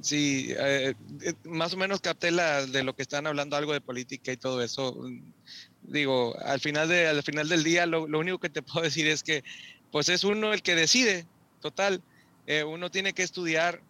sí, 0.00 0.48
eh, 0.58 0.94
eh, 1.22 1.34
más 1.44 1.74
o 1.74 1.76
menos 1.76 2.00
capté 2.00 2.30
la, 2.30 2.66
de 2.66 2.82
lo 2.82 2.96
que 2.96 3.02
están 3.02 3.26
hablando, 3.26 3.56
algo 3.56 3.72
de 3.72 3.80
política 3.80 4.32
y 4.32 4.36
todo 4.36 4.62
eso. 4.62 5.00
Digo, 5.82 6.36
al 6.42 6.60
final, 6.60 6.88
de, 6.88 7.06
al 7.06 7.22
final 7.22 7.48
del 7.48 7.62
día, 7.62 7.86
lo, 7.86 8.08
lo 8.08 8.18
único 8.18 8.38
que 8.38 8.50
te 8.50 8.62
puedo 8.62 8.82
decir 8.82 9.06
es 9.06 9.22
que, 9.22 9.44
pues 9.92 10.08
es 10.08 10.24
uno 10.24 10.52
el 10.52 10.62
que 10.62 10.74
decide, 10.74 11.26
total. 11.60 12.02
Eh, 12.46 12.64
uno 12.64 12.90
tiene 12.90 13.12
que 13.12 13.22
estudiar, 13.22 13.80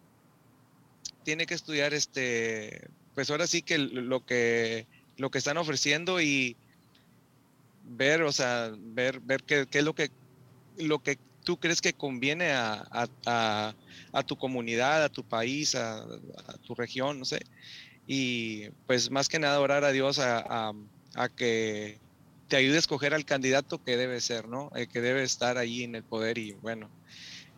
tiene 1.23 1.45
que 1.45 1.55
estudiar, 1.55 1.93
este, 1.93 2.87
pues 3.15 3.29
ahora 3.29 3.47
sí 3.47 3.61
que 3.61 3.77
lo 3.77 4.25
que, 4.25 4.87
lo 5.17 5.31
que 5.31 5.37
están 5.37 5.57
ofreciendo 5.57 6.21
y 6.21 6.57
ver, 7.83 8.21
o 8.23 8.31
sea, 8.31 8.71
ver, 8.77 9.21
ver 9.21 9.43
qué, 9.43 9.65
qué 9.69 9.79
es 9.79 9.85
lo 9.85 9.95
que, 9.95 10.11
lo 10.77 10.99
que 10.99 11.17
tú 11.45 11.57
crees 11.57 11.79
que 11.79 11.93
conviene 11.93 12.51
a, 12.51 12.85
a, 13.25 13.73
a, 14.11 14.23
tu 14.23 14.35
comunidad, 14.35 15.03
a 15.03 15.09
tu 15.09 15.23
país, 15.23 15.75
a, 15.75 16.05
tu 16.65 16.75
región, 16.75 17.19
no 17.19 17.25
sé. 17.25 17.39
Y 18.07 18.69
pues 18.87 19.09
más 19.11 19.29
que 19.29 19.39
nada 19.39 19.61
orar 19.61 19.85
a 19.85 19.91
Dios 19.91 20.19
a, 20.19 20.73
que 21.37 21.99
te 22.49 22.57
ayude 22.57 22.75
a 22.75 22.79
escoger 22.79 23.13
al 23.13 23.25
candidato 23.25 23.81
que 23.81 23.95
debe 23.95 24.19
ser, 24.19 24.47
¿no? 24.49 24.71
El 24.75 24.87
que 24.89 25.01
debe 25.01 25.23
estar 25.23 25.57
ahí 25.57 25.83
en 25.83 25.95
el 25.95 26.03
poder 26.03 26.37
y 26.37 26.51
bueno, 26.53 26.89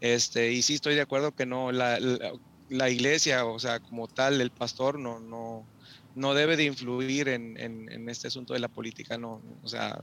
este, 0.02 0.52
y 0.52 0.62
sí 0.62 0.76
estoy 0.76 0.96
de 0.96 1.02
acuerdo 1.02 1.34
que 1.34 1.46
no, 1.46 1.72
la, 1.72 1.98
la 2.70 2.90
iglesia, 2.90 3.46
o 3.46 3.60
sea, 3.60 3.80
como 3.80 4.08
tal, 4.08 4.42
el 4.42 4.52
pastor 4.52 5.00
no, 5.00 5.20
no, 5.20 5.72
no 6.14 6.34
debe 6.34 6.58
de 6.58 6.66
influir 6.66 7.28
en, 7.30 7.58
en, 7.60 7.92
en 7.92 8.10
este 8.10 8.28
asunto 8.28 8.54
de 8.54 8.60
la 8.60 8.70
política, 8.70 9.18
no, 9.18 9.42
o 9.62 9.68
sea, 9.68 10.02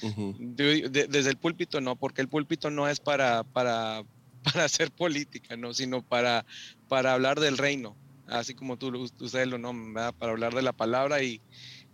Ujú. 0.00 0.36
de- 0.36 0.88
de- 0.88 1.06
desde 1.08 1.30
el 1.30 1.38
púlpito 1.38 1.80
no, 1.80 1.96
porque 1.96 2.22
el 2.22 2.28
púlpito 2.28 2.70
no 2.70 2.88
es 2.88 3.00
para, 3.00 3.44
para, 3.44 4.02
para 4.42 4.64
hacer 4.64 4.92
política, 4.92 5.56
¿no? 5.56 5.74
sino 5.74 6.02
para, 6.02 6.44
para 6.88 7.12
hablar 7.14 7.40
del 7.40 7.58
reino, 7.58 7.98
así 8.26 8.54
como 8.54 8.76
tú, 8.78 8.90
ustedes 9.18 9.48
lo 9.48 9.58
nombran, 9.58 9.94
¿verdad? 9.94 10.14
para 10.18 10.32
hablar 10.32 10.54
de 10.54 10.62
la 10.62 10.72
palabra 10.72 11.22
y, 11.22 11.42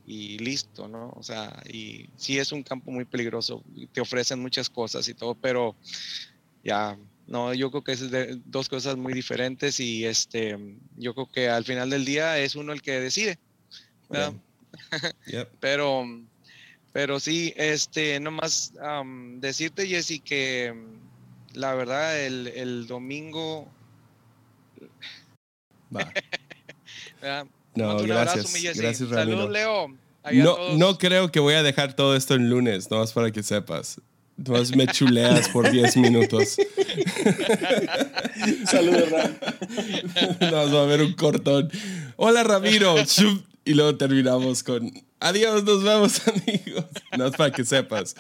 y 0.04 0.38
listo, 0.38 0.88
¿no? 0.88 1.10
O 1.16 1.22
sea, 1.22 1.62
y 1.66 2.08
sí 2.16 2.38
es 2.38 2.52
un 2.52 2.62
campo 2.64 2.90
muy 2.92 3.04
peligroso, 3.06 3.62
te 3.92 4.00
ofrecen 4.00 4.40
muchas 4.40 4.70
cosas 4.70 5.08
y 5.08 5.14
todo, 5.14 5.36
pero 5.36 5.78
ya, 6.62 6.98
no, 7.26 7.52
yo 7.54 7.70
creo 7.70 7.82
que 7.82 7.92
es 7.92 8.10
de 8.10 8.40
dos 8.44 8.68
cosas 8.68 8.96
muy 8.96 9.12
diferentes 9.12 9.80
y 9.80 10.04
este, 10.04 10.56
yo 10.96 11.14
creo 11.14 11.28
que 11.28 11.48
al 11.48 11.64
final 11.64 11.90
del 11.90 12.04
día 12.04 12.38
es 12.38 12.54
uno 12.54 12.72
el 12.72 12.82
que 12.82 13.00
decide, 13.00 13.38
¿verdad? 14.08 14.32
Yep. 15.26 15.52
Pero, 15.58 16.04
pero 16.92 17.18
sí, 17.18 17.54
este, 17.56 18.20
nomás 18.20 18.74
am, 18.82 19.40
decirte, 19.40 19.86
Jessy, 19.86 20.20
que 20.20 20.74
la 21.54 21.74
verdad, 21.74 22.20
el, 22.20 22.48
el 22.48 22.86
domingo. 22.86 23.68
Va. 25.96 26.12
No, 27.74 27.90
abrazo, 27.90 28.42
gracias. 28.62 29.08
Ramiro. 29.08 29.48
Leo. 29.48 29.96
Allá 30.22 30.44
No, 30.44 30.54
todos. 30.56 30.78
no 30.78 30.98
creo 30.98 31.30
que 31.32 31.40
voy 31.40 31.54
a 31.54 31.62
dejar 31.62 31.94
todo 31.94 32.16
esto 32.16 32.34
en 32.34 32.50
lunes, 32.50 32.90
nomás 32.90 33.12
para 33.12 33.30
que 33.30 33.42
sepas. 33.42 34.00
Nomás 34.36 34.76
me 34.76 34.86
chuleas 34.86 35.48
por 35.48 35.70
10 35.70 35.96
minutos. 35.96 36.56
Saludos, 38.70 39.10
Ram. 39.10 39.34
Nos 40.40 40.74
va 40.74 40.82
a 40.82 40.86
ver 40.86 41.02
un 41.02 41.14
cortón. 41.14 41.70
Hola, 42.16 42.44
Ramiro. 42.44 42.94
Y 43.64 43.74
luego 43.74 43.96
terminamos 43.96 44.62
con 44.62 44.92
adiós, 45.20 45.64
nos 45.64 45.82
vemos, 45.82 46.20
amigos. 46.28 46.84
No 47.16 47.26
es 47.26 47.36
para 47.36 47.52
que 47.52 47.64
sepas. 47.64 48.14